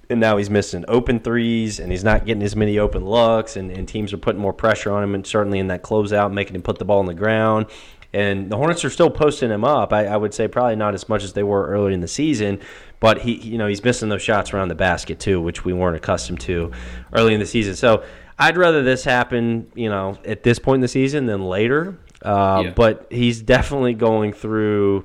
and 0.08 0.20
now 0.20 0.36
he's 0.36 0.50
missing 0.50 0.84
open 0.88 1.20
threes, 1.20 1.80
and 1.80 1.90
he's 1.90 2.04
not 2.04 2.24
getting 2.26 2.42
as 2.42 2.54
many 2.56 2.78
open 2.78 3.04
looks, 3.04 3.56
and, 3.56 3.70
and 3.70 3.88
teams 3.88 4.12
are 4.12 4.18
putting 4.18 4.40
more 4.40 4.52
pressure 4.52 4.92
on 4.92 5.02
him, 5.02 5.14
and 5.14 5.26
certainly 5.26 5.58
in 5.58 5.66
that 5.68 5.82
closeout, 5.82 6.32
making 6.32 6.54
him 6.54 6.62
put 6.62 6.78
the 6.78 6.84
ball 6.84 7.00
on 7.00 7.06
the 7.06 7.14
ground. 7.14 7.66
And 8.12 8.48
the 8.50 8.56
Hornets 8.56 8.84
are 8.84 8.90
still 8.90 9.10
posting 9.10 9.50
him 9.50 9.64
up. 9.64 9.92
I, 9.92 10.06
I 10.06 10.16
would 10.16 10.32
say 10.32 10.48
probably 10.48 10.76
not 10.76 10.94
as 10.94 11.08
much 11.08 11.22
as 11.22 11.34
they 11.34 11.42
were 11.42 11.66
early 11.66 11.92
in 11.92 12.00
the 12.00 12.08
season, 12.08 12.60
but 12.98 13.18
he, 13.18 13.34
you 13.34 13.58
know, 13.58 13.66
he's 13.66 13.84
missing 13.84 14.08
those 14.08 14.22
shots 14.22 14.54
around 14.54 14.68
the 14.68 14.74
basket 14.74 15.18
too, 15.18 15.40
which 15.40 15.64
we 15.64 15.72
weren't 15.74 15.96
accustomed 15.96 16.40
to 16.42 16.72
early 17.12 17.34
in 17.34 17.40
the 17.40 17.46
season. 17.46 17.74
So 17.74 18.04
I'd 18.38 18.56
rather 18.56 18.82
this 18.82 19.04
happen, 19.04 19.70
you 19.74 19.90
know, 19.90 20.16
at 20.24 20.44
this 20.44 20.58
point 20.58 20.76
in 20.76 20.80
the 20.82 20.88
season 20.88 21.26
than 21.26 21.42
later. 21.42 21.98
Uh, 22.22 22.62
Yeah. 22.64 22.70
But 22.70 23.06
he's 23.10 23.42
definitely 23.42 23.92
going 23.92 24.32
through. 24.32 25.04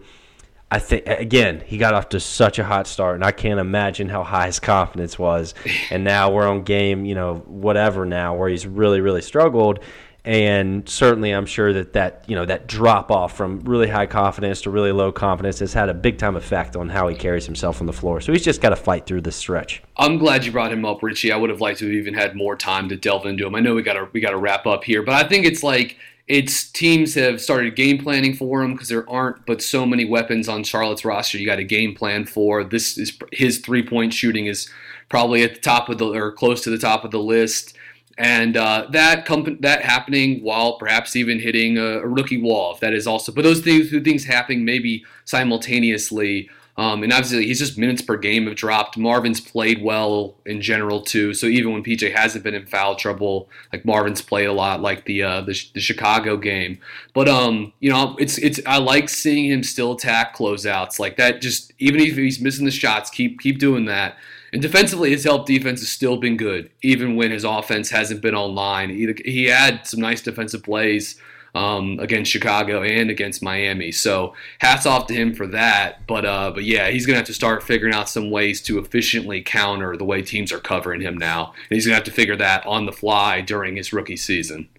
I 0.73 0.79
think 0.79 1.03
again, 1.05 1.61
he 1.65 1.77
got 1.77 1.93
off 1.93 2.09
to 2.09 2.19
such 2.21 2.57
a 2.57 2.63
hot 2.63 2.87
start, 2.87 3.15
and 3.15 3.25
I 3.25 3.31
can't 3.31 3.59
imagine 3.59 4.07
how 4.09 4.23
high 4.23 4.45
his 4.47 4.59
confidence 4.59 5.19
was. 5.19 5.53
And 5.91 6.03
now 6.05 6.31
we're 6.31 6.47
on 6.47 6.63
game, 6.63 7.03
you 7.05 7.15
know, 7.15 7.43
whatever 7.45 8.05
now, 8.05 8.35
where 8.35 8.47
he's 8.49 8.65
really, 8.65 9.01
really 9.01 9.21
struggled. 9.21 9.79
and 10.23 10.87
certainly 10.87 11.31
I'm 11.31 11.47
sure 11.47 11.73
that 11.73 11.93
that 11.93 12.23
you 12.27 12.35
know 12.35 12.45
that 12.45 12.67
drop 12.67 13.09
off 13.09 13.35
from 13.35 13.59
really 13.61 13.87
high 13.89 14.05
confidence 14.05 14.61
to 14.61 14.69
really 14.69 14.91
low 14.91 15.11
confidence 15.11 15.59
has 15.59 15.73
had 15.73 15.89
a 15.89 15.95
big 15.95 16.19
time 16.19 16.35
effect 16.35 16.75
on 16.75 16.89
how 16.89 17.07
he 17.07 17.15
carries 17.15 17.45
himself 17.47 17.81
on 17.81 17.87
the 17.87 17.93
floor. 17.93 18.21
So 18.21 18.31
he's 18.31 18.43
just 18.43 18.61
got 18.61 18.69
to 18.69 18.75
fight 18.75 19.07
through 19.07 19.21
this 19.21 19.35
stretch. 19.35 19.81
I'm 19.97 20.19
glad 20.19 20.45
you 20.45 20.51
brought 20.51 20.71
him 20.71 20.85
up, 20.85 21.01
Richie. 21.01 21.31
I 21.31 21.37
would 21.37 21.49
have 21.49 21.59
liked 21.59 21.79
to 21.79 21.85
have 21.85 21.93
even 21.95 22.13
had 22.13 22.35
more 22.35 22.55
time 22.55 22.87
to 22.89 22.95
delve 22.95 23.25
into 23.25 23.47
him. 23.47 23.55
I 23.55 23.59
know 23.61 23.73
we 23.73 23.81
got 23.81 23.93
to 23.93 24.07
we 24.13 24.21
got 24.21 24.31
to 24.31 24.37
wrap 24.37 24.67
up 24.67 24.83
here, 24.83 25.01
but 25.01 25.15
I 25.15 25.27
think 25.27 25.45
it's 25.45 25.63
like 25.63 25.97
it's 26.31 26.71
teams 26.71 27.13
have 27.15 27.41
started 27.41 27.75
game 27.75 27.97
planning 27.97 28.33
for 28.33 28.63
him 28.63 28.71
because 28.71 28.87
there 28.87 29.07
aren't 29.09 29.45
but 29.45 29.61
so 29.61 29.85
many 29.85 30.05
weapons 30.05 30.47
on 30.47 30.63
Charlotte's 30.63 31.03
roster. 31.03 31.37
You 31.37 31.45
got 31.45 31.59
a 31.59 31.63
game 31.65 31.93
plan 31.93 32.25
for 32.25 32.63
this 32.63 32.97
is 32.97 33.19
his 33.33 33.57
three 33.57 33.85
point 33.85 34.13
shooting 34.13 34.45
is 34.45 34.69
probably 35.09 35.43
at 35.43 35.55
the 35.55 35.59
top 35.59 35.89
of 35.89 35.97
the 35.97 36.07
or 36.07 36.31
close 36.31 36.61
to 36.61 36.69
the 36.69 36.77
top 36.77 37.03
of 37.03 37.11
the 37.11 37.19
list. 37.19 37.75
And 38.17 38.55
uh, 38.55 38.87
that 38.91 39.25
comp- 39.25 39.61
that 39.61 39.81
happening 39.81 40.41
while 40.41 40.77
perhaps 40.77 41.17
even 41.17 41.37
hitting 41.37 41.77
a, 41.77 41.99
a, 41.99 42.07
rookie 42.07 42.41
wall, 42.41 42.75
if 42.75 42.79
that 42.79 42.93
is 42.93 43.07
also, 43.07 43.33
but 43.33 43.43
those 43.43 43.59
things, 43.59 43.89
two 43.89 44.01
things 44.01 44.23
happening 44.23 44.63
maybe 44.63 45.03
simultaneously. 45.25 46.49
Um, 46.77 47.03
and 47.03 47.11
obviously, 47.11 47.45
he's 47.45 47.59
just 47.59 47.77
minutes 47.77 48.01
per 48.01 48.17
game 48.17 48.47
have 48.47 48.55
dropped. 48.55 48.97
Marvin's 48.97 49.41
played 49.41 49.83
well 49.83 50.35
in 50.45 50.61
general 50.61 51.01
too. 51.01 51.33
So 51.33 51.47
even 51.47 51.73
when 51.73 51.83
PJ 51.83 52.13
hasn't 52.13 52.43
been 52.43 52.53
in 52.53 52.65
foul 52.65 52.95
trouble, 52.95 53.49
like 53.73 53.83
Marvin's 53.83 54.21
played 54.21 54.47
a 54.47 54.53
lot, 54.53 54.81
like 54.81 55.05
the 55.05 55.23
uh, 55.23 55.41
the, 55.41 55.59
the, 55.73 55.81
Chicago 55.81 56.37
game. 56.37 56.79
But 57.13 57.27
um, 57.27 57.73
you 57.79 57.91
know, 57.91 58.15
it's 58.19 58.37
it's 58.37 58.59
I 58.65 58.77
like 58.77 59.09
seeing 59.09 59.51
him 59.51 59.63
still 59.63 59.93
attack 59.93 60.35
closeouts 60.35 60.97
like 60.97 61.17
that. 61.17 61.41
Just 61.41 61.73
even 61.79 61.99
if 61.99 62.15
he's 62.15 62.39
missing 62.39 62.65
the 62.65 62.71
shots, 62.71 63.09
keep 63.09 63.41
keep 63.41 63.59
doing 63.59 63.85
that. 63.85 64.15
And 64.53 64.61
defensively, 64.61 65.11
his 65.11 65.23
help 65.23 65.45
defense 65.45 65.79
has 65.79 65.89
still 65.89 66.17
been 66.17 66.35
good, 66.35 66.69
even 66.81 67.15
when 67.15 67.31
his 67.31 67.45
offense 67.45 67.89
hasn't 67.89 68.21
been 68.21 68.35
online. 68.35 68.89
He, 68.89 69.13
he 69.23 69.45
had 69.45 69.87
some 69.87 70.01
nice 70.01 70.21
defensive 70.21 70.63
plays 70.63 71.21
um, 71.53 71.99
against 71.99 72.31
Chicago 72.31 72.83
and 72.83 73.09
against 73.09 73.43
Miami. 73.43 73.91
So 73.91 74.33
hats 74.59 74.85
off 74.85 75.07
to 75.07 75.13
him 75.13 75.33
for 75.33 75.47
that. 75.47 76.05
But 76.07 76.25
uh, 76.25 76.51
but 76.51 76.63
yeah, 76.63 76.89
he's 76.89 77.05
gonna 77.05 77.17
have 77.17 77.27
to 77.27 77.33
start 77.33 77.63
figuring 77.63 77.93
out 77.93 78.09
some 78.09 78.29
ways 78.29 78.61
to 78.63 78.79
efficiently 78.79 79.41
counter 79.41 79.97
the 79.97 80.05
way 80.05 80.21
teams 80.21 80.51
are 80.51 80.59
covering 80.59 81.01
him 81.01 81.17
now. 81.17 81.53
And 81.69 81.75
he's 81.75 81.85
gonna 81.85 81.95
have 81.95 82.03
to 82.05 82.11
figure 82.11 82.35
that 82.37 82.65
on 82.65 82.85
the 82.85 82.91
fly 82.91 83.41
during 83.41 83.75
his 83.75 83.93
rookie 83.93 84.17
season. 84.17 84.69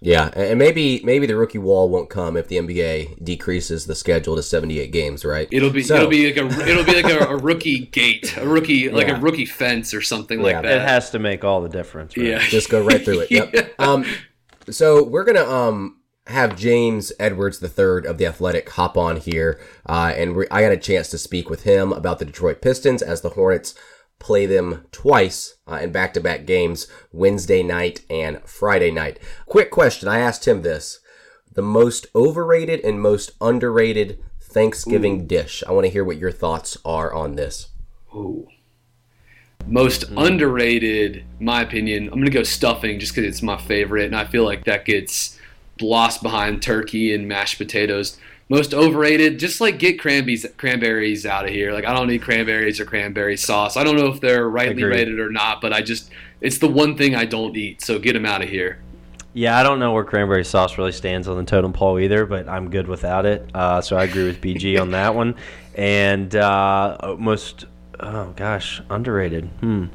Yeah, 0.00 0.30
and 0.36 0.58
maybe 0.58 1.00
maybe 1.04 1.26
the 1.26 1.36
rookie 1.36 1.58
wall 1.58 1.88
won't 1.88 2.10
come 2.10 2.36
if 2.36 2.48
the 2.48 2.56
NBA 2.56 3.24
decreases 3.24 3.86
the 3.86 3.94
schedule 3.94 4.36
to 4.36 4.42
78 4.42 4.92
games, 4.92 5.24
right? 5.24 5.48
It'll 5.50 5.70
be 5.70 5.82
so, 5.82 5.96
it'll 5.96 6.08
be 6.08 6.32
like 6.32 6.36
a 6.36 6.68
it'll 6.68 6.84
be 6.84 7.02
like 7.02 7.12
a, 7.12 7.26
a 7.26 7.36
rookie 7.36 7.86
gate, 7.86 8.36
a 8.36 8.46
rookie 8.46 8.90
like 8.90 9.08
yeah. 9.08 9.16
a 9.16 9.20
rookie 9.20 9.46
fence 9.46 9.94
or 9.94 10.02
something 10.02 10.38
yeah. 10.38 10.44
like 10.44 10.62
that. 10.62 10.72
It 10.72 10.82
has 10.82 11.10
to 11.10 11.18
make 11.18 11.44
all 11.44 11.62
the 11.62 11.68
difference. 11.68 12.16
Right? 12.16 12.26
Yeah, 12.26 12.38
just 12.38 12.68
go 12.68 12.84
right 12.84 13.02
through 13.02 13.20
it. 13.20 13.30
Yep. 13.30 13.50
yeah. 13.54 13.68
Um, 13.78 14.04
so 14.70 15.02
we're 15.02 15.24
gonna 15.24 15.44
um 15.44 15.95
have 16.26 16.56
James 16.56 17.12
Edwards 17.18 17.62
III 17.62 18.06
of 18.06 18.18
the 18.18 18.26
Athletic 18.26 18.68
hop 18.70 18.96
on 18.96 19.16
here, 19.16 19.60
uh, 19.88 20.12
and 20.16 20.36
I 20.50 20.62
got 20.62 20.72
a 20.72 20.76
chance 20.76 21.08
to 21.10 21.18
speak 21.18 21.48
with 21.48 21.62
him 21.62 21.92
about 21.92 22.18
the 22.18 22.24
Detroit 22.24 22.60
Pistons 22.60 23.02
as 23.02 23.20
the 23.20 23.30
Hornets 23.30 23.74
play 24.18 24.46
them 24.46 24.86
twice 24.92 25.56
uh, 25.68 25.76
in 25.76 25.92
back 25.92 26.14
to 26.14 26.20
back 26.20 26.46
games, 26.46 26.88
Wednesday 27.12 27.62
night 27.62 28.00
and 28.10 28.40
Friday 28.44 28.90
night. 28.90 29.18
Quick 29.46 29.70
question 29.70 30.08
I 30.08 30.18
asked 30.18 30.46
him 30.46 30.62
this 30.62 31.00
the 31.52 31.62
most 31.62 32.06
overrated 32.14 32.80
and 32.80 33.00
most 33.00 33.32
underrated 33.40 34.22
Thanksgiving 34.40 35.22
Ooh. 35.22 35.26
dish. 35.26 35.62
I 35.66 35.72
want 35.72 35.86
to 35.86 35.90
hear 35.90 36.04
what 36.04 36.18
your 36.18 36.32
thoughts 36.32 36.76
are 36.84 37.12
on 37.12 37.36
this. 37.36 37.68
Ooh. 38.14 38.46
Most 39.66 40.10
mm. 40.10 40.26
underrated, 40.26 41.24
my 41.40 41.62
opinion, 41.62 42.04
I'm 42.04 42.14
going 42.14 42.24
to 42.26 42.30
go 42.30 42.42
stuffing 42.42 43.00
just 43.00 43.14
because 43.14 43.28
it's 43.28 43.42
my 43.42 43.56
favorite, 43.56 44.04
and 44.04 44.14
I 44.14 44.24
feel 44.24 44.44
like 44.44 44.64
that 44.64 44.84
gets 44.84 45.35
lost 45.80 46.22
behind 46.22 46.62
turkey 46.62 47.14
and 47.14 47.28
mashed 47.28 47.58
potatoes 47.58 48.18
most 48.48 48.74
overrated. 48.74 49.38
Just 49.38 49.60
like 49.60 49.78
get 49.78 49.98
cranberries 49.98 50.46
cranberries 50.56 51.26
out 51.26 51.44
of 51.44 51.50
here. 51.50 51.72
Like 51.72 51.84
I 51.84 51.92
don't 51.92 52.08
need 52.08 52.22
cranberries 52.22 52.80
or 52.80 52.84
cranberry 52.84 53.36
sauce. 53.36 53.76
I 53.76 53.84
don't 53.84 53.96
know 53.96 54.06
if 54.06 54.20
they're 54.20 54.48
rightly 54.48 54.82
Agreed. 54.82 54.96
rated 54.98 55.18
or 55.18 55.30
not, 55.30 55.60
but 55.60 55.72
I 55.72 55.82
just 55.82 56.10
it's 56.40 56.58
the 56.58 56.68
one 56.68 56.96
thing 56.96 57.14
I 57.14 57.24
don't 57.24 57.56
eat. 57.56 57.82
So 57.82 57.98
get 57.98 58.12
them 58.12 58.26
out 58.26 58.42
of 58.42 58.48
here. 58.48 58.78
Yeah, 59.32 59.58
I 59.58 59.62
don't 59.62 59.78
know 59.78 59.92
where 59.92 60.04
cranberry 60.04 60.46
sauce 60.46 60.78
really 60.78 60.92
stands 60.92 61.28
on 61.28 61.36
the 61.36 61.44
totem 61.44 61.74
pole 61.74 61.98
either, 61.98 62.24
but 62.24 62.48
I'm 62.48 62.70
good 62.70 62.88
without 62.88 63.26
it. 63.26 63.46
Uh, 63.52 63.82
so 63.82 63.94
I 63.96 64.04
agree 64.04 64.24
with 64.24 64.40
BG 64.40 64.80
on 64.80 64.92
that 64.92 65.14
one. 65.14 65.34
And 65.74 66.34
uh, 66.34 67.16
most, 67.18 67.66
oh 68.00 68.32
gosh, 68.34 68.80
underrated. 68.88 69.44
Hmm, 69.60 69.86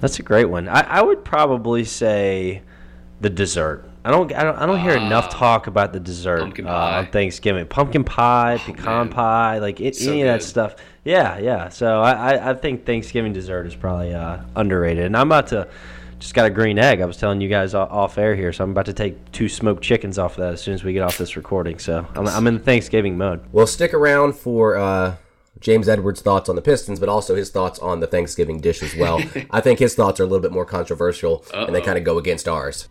that's 0.00 0.18
a 0.18 0.22
great 0.22 0.50
one. 0.50 0.68
I, 0.68 0.80
I 0.80 1.02
would 1.02 1.24
probably 1.24 1.82
say 1.84 2.60
the 3.22 3.30
dessert. 3.30 3.89
I 4.04 4.10
don't, 4.10 4.32
I 4.34 4.44
don't, 4.44 4.56
I 4.56 4.66
don't 4.66 4.80
hear 4.80 4.96
uh, 4.96 5.06
enough 5.06 5.28
talk 5.28 5.66
about 5.66 5.92
the 5.92 6.00
dessert 6.00 6.58
uh, 6.60 6.68
on 6.68 7.06
Thanksgiving. 7.08 7.66
Pumpkin 7.66 8.04
pie, 8.04 8.54
oh, 8.54 8.64
pecan 8.72 8.84
man. 8.84 9.08
pie, 9.10 9.58
like 9.58 9.80
it, 9.80 9.94
so 9.94 10.10
any 10.10 10.22
good. 10.22 10.28
of 10.28 10.40
that 10.40 10.46
stuff. 10.46 10.76
Yeah, 11.04 11.38
yeah. 11.38 11.68
So 11.68 12.00
I, 12.00 12.50
I 12.50 12.54
think 12.54 12.86
Thanksgiving 12.86 13.32
dessert 13.32 13.66
is 13.66 13.74
probably 13.74 14.14
uh, 14.14 14.38
underrated. 14.56 15.04
And 15.04 15.16
I'm 15.16 15.28
about 15.28 15.48
to 15.48 15.68
just 16.18 16.34
got 16.34 16.46
a 16.46 16.50
green 16.50 16.78
egg. 16.78 17.00
I 17.00 17.04
was 17.04 17.16
telling 17.16 17.40
you 17.40 17.48
guys 17.48 17.74
off 17.74 18.16
air 18.16 18.34
here, 18.34 18.52
so 18.52 18.64
I'm 18.64 18.70
about 18.70 18.86
to 18.86 18.92
take 18.92 19.32
two 19.32 19.48
smoked 19.48 19.82
chickens 19.82 20.18
off 20.18 20.32
of 20.32 20.38
that 20.38 20.52
as 20.54 20.62
soon 20.62 20.74
as 20.74 20.82
we 20.82 20.92
get 20.92 21.02
off 21.02 21.18
this 21.18 21.36
recording. 21.36 21.78
So 21.78 22.06
I'm, 22.14 22.26
I'm 22.28 22.46
in 22.46 22.58
Thanksgiving 22.58 23.18
mode. 23.18 23.44
Well, 23.52 23.66
stick 23.66 23.92
around 23.94 24.34
for. 24.34 24.76
Uh, 24.76 25.16
James 25.58 25.90
Edwards' 25.90 26.22
thoughts 26.22 26.48
on 26.48 26.56
the 26.56 26.62
Pistons, 26.62 26.98
but 26.98 27.10
also 27.10 27.34
his 27.34 27.50
thoughts 27.50 27.78
on 27.80 28.00
the 28.00 28.06
Thanksgiving 28.06 28.60
dish 28.60 28.82
as 28.82 28.96
well. 28.96 29.20
I 29.50 29.60
think 29.60 29.78
his 29.78 29.94
thoughts 29.94 30.18
are 30.18 30.22
a 30.22 30.26
little 30.26 30.40
bit 30.40 30.52
more 30.52 30.64
controversial, 30.64 31.44
Uh-oh. 31.52 31.66
and 31.66 31.74
they 31.74 31.82
kind 31.82 31.98
of 31.98 32.04
go 32.04 32.16
against 32.16 32.48
ours. 32.48 32.88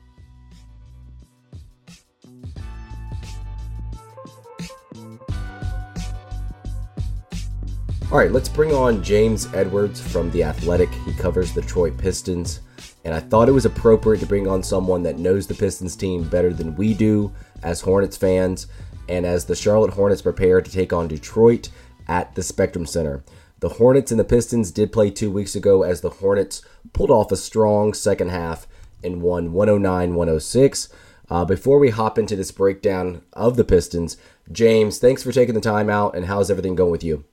All 8.11 8.17
right, 8.17 8.31
let's 8.31 8.49
bring 8.49 8.73
on 8.73 9.03
James 9.03 9.45
Edwards 9.53 10.01
from 10.01 10.31
The 10.31 10.43
Athletic. 10.43 10.89
He 11.05 11.13
covers 11.13 11.53
the 11.53 11.61
Detroit 11.61 11.95
Pistons, 11.95 12.61
and 13.05 13.13
I 13.13 13.19
thought 13.19 13.47
it 13.47 13.51
was 13.51 13.67
appropriate 13.67 14.19
to 14.21 14.25
bring 14.25 14.47
on 14.47 14.63
someone 14.63 15.03
that 15.03 15.19
knows 15.19 15.45
the 15.45 15.53
Pistons 15.53 15.95
team 15.95 16.27
better 16.27 16.51
than 16.51 16.75
we 16.75 16.95
do 16.95 17.31
as 17.61 17.81
Hornets 17.81 18.17
fans, 18.17 18.65
and 19.07 19.27
as 19.27 19.45
the 19.45 19.55
Charlotte 19.55 19.93
Hornets 19.93 20.23
prepare 20.23 20.59
to 20.59 20.71
take 20.71 20.91
on 20.91 21.07
Detroit 21.07 21.69
at 22.07 22.33
the 22.33 22.41
Spectrum 22.41 22.87
Center. 22.87 23.23
The 23.59 23.69
Hornets 23.69 24.09
and 24.09 24.19
the 24.19 24.23
Pistons 24.23 24.71
did 24.71 24.91
play 24.91 25.11
two 25.11 25.29
weeks 25.29 25.53
ago 25.55 25.83
as 25.83 26.01
the 26.01 26.09
Hornets 26.09 26.63
pulled 26.93 27.11
off 27.11 27.31
a 27.31 27.37
strong 27.37 27.93
second 27.93 28.29
half 28.29 28.65
and 29.03 29.21
won 29.21 29.53
109 29.53 30.15
106. 30.15 30.89
Uh, 31.29 31.45
before 31.45 31.77
we 31.77 31.91
hop 31.91 32.17
into 32.17 32.35
this 32.35 32.49
breakdown 32.49 33.21
of 33.33 33.55
the 33.55 33.63
Pistons, 33.63 34.17
James, 34.51 34.97
thanks 34.97 35.21
for 35.21 35.31
taking 35.31 35.53
the 35.53 35.61
time 35.61 35.91
out, 35.91 36.15
and 36.15 36.25
how's 36.25 36.49
everything 36.49 36.73
going 36.73 36.89
with 36.89 37.03
you? 37.03 37.23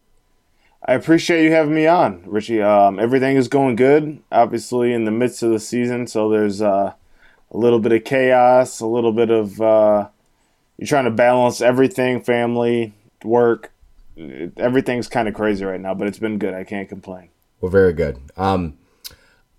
I 0.89 0.95
appreciate 0.95 1.43
you 1.43 1.51
having 1.51 1.75
me 1.75 1.89
on, 1.89 2.23
Richie. 2.27 2.63
Um, 2.63 3.01
everything 3.01 3.37
is 3.37 3.49
going 3.49 3.75
good, 3.75 4.23
obviously, 4.31 4.93
in 4.93 5.05
the 5.05 5.11
midst 5.11 5.43
of 5.43 5.51
the 5.51 5.59
season. 5.59 6.07
So 6.07 6.31
there's 6.31 6.63
uh, 6.63 6.93
a 7.51 7.57
little 7.57 7.81
bit 7.81 7.91
of 7.91 8.05
chaos, 8.05 8.79
a 8.79 8.87
little 8.87 9.13
bit 9.13 9.29
of 9.29 9.61
uh, 9.61 10.09
you're 10.79 10.87
trying 10.87 11.07
to 11.07 11.11
balance 11.11 11.61
everything 11.61 12.23
family, 12.23 12.95
work. 13.25 13.73
Everything's 14.57 15.09
kind 15.09 15.27
of 15.27 15.35
crazy 15.35 15.65
right 15.65 15.81
now, 15.81 15.93
but 15.93 16.07
it's 16.07 16.21
been 16.21 16.39
good. 16.39 16.55
I 16.55 16.63
can't 16.63 16.89
complain. 16.89 17.31
Well, 17.61 17.71
very 17.71 17.93
good. 17.93 18.21
Um, 18.37 18.79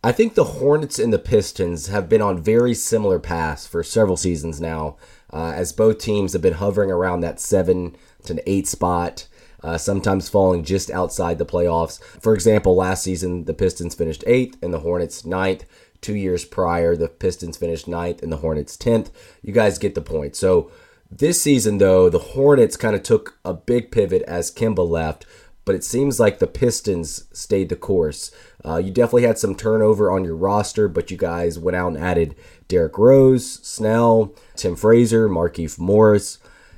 I 0.01 0.13
think 0.13 0.36
the 0.36 0.45
Hornets 0.45 0.97
and 0.97 1.11
the 1.11 1.19
Pistons 1.19 1.88
have 1.88 2.07
been 2.07 2.21
on 2.21 2.41
very 2.41 2.73
similar 2.73 3.19
paths 3.19 3.67
for 3.67 3.84
several 3.84 4.15
seasons 4.15 4.61
now, 4.61 4.95
uh, 5.34 5.51
as 5.53 5.73
both 5.73 5.97
teams 5.97 6.32
have 6.32 6.41
been 6.41 6.53
hovering 6.53 6.89
around 6.89 7.19
that 7.19 7.41
seven 7.41 7.97
to 8.23 8.34
an 8.34 8.39
eight 8.47 8.65
spot 8.65 9.28
uh, 9.64 9.78
sometimes 9.78 10.30
falling 10.30 10.64
just 10.64 10.91
outside 10.91 11.38
the 11.38 11.45
playoffs. 11.45 12.01
For 12.22 12.34
example, 12.34 12.76
last 12.76 13.03
season, 13.03 13.45
the 13.45 13.53
Pistons 13.53 13.95
finished 13.95 14.24
eighth 14.28 14.58
and 14.62 14.74
the 14.74 14.80
Hornets 14.80 15.26
ninth. 15.26 15.66
Two 15.99 16.16
years 16.16 16.45
prior, 16.45 16.95
the 16.95 17.08
Pistons 17.08 17.58
finished 17.58 17.88
ninth 17.88 18.22
and 18.22 18.32
the 18.32 18.38
Hornets 18.38 18.78
10th. 18.78 19.10
You 19.41 19.51
guys 19.51 19.80
get 19.80 19.95
the 19.95 20.01
point. 20.01 20.36
So 20.36 20.72
this 21.10 21.41
season, 21.41 21.80
though, 21.80 22.10
the 22.10 22.20
Hornets 22.20 22.78
kind 22.78 22.95
of 22.95 23.01
took 23.01 23.39
a 23.43 23.53
big 23.53 23.91
pivot 23.91 24.22
as 24.24 24.53
Kemba 24.53 24.88
left, 24.88 25.26
but 25.66 25.74
it 25.74 25.84
seems 25.84 26.20
like 26.20 26.38
the 26.38 26.47
Pistons 26.47 27.26
stayed 27.34 27.70
the 27.70 27.76
course. 27.76 28.32
Uh, 28.64 28.78
you 28.78 28.91
definitely 28.91 29.24
had 29.24 29.39
some 29.39 29.55
turnover 29.55 30.12
on 30.12 30.24
your 30.24 30.36
roster, 30.36 30.88
but 30.88 31.10
you 31.10 31.18
guys 31.18 31.58
went 31.58 31.76
out 31.76 31.88
and 31.88 31.97
added 31.97 32.36
Derrick 32.68 32.97
Rose, 32.97 33.53
Snell, 33.64 34.36
Tim 34.55 34.76
Frazier, 34.76 35.28
Markieff 35.28 35.80
Morris 35.80 36.38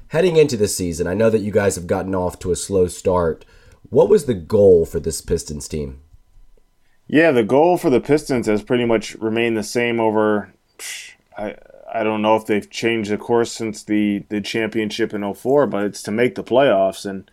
heading 0.09 0.35
into 0.35 0.57
this 0.57 0.75
season, 0.75 1.07
I 1.07 1.13
know 1.13 1.29
that 1.29 1.41
you 1.41 1.51
guys 1.51 1.75
have 1.75 1.87
gotten 1.87 2.13
off 2.13 2.37
to 2.39 2.51
a 2.51 2.55
slow 2.55 2.87
start. 2.87 3.45
What 3.89 4.09
was 4.09 4.25
the 4.25 4.33
goal 4.33 4.85
for 4.85 4.99
this 4.99 5.21
Pistons 5.21 5.67
team? 5.67 6.01
Yeah, 7.07 7.31
the 7.31 7.43
goal 7.43 7.77
for 7.77 7.89
the 7.89 8.01
Pistons 8.01 8.45
has 8.45 8.61
pretty 8.61 8.85
much 8.85 9.15
remained 9.15 9.57
the 9.57 9.63
same 9.63 9.99
over. 9.99 10.53
I 11.37 11.55
I 11.91 12.03
don't 12.03 12.21
know 12.21 12.35
if 12.35 12.45
they've 12.45 12.69
changed 12.69 13.09
the 13.09 13.17
course 13.17 13.51
since 13.51 13.83
the 13.83 14.25
the 14.29 14.41
championship 14.41 15.13
in 15.13 15.33
04, 15.33 15.65
but 15.65 15.85
it's 15.85 16.03
to 16.03 16.11
make 16.11 16.35
the 16.35 16.43
playoffs. 16.43 17.09
And 17.09 17.29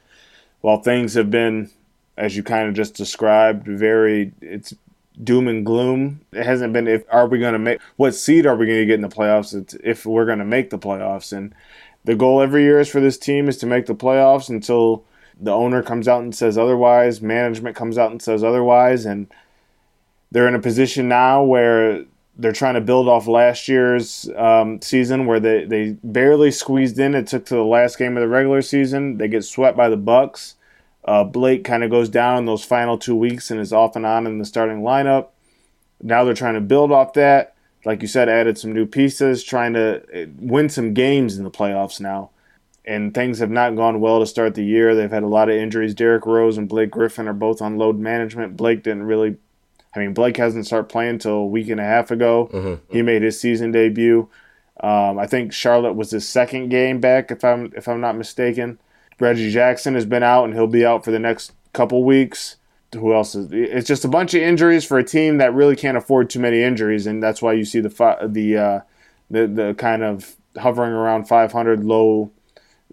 while 0.62 0.81
things 0.81 1.12
have 1.14 1.31
been, 1.31 1.70
as 2.16 2.37
you 2.37 2.43
kind 2.43 2.68
of 2.68 2.74
just 2.74 2.95
described, 2.95 3.66
very 3.66 4.33
it's 4.41 4.74
doom 5.22 5.49
and 5.49 5.64
gloom. 5.64 6.20
It 6.33 6.45
hasn't 6.45 6.72
been 6.72 6.89
if 6.89 7.05
are 7.11 7.27
we 7.27 7.39
going 7.39 7.53
to 7.53 7.59
make 7.59 7.81
what 7.97 8.14
seed 8.14 8.47
are 8.47 8.57
we 8.57 8.66
going 8.66 8.79
to 8.79 8.87
get 8.87 8.95
in 8.95 9.01
the 9.03 9.09
playoffs? 9.09 9.55
It's 9.55 9.74
if 9.85 10.07
we're 10.07 10.27
going 10.27 10.39
to 10.39 10.45
make 10.45 10.70
the 10.70 10.79
playoffs, 10.79 11.37
and 11.37 11.55
the 12.07 12.14
goal 12.14 12.40
every 12.40 12.62
year 12.62 12.78
is 12.78 12.88
for 12.88 13.00
this 13.00 13.18
team 13.18 13.48
is 13.48 13.59
to 13.59 13.66
make 13.66 13.86
the 13.86 13.94
playoffs 13.94 14.48
until 14.48 15.04
the 15.38 15.50
owner 15.50 15.82
comes 15.82 16.07
out 16.07 16.22
and 16.22 16.34
says 16.34 16.57
otherwise, 16.57 17.20
management 17.20 17.76
comes 17.76 17.98
out 17.98 18.12
and 18.12 18.22
says 18.22 18.42
otherwise, 18.42 19.04
and 19.04 19.26
they're 20.30 20.48
in 20.48 20.54
a 20.54 20.61
position 20.61 21.09
now 21.09 21.42
where 21.42 22.04
they're 22.38 22.52
trying 22.52 22.74
to 22.74 22.80
build 22.80 23.09
off 23.09 23.26
last 23.26 23.66
year's 23.66 24.30
um, 24.36 24.80
season 24.80 25.26
where 25.26 25.40
they, 25.40 25.64
they 25.64 25.96
barely 26.04 26.52
squeezed 26.52 26.98
in. 26.98 27.14
It 27.14 27.26
took 27.26 27.44
to 27.46 27.57
the 27.57 27.64
last 27.64 27.98
game 27.98 28.16
of 28.16 28.20
the 28.20 28.28
regular 28.28 28.62
season. 28.62 29.18
They 29.18 29.26
get 29.26 29.44
swept 29.44 29.76
by 29.76 29.88
the 29.88 29.96
Bucks. 29.96 30.54
Uh, 31.04 31.24
Blake 31.24 31.64
kind 31.64 31.82
of 31.82 31.90
goes 31.90 32.09
down 32.09 32.38
in 32.38 32.44
those 32.46 32.64
final 32.64 32.98
two 32.98 33.16
weeks 33.16 33.50
and 33.50 33.59
is 33.59 33.72
off 33.72 33.96
and 33.96 34.07
on 34.07 34.26
in 34.26 34.38
the 34.38 34.44
starting 34.44 34.82
lineup. 34.82 35.28
Now 36.00 36.22
they're 36.22 36.34
trying 36.34 36.54
to 36.54 36.61
build 36.61 36.92
off 36.92 37.14
that. 37.14 37.55
Like 37.87 38.03
you 38.03 38.09
said, 38.09 38.28
added 38.28 38.59
some 38.59 38.72
new 38.72 38.84
pieces, 38.84 39.43
trying 39.43 39.72
to 39.72 40.03
uh, 40.12 40.26
win 40.39 40.68
some 40.68 40.93
games 40.93 41.39
in 41.39 41.45
the 41.45 41.51
playoffs 41.51 42.01
now. 42.01 42.30
And 42.84 43.14
things 43.14 43.39
have 43.39 43.51
not 43.51 43.76
gone 43.76 44.01
well 44.01 44.20
to 44.20 44.26
start 44.26 44.55
the 44.55 44.64
year. 44.64 44.95
They've 44.95 45.11
had 45.11 45.22
a 45.22 45.28
lot 45.28 45.49
of 45.49 45.57
injuries. 45.57 45.95
Derrick 45.95 46.26
Rose 46.26 46.59
and 46.59 46.68
Blake 46.68 46.91
Griffin 46.91 47.26
are 47.26 47.32
both 47.32 47.62
on 47.62 47.78
load 47.78 47.99
management. 47.99 48.57
Blake 48.57 48.82
didn't 48.82 49.05
really 49.05 49.37
I 49.97 50.01
mean, 50.01 50.12
Blake 50.12 50.37
hasn't 50.37 50.66
started 50.66 50.91
playing 50.91 51.12
until 51.12 51.32
a 51.32 51.47
week 51.47 51.70
and 51.70 51.80
a 51.80 51.84
half 51.84 52.11
ago. 52.11 52.51
Mm-hmm. 52.53 52.93
He 52.95 53.01
made 53.01 53.22
his 53.22 53.41
season 53.41 53.72
debut. 53.72 54.28
Um, 54.80 55.18
I 55.18 55.26
think 55.26 55.55
Charlotte 55.55 55.95
was 55.95 56.11
his 56.11 56.28
second 56.28 56.68
game 56.68 57.01
back, 57.01 57.30
if 57.30 57.43
I'm 57.43 57.72
if 57.74 57.89
I'm 57.89 58.01
not 58.03 58.16
mistaken. 58.16 58.78
Reggie 59.18 59.51
Jackson 59.51 59.95
has 59.95 60.05
been 60.05 60.22
out, 60.22 60.45
and 60.45 60.53
he'll 60.53 60.66
be 60.66 60.84
out 60.84 61.03
for 61.03 61.11
the 61.11 61.18
next 61.18 61.53
couple 61.72 62.05
weeks. 62.05 62.57
Who 62.97 63.14
else 63.14 63.34
is? 63.34 63.49
It's 63.53 63.86
just 63.86 64.05
a 64.05 64.09
bunch 64.09 64.34
of 64.34 64.42
injuries 64.42 64.84
for 64.84 64.99
a 64.99 65.05
team 65.05 65.38
that 65.38 65.55
really 65.55 65.76
can't 65.76 65.97
afford 65.97 66.30
too 66.30 66.40
many 66.40 66.62
injuries, 66.62 67.07
and 67.07 67.22
that's 67.22 67.40
why 67.40 67.53
you 67.53 67.64
see 67.64 67.80
the 67.80 67.88
the 68.28 68.57
uh, 68.57 68.80
the 69.30 69.47
the 69.47 69.74
kind 69.74 70.03
of 70.03 70.36
hovering 70.59 70.92
around 70.92 71.28
500, 71.28 71.84
low, 71.84 72.30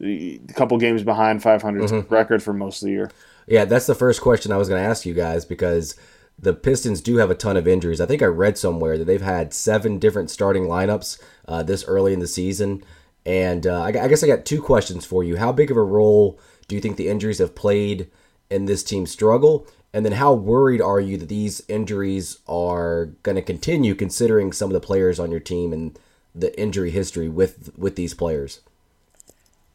a 0.01 0.39
couple 0.53 0.77
games 0.77 1.03
behind 1.03 1.41
500 1.41 1.83
mm-hmm. 1.83 2.13
record 2.13 2.43
for 2.43 2.53
most 2.53 2.81
of 2.81 2.87
the 2.87 2.91
year. 2.91 3.11
Yeah, 3.47 3.65
that's 3.65 3.87
the 3.87 3.95
first 3.95 4.21
question 4.21 4.51
I 4.51 4.57
was 4.57 4.69
going 4.69 4.81
to 4.81 4.87
ask 4.87 5.05
you 5.05 5.13
guys 5.13 5.45
because 5.45 5.95
the 6.39 6.53
Pistons 6.53 7.01
do 7.01 7.17
have 7.17 7.29
a 7.29 7.35
ton 7.35 7.57
of 7.57 7.67
injuries. 7.67 8.01
I 8.01 8.05
think 8.05 8.21
I 8.21 8.27
read 8.27 8.57
somewhere 8.57 8.97
that 8.97 9.05
they've 9.05 9.21
had 9.21 9.53
seven 9.53 9.99
different 9.99 10.31
starting 10.31 10.63
lineups 10.63 11.21
uh, 11.47 11.63
this 11.63 11.83
early 11.85 12.13
in 12.13 12.19
the 12.19 12.27
season. 12.27 12.83
And 13.25 13.67
uh, 13.67 13.81
I, 13.81 13.87
I, 13.87 14.07
guess 14.07 14.23
I 14.23 14.27
got 14.27 14.45
two 14.45 14.61
questions 14.61 15.05
for 15.05 15.23
you. 15.23 15.37
How 15.37 15.51
big 15.51 15.71
of 15.71 15.77
a 15.77 15.83
role 15.83 16.39
do 16.67 16.75
you 16.75 16.81
think 16.81 16.97
the 16.97 17.07
injuries 17.07 17.39
have 17.39 17.55
played 17.55 18.09
in 18.49 18.65
this 18.65 18.83
team's 18.83 19.11
struggle? 19.11 19.67
And 19.93 20.05
then 20.05 20.13
how 20.13 20.33
worried 20.33 20.81
are 20.81 20.99
you 20.99 21.17
that 21.17 21.29
these 21.29 21.61
injuries 21.67 22.39
are 22.47 23.07
going 23.21 23.35
to 23.35 23.41
continue 23.41 23.93
considering 23.93 24.51
some 24.51 24.69
of 24.69 24.73
the 24.73 24.79
players 24.79 25.19
on 25.19 25.29
your 25.29 25.39
team 25.39 25.71
and 25.71 25.97
the 26.33 26.59
injury 26.59 26.89
history 26.89 27.29
with 27.29 27.71
with 27.77 27.95
these 27.95 28.13
players? 28.13 28.61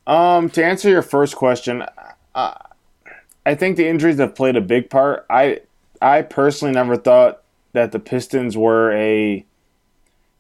Um, 0.07 0.51
to 0.51 0.65
answer 0.65 0.89
your 0.89 1.03
first 1.03 1.37
question, 1.37 1.85
uh, 2.35 2.55
I 3.47 3.55
think 3.55 3.77
the 3.77 3.87
injuries 3.87 4.19
have 4.19 4.35
played 4.35 4.57
a 4.57 4.61
big 4.61 4.91
part. 4.91 5.25
I 5.31 5.61
I 6.01 6.23
personally 6.23 6.75
never 6.75 6.97
thought 6.97 7.43
that 7.73 7.93
the 7.93 7.99
Pistons 7.99 8.57
were 8.57 8.93
a, 8.93 9.45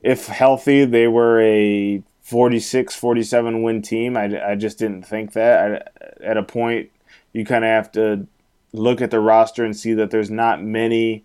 if 0.01 0.27
healthy, 0.27 0.85
they 0.85 1.09
were 1.09 1.41
a 1.41 2.03
46, 2.23 2.95
47 2.95 3.63
win 3.63 3.83
team. 3.83 4.17
I, 4.17 4.51
I 4.51 4.55
just 4.55 4.79
didn't 4.79 5.03
think 5.03 5.33
that. 5.33 5.83
I, 6.01 6.25
at 6.25 6.37
a 6.37 6.43
point, 6.43 6.91
you 7.33 7.45
kind 7.45 7.65
of 7.65 7.69
have 7.69 7.93
to 7.93 8.27
look 8.73 9.01
at 9.01 9.11
the 9.11 9.21
roster 9.21 9.65
and 9.65 9.77
see 9.77 9.95
that 9.95 10.11
there's 10.11 10.31
not 10.31 10.63
many 10.63 11.25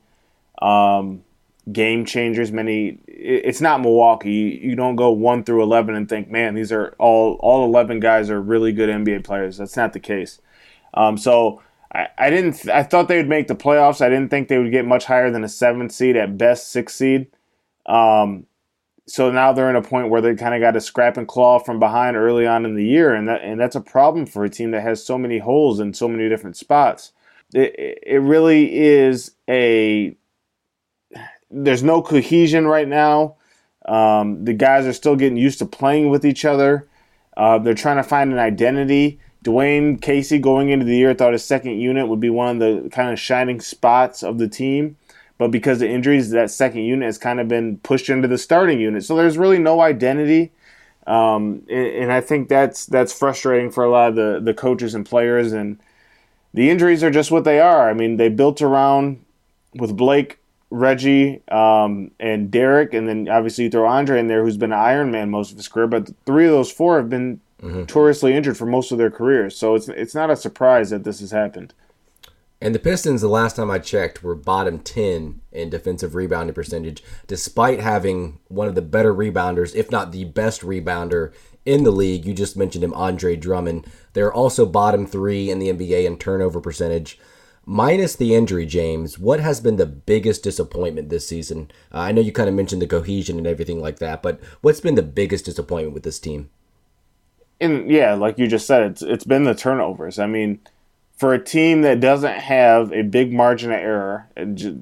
um, 0.62 1.24
game 1.72 2.06
changers. 2.06 2.52
Many. 2.52 3.00
It's 3.08 3.62
not 3.62 3.82
Milwaukee. 3.82 4.60
You, 4.62 4.76
don't 4.76 4.96
go 4.96 5.12
one 5.12 5.44
through 5.44 5.64
eleven 5.64 5.96
and 5.96 6.08
think, 6.08 6.30
man, 6.30 6.56
these 6.56 6.72
are 6.72 6.96
all 7.00 7.38
all 7.42 7.66
eleven 7.66 8.00
guys 8.00 8.30
are 8.30 8.42
really 8.42 8.72
good 8.72 8.90
NBA 8.90 9.24
players. 9.24 9.58
That's 9.58 9.78
not 9.78 9.94
the 9.94 10.00
case. 10.00 10.40
Um, 10.94 11.18
so 11.18 11.62
I, 11.94 12.08
I 12.18 12.30
didn't. 12.30 12.68
I 12.70 12.84
thought 12.84 13.08
they 13.08 13.18
would 13.18 13.30
make 13.30 13.48
the 13.48 13.56
playoffs. 13.56 14.02
I 14.02 14.10
didn't 14.10 14.30
think 14.30 14.48
they 14.48 14.58
would 14.58 14.72
get 14.72 14.86
much 14.86 15.06
higher 15.06 15.32
than 15.32 15.44
a 15.44 15.50
seventh 15.50 15.92
seed 15.92 16.16
at 16.16 16.38
best, 16.38 16.72
six 16.72 16.96
seed. 16.96 17.28
Um, 17.86 18.46
so 19.06 19.32
now 19.32 19.52
they're 19.52 19.70
in 19.70 19.76
a 19.76 19.82
point 19.82 20.10
where 20.10 20.22
they 20.22 20.34
kind 20.36 20.56
of 20.56 20.62
got 20.62 20.72
to 20.72 20.82
scrap 20.82 21.18
and 21.18 21.28
claw 21.28 21.60
from 21.60 21.80
behind 21.80 22.16
early 22.16 22.48
on 22.48 22.66
in 22.66 22.76
the 22.76 22.86
year, 22.86 23.14
and 23.14 23.28
that 23.28 23.42
and 23.42 23.60
that's 23.60 23.76
a 23.76 23.82
problem 23.82 24.26
for 24.26 24.44
a 24.44 24.50
team 24.50 24.72
that 24.72 24.82
has 24.82 25.06
so 25.06 25.18
many 25.18 25.40
holes 25.40 25.80
in 25.80 25.94
so 25.94 26.08
many 26.08 26.30
different 26.30 26.56
spots. 26.56 27.12
It 27.54 28.00
it 28.06 28.20
really 28.20 28.76
is 28.76 29.32
a. 29.50 30.16
There's 31.50 31.84
no 31.84 32.02
cohesion 32.02 32.66
right 32.66 32.88
now. 32.88 33.36
Um, 33.86 34.46
the 34.46 34.54
guys 34.54 34.86
are 34.86 34.94
still 34.94 35.16
getting 35.16 35.38
used 35.38 35.60
to 35.60 35.66
playing 35.66 36.10
with 36.10 36.26
each 36.26 36.46
other. 36.46 36.88
Uh, 37.36 37.60
they're 37.60 37.74
trying 37.74 37.98
to 37.98 38.04
find 38.04 38.32
an 38.32 38.40
identity. 38.40 39.20
Dwane 39.44 40.02
Casey 40.02 40.40
going 40.40 40.70
into 40.70 40.86
the 40.86 40.96
year 40.96 41.14
thought 41.14 41.34
his 41.34 41.44
second 41.44 41.80
unit 41.80 42.08
would 42.08 42.20
be 42.20 42.30
one 42.30 42.56
of 42.56 42.60
the 42.60 42.90
kind 42.90 43.12
of 43.12 43.20
shining 43.20 43.60
spots 43.60 44.24
of 44.24 44.38
the 44.38 44.48
team. 44.48 44.98
But 45.38 45.52
because 45.52 45.82
of 45.82 45.90
injuries, 45.90 46.30
that 46.30 46.52
second 46.52 46.84
unit 46.84 47.06
has 47.06 47.18
kind 47.18 47.40
of 47.40 47.48
been 47.48 47.78
pushed 47.80 48.10
into 48.10 48.28
the 48.28 48.38
starting 48.38 48.80
unit. 48.80 49.04
So 49.04 49.16
there's 49.16 49.38
really 49.38 49.60
no 49.60 49.82
identity. 49.82 50.52
Um, 51.06 51.64
and, 51.70 51.88
and, 51.88 52.12
I 52.14 52.22
think 52.22 52.48
that's 52.48 52.86
that's 52.86 53.12
frustrating 53.12 53.70
for 53.70 53.84
a 53.84 53.90
lot 53.90 54.10
of 54.10 54.16
the, 54.16 54.40
the 54.42 54.54
coaches 54.54 54.96
and 54.96 55.06
players. 55.06 55.52
And 55.52 55.78
the 56.54 56.70
injuries 56.70 57.04
are 57.04 57.12
just 57.12 57.32
what 57.32 57.44
they 57.44 57.60
are. 57.60 57.90
I 57.90 57.94
mean, 57.94 58.18
they 58.18 58.30
built 58.30 58.62
around 58.62 59.24
with 59.76 59.98
Blake, 59.98 60.40
Reggie, 60.70 61.42
um, 61.50 62.12
and 62.20 62.52
Derrick, 62.52 62.94
and 62.94 63.08
then 63.08 63.28
obviously 63.30 63.66
you 63.66 63.70
throw 63.70 63.88
Andre 63.88 64.20
in 64.20 64.28
there, 64.28 64.44
who's 64.44 64.58
been 64.58 64.72
an 64.72 64.80
Iron 64.80 65.12
Man 65.12 65.30
most 65.30 65.52
of 65.52 65.58
his 65.58 65.68
career. 65.68 65.88
But 65.88 66.12
three 66.26 66.46
of 66.46 66.52
those 66.52 66.72
four 66.72 66.98
have 66.98 67.10
been 67.10 67.40
mm-hmm. 67.62 67.80
notoriously 67.80 68.34
injured 68.34 68.58
for 68.58 68.66
most 68.66 68.92
of 68.92 68.98
their 68.98 69.12
careers. 69.12 69.58
So 69.58 69.76
it's 69.76 69.90
it's 69.90 70.16
not 70.16 70.30
a 70.30 70.36
surprise 70.36 70.90
that 70.92 71.04
this 71.04 71.20
has 71.20 71.32
happened. 71.32 71.74
And 72.62 72.74
the 72.74 72.80
Pistons, 72.80 73.20
the 73.20 73.28
last 73.28 73.58
time 73.58 73.70
I 73.70 73.78
checked, 73.78 74.24
were 74.24 74.36
bottom 74.36 74.80
10 74.80 75.42
in 75.52 75.70
defensive 75.70 76.16
rebounding 76.16 76.54
percentage, 76.54 77.04
despite 77.28 77.82
having 77.82 78.40
one 78.48 78.70
of 78.70 78.76
the 78.76 78.82
better 78.82 79.14
rebounders, 79.14 79.76
if 79.76 79.92
not 79.92 80.14
the 80.14 80.24
best 80.24 80.62
rebounder 80.62 81.34
in 81.66 81.84
the 81.84 81.92
league. 81.92 82.26
You 82.26 82.34
just 82.34 82.58
mentioned 82.58 82.84
him, 82.84 82.94
Andre 82.94 83.36
Drummond. 83.36 83.88
They're 84.14 84.34
also 84.34 84.66
bottom 84.66 85.06
three 85.06 85.50
in 85.50 85.60
the 85.60 85.70
NBA 85.70 86.06
in 86.06 86.18
turnover 86.18 86.60
percentage. 86.60 87.20
Minus 87.66 88.16
the 88.16 88.36
injury, 88.36 88.66
James, 88.66 89.18
what 89.18 89.40
has 89.40 89.62
been 89.62 89.78
the 89.78 89.86
biggest 89.86 90.44
disappointment 90.44 91.10
this 91.10 91.28
season? 91.28 91.72
Uh, 91.94 92.00
I 92.00 92.12
know 92.12 92.22
you 92.22 92.34
kind 92.34 92.50
of 92.50 92.56
mentioned 92.56 92.82
the 92.82 92.88
cohesion 92.88 93.38
and 93.38 93.48
everything 93.48 93.82
like 93.82 94.00
that, 94.00 94.22
but 94.22 94.42
what's 94.62 94.82
been 94.82 94.96
the 94.96 95.02
biggest 95.02 95.46
disappointment 95.46 95.94
with 95.94 96.04
this 96.04 96.20
team? 96.20 96.50
and 97.64 97.90
yeah, 97.90 98.14
like 98.14 98.38
you 98.38 98.48
just 98.48 98.68
said, 98.68 98.84
it's 98.84 99.02
it's 99.02 99.24
been 99.24 99.46
the 99.46 99.56
turnovers. 99.56 100.20
I 100.20 100.28
mean, 100.28 100.60
for 101.24 101.34
a 101.34 101.42
team 101.42 101.84
that 101.84 102.02
doesn't 102.02 102.38
have 102.38 102.92
a 102.92 103.02
big 103.02 103.32
margin 103.32 103.72
of 103.72 103.78
error, 103.78 104.28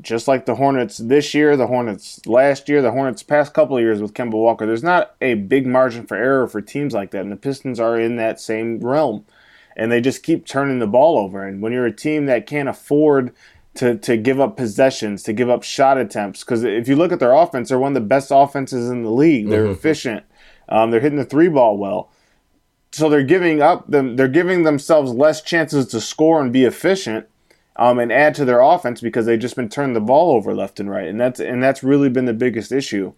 just 0.01 0.27
like 0.27 0.47
the 0.47 0.55
Hornets 0.55 0.97
this 0.97 1.35
year, 1.35 1.55
the 1.55 1.67
Hornets 1.67 2.25
last 2.25 2.67
year, 2.67 2.81
the 2.81 2.89
Hornets 2.89 3.21
past 3.21 3.53
couple 3.53 3.77
of 3.77 3.83
years 3.83 4.01
with 4.01 4.15
Kemba 4.15 4.31
Walker, 4.31 4.65
there's 4.65 4.81
not 4.81 5.15
a 5.21 5.35
big 5.35 5.67
margin 5.67 6.07
for 6.07 6.17
error 6.17 6.47
for 6.47 6.59
teams 6.59 6.95
like 6.95 7.11
that, 7.11 7.21
and 7.21 7.31
the 7.31 7.35
Pistons 7.35 7.79
are 7.79 7.99
in 7.99 8.15
that 8.15 8.39
same 8.39 8.79
realm, 8.79 9.23
and 9.75 9.91
they 9.91 10.01
just 10.01 10.23
keep 10.23 10.47
turning 10.47 10.79
the 10.79 10.87
ball 10.87 11.19
over. 11.19 11.45
And 11.45 11.61
when 11.61 11.73
you're 11.73 11.85
a 11.85 11.95
team 11.95 12.25
that 12.25 12.47
can't 12.47 12.67
afford 12.67 13.35
to 13.75 13.95
to 13.99 14.17
give 14.17 14.39
up 14.39 14.57
possessions, 14.57 15.21
to 15.21 15.33
give 15.33 15.47
up 15.47 15.61
shot 15.61 15.99
attempts, 15.99 16.43
because 16.43 16.63
if 16.63 16.87
you 16.87 16.95
look 16.95 17.11
at 17.11 17.19
their 17.19 17.33
offense, 17.33 17.69
they're 17.69 17.77
one 17.77 17.95
of 17.95 18.01
the 18.01 18.07
best 18.07 18.31
offenses 18.33 18.89
in 18.89 19.03
the 19.03 19.11
league. 19.11 19.47
They're 19.47 19.65
mm-hmm. 19.65 19.73
efficient. 19.73 20.25
Um, 20.67 20.89
they're 20.89 21.01
hitting 21.01 21.19
the 21.19 21.23
three 21.23 21.49
ball 21.49 21.77
well 21.77 22.09
so 22.91 23.09
they're 23.09 23.23
giving 23.23 23.61
up 23.61 23.87
them 23.89 24.15
they're 24.15 24.27
giving 24.27 24.63
themselves 24.63 25.11
less 25.11 25.41
chances 25.41 25.87
to 25.87 26.01
score 26.01 26.41
and 26.41 26.51
be 26.51 26.65
efficient 26.65 27.27
um, 27.75 27.99
and 27.99 28.11
add 28.11 28.35
to 28.35 28.45
their 28.45 28.61
offense 28.61 29.01
because 29.01 29.25
they've 29.25 29.39
just 29.39 29.55
been 29.55 29.69
turning 29.69 29.93
the 29.93 30.01
ball 30.01 30.35
over 30.35 30.53
left 30.53 30.79
and 30.79 30.89
right. 30.89 31.07
And 31.07 31.19
that's 31.19 31.39
and 31.39 31.63
that's 31.63 31.83
really 31.83 32.09
been 32.09 32.25
the 32.25 32.33
biggest 32.33 32.71
issue. 32.71 33.13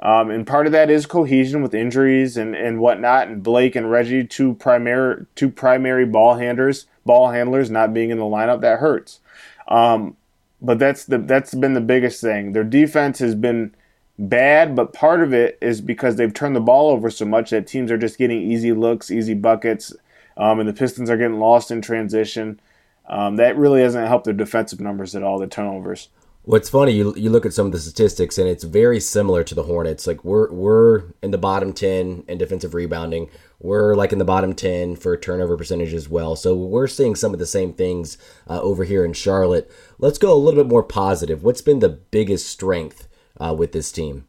Um, 0.00 0.30
and 0.30 0.46
part 0.46 0.66
of 0.66 0.72
that 0.72 0.90
is 0.90 1.06
cohesion 1.06 1.62
with 1.62 1.72
injuries 1.72 2.36
and, 2.36 2.54
and 2.54 2.78
whatnot 2.78 3.28
and 3.28 3.42
Blake 3.42 3.74
and 3.74 3.90
Reggie 3.90 4.24
two 4.24 4.54
primary 4.54 5.26
two 5.34 5.50
primary 5.50 6.04
ball 6.04 6.34
handlers 6.34 6.86
ball 7.06 7.30
handlers 7.30 7.70
not 7.70 7.94
being 7.94 8.10
in 8.10 8.18
the 8.18 8.24
lineup 8.24 8.60
that 8.60 8.80
hurts. 8.80 9.20
Um, 9.68 10.16
but 10.60 10.78
that's 10.78 11.04
the 11.04 11.18
that's 11.18 11.54
been 11.54 11.74
the 11.74 11.80
biggest 11.80 12.20
thing. 12.20 12.52
Their 12.52 12.64
defense 12.64 13.18
has 13.18 13.34
been 13.34 13.74
bad, 14.18 14.76
but 14.76 14.92
part 14.92 15.22
of 15.22 15.32
it 15.32 15.58
is 15.60 15.80
because 15.80 16.16
they've 16.16 16.32
turned 16.32 16.56
the 16.56 16.60
ball 16.60 16.90
over 16.90 17.10
so 17.10 17.24
much 17.24 17.50
that 17.50 17.66
teams 17.66 17.90
are 17.90 17.98
just 17.98 18.18
getting 18.18 18.40
easy 18.40 18.72
looks, 18.72 19.10
easy 19.10 19.34
buckets, 19.34 19.92
um, 20.36 20.60
and 20.60 20.68
the 20.68 20.72
Pistons 20.72 21.10
are 21.10 21.16
getting 21.16 21.38
lost 21.38 21.70
in 21.70 21.80
transition. 21.80 22.60
Um, 23.08 23.36
that 23.36 23.56
really 23.56 23.82
hasn't 23.82 24.08
helped 24.08 24.24
their 24.24 24.34
defensive 24.34 24.80
numbers 24.80 25.14
at 25.14 25.22
all, 25.22 25.38
the 25.38 25.46
turnovers. 25.46 26.08
What's 26.46 26.68
funny, 26.68 26.92
you, 26.92 27.14
you 27.16 27.30
look 27.30 27.46
at 27.46 27.54
some 27.54 27.66
of 27.66 27.72
the 27.72 27.78
statistics, 27.78 28.36
and 28.36 28.46
it's 28.46 28.64
very 28.64 29.00
similar 29.00 29.42
to 29.44 29.54
the 29.54 29.62
Hornets. 29.62 30.06
Like 30.06 30.24
we're 30.24 30.50
we're 30.52 31.04
in 31.22 31.30
the 31.30 31.38
bottom 31.38 31.72
ten 31.72 32.22
in 32.28 32.36
defensive 32.36 32.74
rebounding. 32.74 33.30
we're 33.60 33.94
like 33.94 34.12
in 34.12 34.18
the 34.18 34.26
bottom 34.26 34.52
10 34.52 34.96
for 34.96 35.16
turnover 35.16 35.56
percentage 35.56 35.94
as 35.94 36.06
well. 36.06 36.36
So 36.36 36.54
we're 36.54 36.86
seeing 36.86 37.14
some 37.14 37.32
of 37.32 37.38
the 37.38 37.46
same 37.46 37.72
things 37.72 38.18
uh, 38.46 38.60
over 38.60 38.84
here 38.84 39.06
in 39.06 39.14
Charlotte. 39.14 39.70
Let's 39.98 40.18
go 40.18 40.34
a 40.34 40.36
little 40.36 40.62
bit 40.62 40.70
more 40.70 40.82
positive. 40.82 41.42
What's 41.42 41.62
been 41.62 41.78
the 41.78 41.88
biggest 41.88 42.46
strength 42.46 43.08
uh, 43.38 43.54
with 43.56 43.72
this 43.72 43.92
team? 43.92 44.26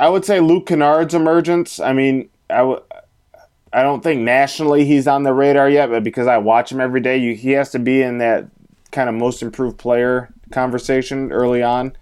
I 0.00 0.08
would 0.08 0.24
say 0.24 0.40
Luke 0.40 0.66
Kennard's 0.66 1.14
emergence. 1.14 1.80
I 1.80 1.92
mean, 1.92 2.28
I 2.48 2.58
w- 2.58 2.82
I 3.72 3.82
don't 3.82 4.02
think 4.02 4.22
nationally 4.22 4.84
he's 4.84 5.06
on 5.06 5.22
the 5.22 5.34
radar 5.34 5.68
yet, 5.68 5.90
but 5.90 6.02
because 6.02 6.26
I 6.26 6.38
watch 6.38 6.72
him 6.72 6.80
every 6.80 7.00
day, 7.00 7.18
you, 7.18 7.34
he 7.34 7.50
has 7.52 7.70
to 7.72 7.78
be 7.78 8.00
in 8.00 8.18
that 8.18 8.46
kind 8.90 9.08
of 9.08 9.14
most 9.14 9.42
improved 9.42 9.76
player 9.76 10.32
conversation 10.50 11.30
early 11.32 11.62
on. 11.62 11.94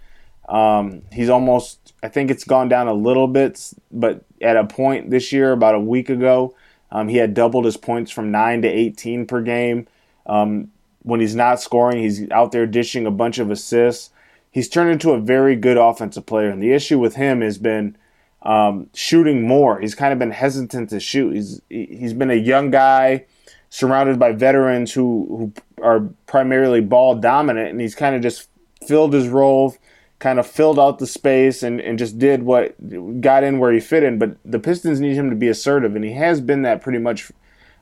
Um, 0.49 1.03
he's 1.11 1.29
almost, 1.29 1.95
I 2.03 2.09
think 2.09 2.31
it's 2.31 2.45
gone 2.45 2.69
down 2.69 2.87
a 2.87 2.93
little 2.93 3.27
bit, 3.27 3.73
but 3.91 4.25
at 4.41 4.57
a 4.57 4.65
point 4.65 5.11
this 5.11 5.33
year, 5.33 5.53
about 5.53 5.75
a 5.75 5.81
week 5.81 6.11
ago, 6.11 6.55
um, 6.93 7.09
he 7.09 7.17
had 7.17 7.35
doubled 7.35 7.65
his 7.65 7.77
points 7.77 8.11
from 8.11 8.31
9 8.31 8.63
to 8.63 8.69
18 8.69 9.27
per 9.27 9.41
game. 9.41 9.89
Um, 10.27 10.71
when 11.03 11.21
he's 11.21 11.35
not 11.35 11.61
scoring, 11.61 11.99
he's 11.99 12.31
out 12.31 12.53
there 12.53 12.67
dishing 12.67 13.07
a 13.07 13.11
bunch 13.11 13.39
of 13.39 13.51
assists. 13.51 14.11
He's 14.55 14.69
turned 14.69 14.93
into 14.93 15.11
a 15.11 15.19
very 15.19 15.57
good 15.57 15.77
offensive 15.77 16.27
player. 16.27 16.49
And 16.49 16.63
the 16.63 16.73
issue 16.73 17.01
with 17.01 17.17
him 17.17 17.41
has 17.41 17.59
been 17.59 17.97
um, 18.43 18.89
shooting 18.95 19.49
more. 19.49 19.81
He's 19.81 19.97
kind 19.97 20.13
of 20.13 20.21
been 20.21 20.31
hesitant 20.31 20.91
to 20.91 21.01
shoot. 21.01 21.35
He's 21.35 21.61
he's 21.69 22.13
been 22.13 22.31
a 22.31 22.35
young 22.35 22.71
guy 22.71 23.25
surrounded 23.69 24.17
by 24.17 24.31
veterans 24.31 24.93
who 24.93 25.27
who 25.29 25.83
are 25.83 26.09
primarily 26.27 26.81
ball 26.81 27.17
dominant, 27.17 27.71
and 27.71 27.81
he's 27.81 27.97
kind 27.97 28.15
of 28.15 28.23
just 28.23 28.49
filled 28.87 29.13
his 29.13 29.27
role, 29.27 29.77
kind 30.21 30.39
of 30.39 30.47
filled 30.47 30.79
out 30.79 31.01
the 31.01 31.07
space, 31.09 31.65
and, 31.65 31.81
and 31.81 31.99
just 31.99 32.21
did 32.21 32.45
what 32.45 32.77
got 33.21 33.43
in 33.43 33.59
where 33.59 33.73
he 33.73 33.81
fit 33.81 34.05
in. 34.05 34.21
But 34.21 34.37
the 34.45 34.61
Pistons 34.61 35.01
need 35.01 35.17
him 35.17 35.31
to 35.31 35.37
be 35.37 35.49
assertive, 35.49 35.97
and 35.97 36.05
he 36.05 36.13
has 36.13 36.41
been 36.41 36.63
that 36.63 36.81
pretty 36.81 37.01
much 37.01 37.33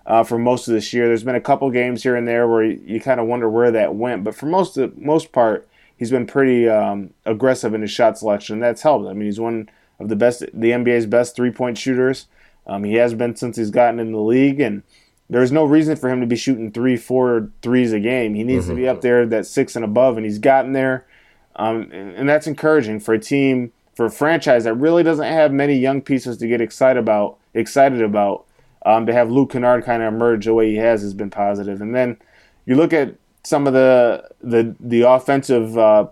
uh, 0.07 0.25
for 0.25 0.39
most 0.39 0.69
of 0.69 0.73
this 0.73 0.95
year. 0.95 1.07
There's 1.07 1.23
been 1.23 1.35
a 1.35 1.41
couple 1.41 1.69
games 1.71 2.03
here 2.03 2.17
and 2.17 2.27
there 2.27 2.49
where 2.49 2.65
you, 2.65 2.81
you 2.83 2.99
kind 2.99 3.21
of 3.21 3.27
wonder 3.27 3.51
where 3.51 3.71
that 3.73 3.95
went, 3.95 4.25
but 4.25 4.35
for 4.35 4.47
most 4.47 4.79
of, 4.79 4.97
most 4.97 5.33
part, 5.33 5.69
he's 5.97 6.11
been 6.11 6.27
pretty 6.27 6.69
um, 6.69 7.11
aggressive 7.25 7.75
in 7.75 7.83
his 7.83 7.91
shot 7.91 8.19
selection. 8.19 8.61
That's 8.61 8.83
helped. 8.83 9.09
I 9.09 9.13
mean, 9.13 9.27
he's 9.27 9.41
one 9.41 9.69
of 9.99 10.09
the 10.09 10.17
best, 10.17 10.41
the 10.41 10.71
NBA's 10.71 11.07
best 11.07 11.37
three 11.37 11.51
point 11.51 11.79
shooters. 11.79 12.27
Um, 12.67 12.85
he 12.85 12.95
has 12.95 13.15
been 13.15 13.37
since 13.37 13.57
he's 13.57 13.71
gotten 13.71 13.99
in 13.99 14.13
the 14.13 14.21
league, 14.21 14.61
and 14.61 14.83
there's 15.29 15.53
no 15.53 15.65
reason 15.65 15.97
for 15.97 16.11
him 16.11 16.21
to 16.21 16.27
be 16.27 16.37
shooting 16.37 16.71
three, 16.71 16.97
four 16.97 17.51
threes 17.63 17.93
a 17.93 18.01
game. 18.01 18.35
He 18.35 18.45
needs 18.45 18.67
mm-hmm. 18.67 18.77
to 18.77 18.81
be 18.81 18.89
up 18.89 19.01
there 19.01 19.27
that 19.27 19.47
six 19.47 19.75
and 19.77 19.85
above, 19.85 20.17
and 20.17 20.25
he's 20.25 20.39
gotten 20.39 20.73
there. 20.73 21.07
Um, 21.57 21.91
and, 21.93 22.15
and 22.15 22.29
that's 22.29 22.47
encouraging 22.47 23.01
for 23.01 23.15
a 23.15 23.19
team, 23.19 23.73
for 23.95 24.07
a 24.07 24.11
franchise 24.11 24.65
that 24.65 24.75
really 24.75 25.03
doesn't 25.03 25.25
have 25.25 25.53
many 25.53 25.77
young 25.77 26.01
pieces 26.01 26.37
to 26.39 26.49
get 26.49 26.61
excited 26.61 26.99
about. 26.99 27.39
Excited 27.55 28.01
about 28.01 28.47
um, 28.87 29.07
to 29.07 29.13
have 29.13 29.31
Luke 29.31 29.53
Kennard 29.53 29.85
kind 29.85 30.03
of 30.03 30.13
emerge 30.13 30.47
the 30.47 30.55
way 30.55 30.71
he 30.71 30.77
has 30.77 31.03
has 31.03 31.15
been 31.15 31.31
positive. 31.31 31.81
And 31.81 31.95
then 31.95 32.17
you 32.65 32.77
look 32.77 32.93
at 32.93 33.15
some 33.45 33.67
of 33.67 33.73
the 33.73 34.29
the 34.41 34.75
the 34.81 35.03
offensive 35.03 35.77
uh, 35.77 36.07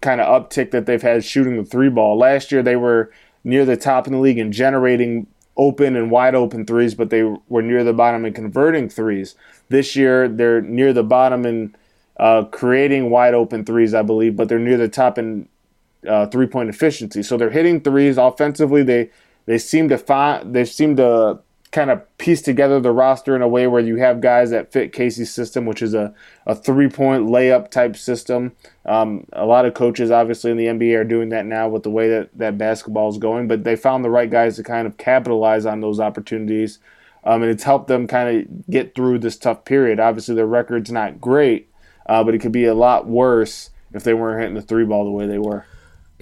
kind 0.00 0.20
of 0.20 0.42
uptick 0.42 0.70
that 0.72 0.86
they've 0.86 1.02
had 1.02 1.24
shooting 1.24 1.56
the 1.56 1.64
three 1.64 1.88
ball. 1.88 2.18
Last 2.18 2.52
year 2.52 2.62
they 2.62 2.76
were 2.76 3.10
near 3.44 3.64
the 3.64 3.76
top 3.76 4.06
in 4.06 4.12
the 4.12 4.18
league 4.18 4.38
in 4.38 4.52
generating 4.52 5.26
open 5.56 5.96
and 5.96 6.10
wide 6.10 6.34
open 6.34 6.66
threes, 6.66 6.94
but 6.94 7.10
they 7.10 7.22
were 7.22 7.62
near 7.62 7.82
the 7.82 7.92
bottom 7.92 8.24
in 8.24 8.32
converting 8.32 8.88
threes. 8.88 9.34
This 9.68 9.96
year 9.96 10.28
they're 10.28 10.60
near 10.60 10.92
the 10.92 11.02
bottom 11.02 11.46
in 11.46 11.74
uh, 12.18 12.44
creating 12.44 13.10
wide 13.10 13.34
open 13.34 13.64
threes, 13.64 13.94
I 13.94 14.02
believe, 14.02 14.36
but 14.36 14.48
they're 14.48 14.58
near 14.58 14.76
the 14.76 14.88
top 14.88 15.18
in 15.18 15.48
uh, 16.06 16.26
three 16.26 16.46
point 16.46 16.68
efficiency. 16.68 17.22
So 17.22 17.36
they're 17.36 17.50
hitting 17.50 17.80
threes 17.80 18.18
offensively. 18.18 18.82
They 18.82 19.10
they 19.46 19.58
seem 19.58 19.88
to 19.88 19.98
find 19.98 20.54
they 20.54 20.64
seem 20.64 20.96
to 20.96 21.38
kind 21.76 21.90
of 21.90 22.16
piece 22.16 22.40
together 22.40 22.80
the 22.80 22.90
roster 22.90 23.36
in 23.36 23.42
a 23.42 23.48
way 23.48 23.66
where 23.66 23.82
you 23.82 23.96
have 23.96 24.22
guys 24.22 24.48
that 24.48 24.72
fit 24.72 24.94
Casey's 24.94 25.30
system, 25.30 25.66
which 25.66 25.82
is 25.82 25.92
a, 25.92 26.14
a 26.46 26.54
three 26.54 26.88
point 26.88 27.26
layup 27.26 27.70
type 27.70 27.96
system. 27.96 28.52
Um, 28.86 29.26
a 29.34 29.44
lot 29.44 29.66
of 29.66 29.74
coaches, 29.74 30.10
obviously, 30.10 30.50
in 30.50 30.56
the 30.56 30.64
NBA 30.64 30.98
are 30.98 31.04
doing 31.04 31.28
that 31.28 31.44
now 31.44 31.68
with 31.68 31.82
the 31.82 31.90
way 31.90 32.08
that, 32.08 32.30
that 32.38 32.56
basketball 32.56 33.10
is 33.10 33.18
going, 33.18 33.46
but 33.46 33.64
they 33.64 33.76
found 33.76 34.02
the 34.02 34.10
right 34.10 34.30
guys 34.30 34.56
to 34.56 34.62
kind 34.62 34.86
of 34.86 34.96
capitalize 34.96 35.66
on 35.66 35.82
those 35.82 36.00
opportunities. 36.00 36.78
Um, 37.24 37.42
and 37.42 37.50
it's 37.50 37.64
helped 37.64 37.88
them 37.88 38.06
kind 38.06 38.38
of 38.38 38.70
get 38.70 38.94
through 38.94 39.18
this 39.18 39.36
tough 39.36 39.66
period. 39.66 40.00
Obviously, 40.00 40.34
their 40.34 40.46
record's 40.46 40.90
not 40.90 41.20
great, 41.20 41.68
uh, 42.06 42.24
but 42.24 42.34
it 42.34 42.38
could 42.38 42.52
be 42.52 42.64
a 42.64 42.74
lot 42.74 43.06
worse 43.06 43.68
if 43.92 44.02
they 44.02 44.14
weren't 44.14 44.40
hitting 44.40 44.54
the 44.54 44.62
three 44.62 44.86
ball 44.86 45.04
the 45.04 45.10
way 45.10 45.26
they 45.26 45.38
were. 45.38 45.66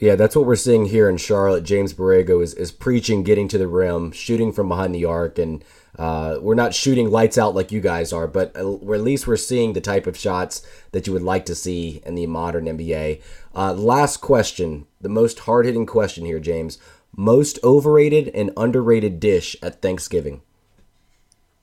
Yeah, 0.04 0.16
that's 0.16 0.36
what 0.36 0.44
we're 0.44 0.54
seeing 0.54 0.84
here 0.84 1.08
in 1.08 1.16
Charlotte. 1.16 1.64
James 1.64 1.94
Borrego 1.94 2.42
is, 2.42 2.52
is 2.52 2.70
preaching 2.70 3.22
getting 3.22 3.48
to 3.48 3.56
the 3.56 3.66
rim, 3.66 4.12
shooting 4.12 4.52
from 4.52 4.68
behind 4.68 4.94
the 4.94 5.06
arc, 5.06 5.38
and 5.38 5.64
uh, 5.98 6.36
we're 6.42 6.54
not 6.54 6.74
shooting 6.74 7.10
lights 7.10 7.38
out 7.38 7.54
like 7.54 7.72
you 7.72 7.80
guys 7.80 8.12
are, 8.12 8.26
but 8.26 8.54
at 8.54 8.66
least 8.66 9.26
we're 9.26 9.38
seeing 9.38 9.72
the 9.72 9.80
type 9.80 10.06
of 10.06 10.14
shots 10.14 10.60
that 10.92 11.06
you 11.06 11.14
would 11.14 11.22
like 11.22 11.46
to 11.46 11.54
see 11.54 12.02
in 12.04 12.16
the 12.16 12.26
modern 12.26 12.66
NBA. 12.66 13.22
Uh, 13.54 13.72
last 13.72 14.18
question, 14.18 14.86
the 15.00 15.08
most 15.08 15.38
hard 15.38 15.64
hitting 15.64 15.86
question 15.86 16.26
here, 16.26 16.38
James. 16.38 16.76
Most 17.16 17.58
overrated 17.64 18.28
and 18.34 18.50
underrated 18.58 19.18
dish 19.18 19.56
at 19.62 19.80
Thanksgiving. 19.80 20.42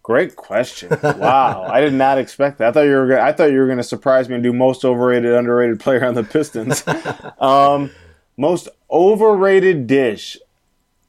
Great 0.01 0.35
question. 0.35 0.89
Wow, 1.03 1.67
I 1.69 1.79
did 1.79 1.93
not 1.93 2.17
expect 2.17 2.57
that. 2.57 2.69
I 2.69 2.71
thought 2.71 2.85
you 2.87 2.95
were. 2.95 3.07
Gonna, 3.07 3.21
I 3.21 3.33
thought 3.33 3.51
you 3.51 3.59
were 3.59 3.67
going 3.67 3.77
to 3.77 3.83
surprise 3.83 4.29
me 4.29 4.33
and 4.33 4.43
do 4.43 4.51
most 4.51 4.83
overrated, 4.83 5.31
underrated 5.31 5.79
player 5.79 6.03
on 6.03 6.15
the 6.15 6.23
Pistons. 6.23 6.83
um, 7.39 7.91
most 8.37 8.69
overrated 8.89 9.87
dish. 9.87 10.37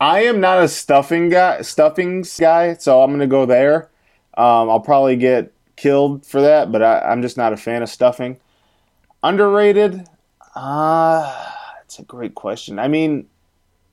I 0.01 0.25
am 0.25 0.41
not 0.41 0.63
a 0.63 0.69
stuffing 0.69 1.29
guy, 1.29 1.61
stuffings 1.61 2.39
guy, 2.39 2.75
so 2.75 3.03
I'm 3.03 3.11
gonna 3.13 3.27
go 3.27 3.47
there. 3.47 3.91
Um, 4.37 4.69
I'll 4.71 4.81
probably 4.81 5.17
get 5.17 5.53
killed 5.77 6.27
for 6.27 6.41
that, 6.41 6.73
but 6.73 6.83
I, 6.83 7.13
am 7.13 7.23
just 7.23 7.37
not 7.37 7.53
a 7.53 7.57
fan 7.57 7.83
of 7.83 7.89
stuffing. 7.89 8.39
Underrated? 9.23 10.09
Uh, 10.55 11.51
it's 11.85 11.99
a 11.99 12.03
great 12.03 12.35
question. 12.35 12.79
I 12.79 12.89
mean, 12.89 13.29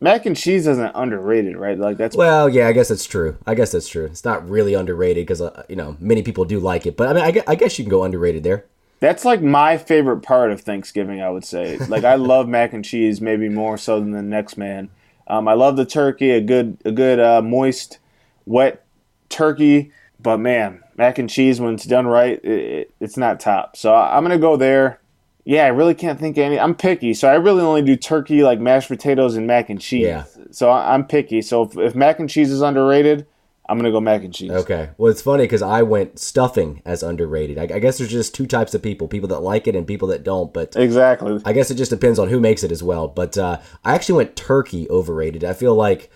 mac 0.01 0.25
and 0.25 0.35
cheese 0.35 0.67
isn't 0.67 0.91
underrated, 0.95 1.57
right? 1.57 1.77
Like 1.77 1.97
that's 1.97 2.15
well, 2.15 2.49
yeah, 2.49 2.67
I 2.67 2.71
guess 2.71 2.89
that's 2.89 3.05
true. 3.05 3.37
I 3.45 3.55
guess 3.55 3.71
that's 3.71 3.87
true. 3.87 4.05
It's 4.05 4.25
not 4.25 4.47
really 4.49 4.73
underrated 4.73 5.25
because 5.25 5.41
uh, 5.41 5.63
you 5.69 5.75
know 5.75 5.97
many 5.99 6.23
people 6.23 6.45
do 6.45 6.59
like 6.59 6.85
it, 6.85 6.97
but 6.97 7.09
I 7.09 7.13
mean, 7.13 7.43
I, 7.47 7.51
I 7.51 7.55
guess 7.55 7.77
you 7.77 7.85
can 7.85 7.91
go 7.91 8.03
underrated 8.03 8.43
there. 8.43 8.65
That's 8.99 9.23
like 9.23 9.41
my 9.41 9.77
favorite 9.77 10.21
part 10.21 10.51
of 10.51 10.61
Thanksgiving. 10.61 11.21
I 11.21 11.29
would 11.29 11.45
say, 11.45 11.77
like 11.87 12.03
I 12.03 12.15
love 12.15 12.47
mac 12.47 12.73
and 12.73 12.83
cheese, 12.83 13.21
maybe 13.21 13.49
more 13.49 13.77
so 13.77 13.99
than 13.99 14.11
the 14.11 14.21
next 14.21 14.57
man. 14.57 14.89
Um, 15.27 15.47
I 15.47 15.53
love 15.53 15.77
the 15.77 15.85
turkey, 15.85 16.31
a 16.31 16.41
good, 16.41 16.77
a 16.83 16.91
good 16.91 17.19
uh, 17.19 17.41
moist, 17.41 17.99
wet 18.45 18.83
turkey. 19.29 19.91
But 20.19 20.39
man, 20.39 20.83
mac 20.97 21.17
and 21.17 21.29
cheese 21.29 21.61
when 21.61 21.73
it's 21.75 21.85
done 21.85 22.05
right, 22.05 22.43
it, 22.43 22.51
it, 22.51 22.93
it's 22.99 23.15
not 23.15 23.39
top. 23.39 23.77
So 23.77 23.93
I, 23.93 24.17
am 24.17 24.23
gonna 24.23 24.37
go 24.37 24.57
there. 24.57 24.99
Yeah, 25.45 25.63
I 25.63 25.69
really 25.69 25.95
can't 25.95 26.19
think 26.19 26.37
of 26.37 26.43
any. 26.43 26.59
I'm 26.59 26.75
picky, 26.75 27.13
so 27.13 27.29
I 27.29 27.35
really 27.35 27.61
only 27.61 27.81
do 27.81 27.95
turkey, 27.95 28.43
like 28.43 28.59
mashed 28.59 28.89
potatoes 28.89 29.35
and 29.35 29.47
mac 29.47 29.69
and 29.69 29.79
cheese. 29.79 30.05
Yeah. 30.05 30.25
So 30.51 30.69
I, 30.69 30.93
am 30.93 31.05
picky. 31.05 31.41
So 31.41 31.63
if, 31.63 31.77
if 31.77 31.95
mac 31.95 32.19
and 32.19 32.29
cheese 32.29 32.51
is 32.51 32.61
underrated, 32.61 33.25
I'm 33.69 33.77
gonna 33.77 33.91
go 33.91 34.01
mac 34.01 34.23
and 34.23 34.33
cheese. 34.33 34.51
Okay. 34.51 34.89
Well, 34.97 35.11
it's 35.11 35.21
funny 35.21 35.43
because 35.43 35.61
I 35.61 35.83
went 35.83 36.17
stuffing 36.17 36.81
as 36.85 37.03
underrated. 37.03 37.57
I, 37.57 37.75
I, 37.75 37.79
guess 37.79 37.99
there's 37.99 38.09
just 38.09 38.33
two 38.33 38.47
types 38.47 38.73
of 38.73 38.81
people: 38.81 39.07
people 39.07 39.29
that 39.29 39.41
like 39.41 39.67
it 39.67 39.75
and 39.75 39.85
people 39.85 40.07
that 40.07 40.23
don't. 40.23 40.51
But 40.51 40.75
exactly. 40.75 41.39
I 41.45 41.53
guess 41.53 41.69
it 41.69 41.75
just 41.75 41.91
depends 41.91 42.17
on 42.17 42.29
who 42.29 42.39
makes 42.39 42.63
it 42.63 42.71
as 42.71 42.81
well. 42.81 43.07
But 43.07 43.37
uh, 43.37 43.59
I 43.85 43.93
actually 43.93 44.17
went 44.17 44.35
turkey 44.35 44.89
overrated. 44.89 45.43
I 45.43 45.53
feel 45.53 45.75
like 45.75 46.09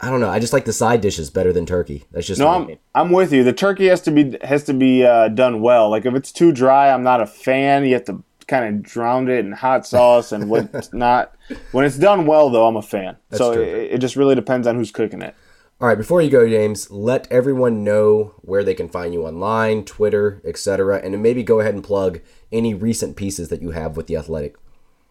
I 0.00 0.10
don't 0.10 0.20
know. 0.20 0.28
I 0.28 0.38
just 0.38 0.52
like 0.52 0.66
the 0.66 0.72
side 0.72 1.00
dishes 1.00 1.30
better 1.30 1.52
than 1.52 1.64
turkey. 1.64 2.04
That's 2.12 2.26
just 2.26 2.38
no. 2.38 2.48
I'm, 2.48 2.78
I'm 2.94 3.10
with 3.10 3.32
you. 3.32 3.44
The 3.44 3.52
turkey 3.52 3.86
has 3.86 4.02
to 4.02 4.10
be 4.10 4.36
has 4.42 4.64
to 4.64 4.74
be 4.74 5.04
uh, 5.04 5.28
done 5.28 5.62
well. 5.62 5.88
Like 5.88 6.04
if 6.04 6.14
it's 6.14 6.32
too 6.32 6.52
dry, 6.52 6.90
I'm 6.90 7.02
not 7.02 7.22
a 7.22 7.26
fan. 7.26 7.86
You 7.86 7.94
have 7.94 8.04
to 8.04 8.22
kind 8.46 8.76
of 8.76 8.82
drown 8.82 9.28
it 9.28 9.38
in 9.38 9.52
hot 9.52 9.86
sauce 9.86 10.32
and 10.32 10.50
what's 10.50 10.92
not. 10.92 11.34
When 11.72 11.84
it's 11.84 11.96
done 11.96 12.26
well, 12.26 12.50
though, 12.50 12.66
I'm 12.66 12.76
a 12.76 12.82
fan. 12.82 13.16
That's 13.30 13.38
so 13.38 13.52
it, 13.52 13.94
it 13.94 13.98
just 13.98 14.16
really 14.16 14.34
depends 14.34 14.66
on 14.66 14.76
who's 14.76 14.90
cooking 14.90 15.22
it. 15.22 15.34
All 15.80 15.88
right, 15.88 15.98
before 15.98 16.22
you 16.22 16.30
go, 16.30 16.48
James, 16.48 16.88
let 16.90 17.30
everyone 17.32 17.82
know 17.82 18.34
where 18.42 18.62
they 18.62 18.74
can 18.74 18.88
find 18.88 19.12
you 19.12 19.26
online, 19.26 19.84
Twitter, 19.84 20.40
etc., 20.44 21.00
and 21.02 21.20
maybe 21.20 21.42
go 21.42 21.58
ahead 21.58 21.74
and 21.74 21.82
plug 21.82 22.20
any 22.52 22.74
recent 22.74 23.16
pieces 23.16 23.48
that 23.48 23.60
you 23.60 23.72
have 23.72 23.96
with 23.96 24.06
the 24.06 24.16
Athletic. 24.16 24.54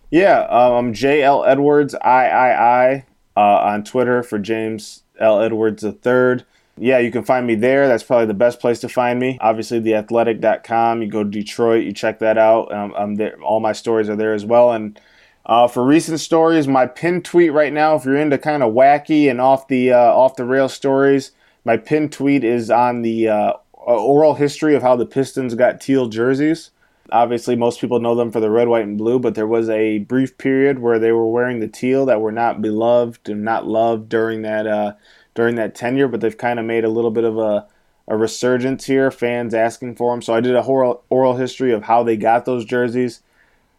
Yeah, 0.09 0.41
um, 0.43 0.74
I'm 0.74 0.93
JL 0.93 1.45
Edwards 1.45 1.93
III 1.95 3.03
uh, 3.36 3.39
on 3.39 3.84
Twitter 3.84 4.24
for 4.24 4.39
James 4.39 5.03
L 5.20 5.41
Edwards 5.41 5.84
III. 5.84 6.45
Yeah, 6.78 6.99
you 6.99 7.11
can 7.11 7.24
find 7.24 7.45
me 7.45 7.55
there. 7.55 7.88
That's 7.88 8.03
probably 8.03 8.28
the 8.28 8.34
best 8.34 8.59
place 8.59 8.80
to 8.80 8.89
find 8.89 9.20
me. 9.20 9.38
Obviously, 9.41 9.80
theathletic.com. 9.82 11.01
You 11.01 11.07
go 11.09 11.24
to 11.24 11.30
Detroit, 11.30 11.84
you 11.84 11.91
check 11.91 12.20
that 12.20 12.38
out. 12.38 12.74
Um, 12.74 12.93
I'm 12.97 13.16
there. 13.16 13.39
All 13.41 13.59
my 13.59 13.74
stories 13.74 14.09
are 14.09 14.16
there 14.16 14.34
as 14.34 14.45
well, 14.45 14.72
and 14.72 14.99
uh, 15.46 15.68
for 15.68 15.84
recent 15.84 16.20
stories, 16.20 16.68
my 16.68 16.86
pin 16.86 17.22
tweet 17.22 17.52
right 17.52 17.74
now, 17.74 17.96
if 17.96 18.06
you're 18.06 18.16
into 18.16 18.38
kind 18.38 18.64
of 18.64 18.74
wacky 18.74 19.30
and 19.30 19.41
off 19.41 19.68
the 19.68 19.91
uh, 19.91 19.98
off 19.98 20.36
the 20.36 20.46
rail 20.46 20.70
stories, 20.70 21.32
my 21.66 21.76
pin 21.76 22.10
tweet 22.10 22.44
is 22.44 22.72
on 22.72 23.02
the 23.02 23.28
uh, 23.28 23.54
oral 23.74 24.36
history 24.36 24.76
of 24.76 24.82
how 24.82 24.96
the 24.96 25.06
Pistons 25.06 25.56
got 25.56 25.82
teal 25.82 26.08
jerseys. 26.08 26.72
Obviously, 27.12 27.56
most 27.58 27.82
people 27.82 28.00
know 28.00 28.16
them 28.16 28.32
for 28.32 28.39
the 28.39 28.50
red, 28.50 28.70
white, 28.70 28.86
and 28.86 28.98
blue, 28.98 29.20
but 29.20 29.36
there 29.36 29.46
was 29.46 29.70
a 29.70 30.00
brief 30.00 30.38
period 30.38 30.80
where 30.80 30.98
they 30.98 31.12
were 31.12 31.30
wearing 31.30 31.60
the 31.60 31.68
teal 31.68 32.06
that 32.06 32.22
were 32.22 32.32
not 32.32 32.62
beloved 32.62 33.28
and 33.28 33.44
not 33.44 33.68
loved 33.68 34.08
during 34.08 34.44
that 34.44 34.66
uh, 34.66 34.94
during 35.36 35.56
that 35.56 35.76
tenure, 35.76 36.08
but 36.08 36.22
they've 36.22 36.38
kind 36.38 36.58
of 36.58 36.66
made 36.66 36.86
a 36.86 36.89
little 36.89 37.12
bit 37.12 37.26
of 37.26 37.38
a, 37.38 37.68
a 38.08 38.16
resurgence 38.16 38.86
here. 38.86 39.12
Fans 39.12 39.54
asking 39.54 39.96
for 39.96 40.14
them, 40.14 40.22
so 40.22 40.34
I 40.34 40.39
did 40.39 40.56
a 40.56 40.64
oral, 40.64 41.04
oral 41.10 41.36
history 41.36 41.74
of 41.74 41.84
how 41.84 42.02
they 42.04 42.16
got 42.16 42.46
those 42.46 42.64
jerseys. 42.64 43.22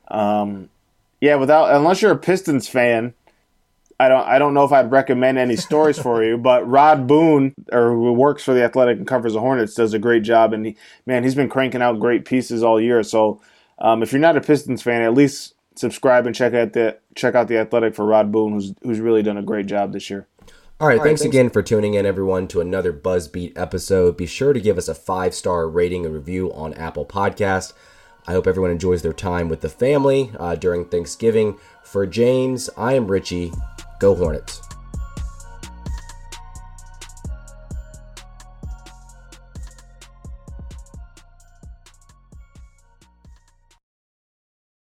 Um, 0.08 0.68
yeah, 1.24 1.36
without 1.36 1.74
unless 1.74 2.02
you're 2.02 2.12
a 2.12 2.18
Pistons 2.18 2.68
fan, 2.68 3.14
I 3.98 4.10
don't 4.10 4.26
I 4.26 4.38
don't 4.38 4.52
know 4.52 4.64
if 4.64 4.72
I'd 4.72 4.90
recommend 4.90 5.38
any 5.38 5.56
stories 5.56 5.98
for 5.98 6.22
you, 6.22 6.36
but 6.36 6.68
Rod 6.68 7.06
Boone, 7.06 7.54
or 7.72 7.94
who 7.94 8.12
works 8.12 8.44
for 8.44 8.52
the 8.52 8.62
Athletic 8.62 8.98
and 8.98 9.06
covers 9.06 9.32
the 9.32 9.40
Hornets, 9.40 9.72
does 9.72 9.94
a 9.94 9.98
great 9.98 10.22
job, 10.22 10.52
and 10.52 10.66
he, 10.66 10.76
man, 11.06 11.24
he's 11.24 11.34
been 11.34 11.48
cranking 11.48 11.80
out 11.80 11.98
great 11.98 12.26
pieces 12.26 12.62
all 12.62 12.78
year. 12.78 13.02
So 13.02 13.40
um, 13.78 14.02
if 14.02 14.12
you're 14.12 14.20
not 14.20 14.36
a 14.36 14.42
Pistons 14.42 14.82
fan, 14.82 15.00
at 15.00 15.14
least 15.14 15.54
subscribe 15.76 16.26
and 16.26 16.34
check 16.34 16.52
out 16.52 16.74
the 16.74 16.98
check 17.14 17.34
out 17.34 17.48
the 17.48 17.56
Athletic 17.56 17.94
for 17.94 18.04
Rod 18.04 18.30
Boone, 18.30 18.52
who's 18.52 18.74
who's 18.82 19.00
really 19.00 19.22
done 19.22 19.38
a 19.38 19.42
great 19.42 19.64
job 19.64 19.94
this 19.94 20.10
year. 20.10 20.28
All 20.78 20.88
right, 20.88 21.00
thanks, 21.00 21.22
again 21.22 21.48
for 21.48 21.62
tuning 21.62 21.94
in, 21.94 22.04
everyone, 22.04 22.48
to 22.48 22.60
another 22.60 22.92
Buzzbeat 22.92 23.56
episode. 23.56 24.18
Be 24.18 24.26
sure 24.26 24.52
to 24.52 24.60
give 24.60 24.76
us 24.76 24.88
a 24.88 24.94
five 24.94 25.34
star 25.34 25.66
rating 25.66 26.04
and 26.04 26.14
review 26.14 26.52
on 26.52 26.74
Apple 26.74 27.06
Podcast. 27.06 27.72
I 28.26 28.32
hope 28.32 28.46
everyone 28.46 28.70
enjoys 28.70 29.02
their 29.02 29.12
time 29.12 29.48
with 29.48 29.60
the 29.60 29.68
family 29.68 30.32
uh, 30.38 30.54
during 30.54 30.86
Thanksgiving. 30.86 31.58
For 31.82 32.06
James, 32.06 32.70
I 32.76 32.94
am 32.94 33.06
Richie. 33.06 33.52
Go 33.98 34.14
Hornets. 34.14 34.63